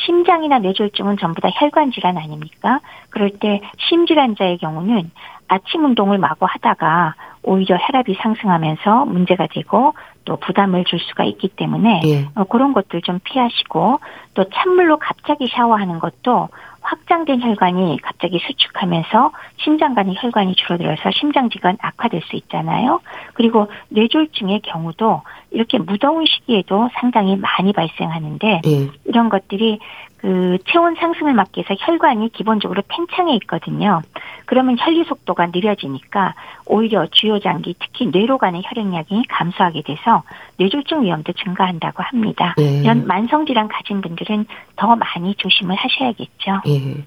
심장이나 0.05 0.59
뇌졸중은 0.59 1.17
전부 1.17 1.41
다 1.41 1.49
혈관 1.51 1.91
질환 1.91 2.17
아닙니까? 2.17 2.79
그럴 3.09 3.31
때 3.31 3.59
심질환자의 3.89 4.59
경우는 4.59 5.09
아침 5.47 5.83
운동을 5.83 6.19
마구 6.19 6.45
하다가 6.45 7.15
오히려 7.43 7.75
혈압이 7.77 8.15
상승하면서 8.21 9.05
문제가 9.05 9.47
되고 9.47 9.93
또 10.25 10.37
부담을 10.37 10.83
줄 10.85 10.99
수가 10.99 11.23
있기 11.23 11.49
때문에 11.49 12.01
예. 12.05 12.27
어, 12.35 12.43
그런 12.43 12.73
것들 12.73 13.01
좀 13.01 13.19
피하시고 13.23 13.99
또 14.33 14.45
찬물로 14.53 14.97
갑자기 14.97 15.47
샤워하는 15.47 15.99
것도 15.99 16.49
확장된 16.81 17.41
혈관이 17.41 17.99
갑자기 18.01 18.39
수축하면서 18.39 19.31
심장 19.57 19.93
간의 19.93 20.15
혈관이 20.17 20.55
줄어들어서 20.55 21.11
심장지가 21.11 21.73
악화될 21.79 22.21
수 22.23 22.35
있잖아요. 22.35 23.01
그리고 23.33 23.67
뇌졸중의 23.89 24.61
경우도 24.61 25.21
이렇게 25.51 25.77
무더운 25.77 26.25
시기에도 26.25 26.89
상당히 26.99 27.35
많이 27.35 27.71
발생하는데 27.71 28.61
예. 28.65 28.89
이런 29.05 29.29
것들이 29.29 29.79
그 30.21 30.57
체온 30.71 30.95
상승을 30.95 31.33
막기 31.33 31.61
위해서 31.61 31.75
혈관이 31.79 32.31
기본적으로 32.31 32.83
팽창해 32.87 33.33
있거든요. 33.41 34.01
그러면 34.45 34.77
혈류 34.79 35.03
속도가 35.05 35.47
느려지니까 35.47 36.35
오히려 36.67 37.07
주요 37.11 37.39
장기 37.39 37.75
특히 37.79 38.07
뇌로 38.07 38.37
가는 38.37 38.61
혈액량이 38.63 39.25
감소하게 39.27 39.81
돼서 39.81 40.23
뇌졸중 40.57 41.03
위험도 41.03 41.33
증가한다고 41.33 42.03
합니다. 42.03 42.53
예. 42.59 42.81
이런 42.81 43.07
만성 43.07 43.45
질환 43.47 43.67
가진 43.67 44.01
분들은 44.01 44.45
더 44.75 44.95
많이 44.95 45.33
조심을 45.35 45.75
하셔야겠죠. 45.75 46.61
예. 46.67 47.03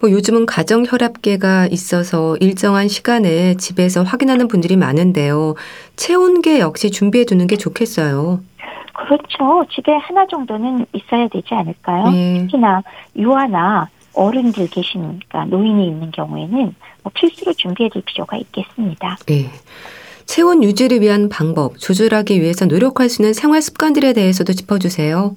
뭐 0.00 0.10
요즘은 0.10 0.46
가정 0.46 0.84
혈압계가 0.86 1.68
있어서 1.70 2.36
일정한 2.36 2.88
시간에 2.88 3.54
집에서 3.54 4.02
확인하는 4.02 4.46
분들이 4.48 4.76
많은데요. 4.76 5.54
체온계 5.96 6.60
역시 6.60 6.90
준비해 6.90 7.24
두는 7.24 7.46
게 7.46 7.56
좋겠어요. 7.56 8.40
그렇죠. 9.06 9.64
집에 9.70 9.92
하나 9.92 10.26
정도는 10.26 10.86
있어야 10.92 11.28
되지 11.28 11.54
않을까요? 11.54 12.10
네. 12.10 12.38
특히나 12.40 12.82
유아나 13.16 13.88
어른들 14.14 14.68
계신, 14.68 15.00
그러니까 15.28 15.44
노인이 15.46 15.86
있는 15.86 16.10
경우에는 16.10 16.74
뭐 17.02 17.12
필수로 17.14 17.52
준비해둘 17.52 18.02
필요가 18.06 18.36
있겠습니다. 18.36 19.16
네. 19.26 19.50
체온 20.26 20.62
유지를 20.62 21.00
위한 21.00 21.28
방법, 21.28 21.78
조절하기 21.78 22.40
위해서 22.40 22.64
노력할 22.64 23.08
수 23.08 23.20
있는 23.20 23.34
생활 23.34 23.60
습관들에 23.60 24.14
대해서도 24.14 24.52
짚어주세요. 24.52 25.36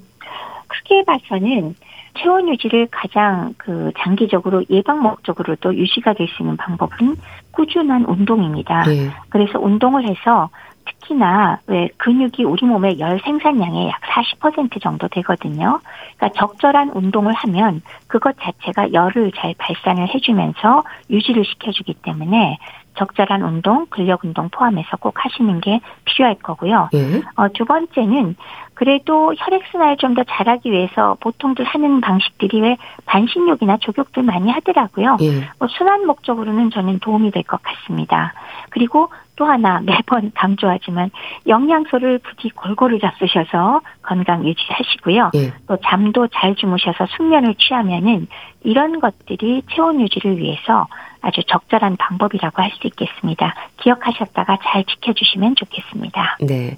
크게 0.68 1.04
봐서는 1.04 1.74
체온 2.20 2.48
유지를 2.48 2.88
가장 2.90 3.54
그 3.58 3.92
장기적으로 3.98 4.64
예방 4.70 5.00
목적으로도 5.02 5.74
유지가 5.76 6.14
될 6.14 6.26
수 6.28 6.42
있는 6.42 6.56
방법은 6.56 7.16
꾸준한 7.52 8.04
운동입니다. 8.06 8.84
네. 8.84 9.10
그래서 9.28 9.58
운동을 9.58 10.08
해서 10.08 10.48
특히나 10.88 11.60
왜 11.66 11.88
근육이 11.96 12.44
우리 12.44 12.66
몸의 12.66 12.98
열 12.98 13.20
생산량의 13.20 13.88
약 13.88 14.00
40% 14.00 14.82
정도 14.82 15.08
되거든요. 15.08 15.80
그러니까 16.16 16.40
적절한 16.40 16.90
운동을 16.94 17.32
하면 17.34 17.82
그것 18.06 18.36
자체가 18.40 18.92
열을 18.92 19.32
잘 19.36 19.54
발산을 19.58 20.08
해주면서 20.14 20.84
유지를 21.10 21.44
시켜주기 21.44 21.94
때문에 22.02 22.58
적절한 22.98 23.42
운동, 23.42 23.86
근력 23.86 24.24
운동 24.24 24.48
포함해서 24.48 24.96
꼭 24.98 25.24
하시는 25.24 25.60
게 25.60 25.80
필요할 26.04 26.36
거고요. 26.36 26.90
예. 26.94 27.22
어, 27.36 27.48
두 27.54 27.64
번째는 27.64 28.34
그래도 28.78 29.34
혈액 29.36 29.64
순환을 29.72 29.96
좀 29.96 30.14
더 30.14 30.22
잘하기 30.24 30.70
위해서 30.72 31.16
보통들 31.20 31.64
하는 31.64 32.00
방식들이 32.00 32.60
왜 32.60 32.76
반신욕이나 33.06 33.76
조격들 33.78 34.22
많이 34.22 34.50
하더라고요. 34.50 35.16
예. 35.20 35.48
뭐 35.58 35.68
순환 35.68 36.06
목적으로는 36.06 36.70
저는 36.70 37.00
도움이 37.00 37.30
될 37.32 37.42
것 37.42 37.60
같습니다. 37.62 38.32
그리고 38.70 39.10
또 39.36 39.44
하나 39.46 39.80
매번 39.80 40.30
강조하지만 40.34 41.10
영양소를 41.46 42.18
부디 42.18 42.50
골고루 42.50 42.98
잡수셔서 43.00 43.80
건강 44.02 44.46
유지하시고요. 44.46 45.30
예. 45.34 45.52
또 45.66 45.76
잠도 45.84 46.28
잘 46.28 46.54
주무셔서 46.54 47.06
숙면을 47.16 47.54
취하면은 47.56 48.28
이런 48.64 49.00
것들이 49.00 49.62
체온 49.74 50.00
유지를 50.00 50.38
위해서 50.38 50.86
아주 51.20 51.42
적절한 51.48 51.96
방법이라고 51.96 52.62
할 52.62 52.70
수 52.80 52.86
있겠습니다. 52.86 53.54
기억하셨다가 53.78 54.58
잘 54.62 54.84
지켜주시면 54.84 55.56
좋겠습니다. 55.56 56.38
네. 56.40 56.76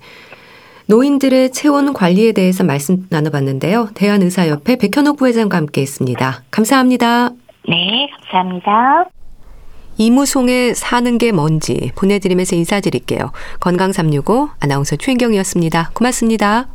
노인들의 0.87 1.53
체온 1.53 1.93
관리에 1.93 2.33
대해서 2.33 2.65
말씀 2.65 3.07
나눠봤는데요. 3.11 3.91
대한의사협회 3.95 4.77
백현옥 4.77 5.19
부회장과 5.19 5.57
함께했습니다. 5.57 6.43
감사합니다. 6.51 7.31
네, 7.69 8.09
감사합니다. 8.31 9.11
이무송의 9.99 10.75
사는 10.75 11.19
게 11.19 11.31
뭔지 11.31 11.93
보내드리면서 11.95 12.57
인사드릴게요. 12.57 13.33
건강365 13.61 14.51
아나운서 14.59 14.97
최인경이었습니다. 14.97 15.91
고맙습니다. 15.93 16.69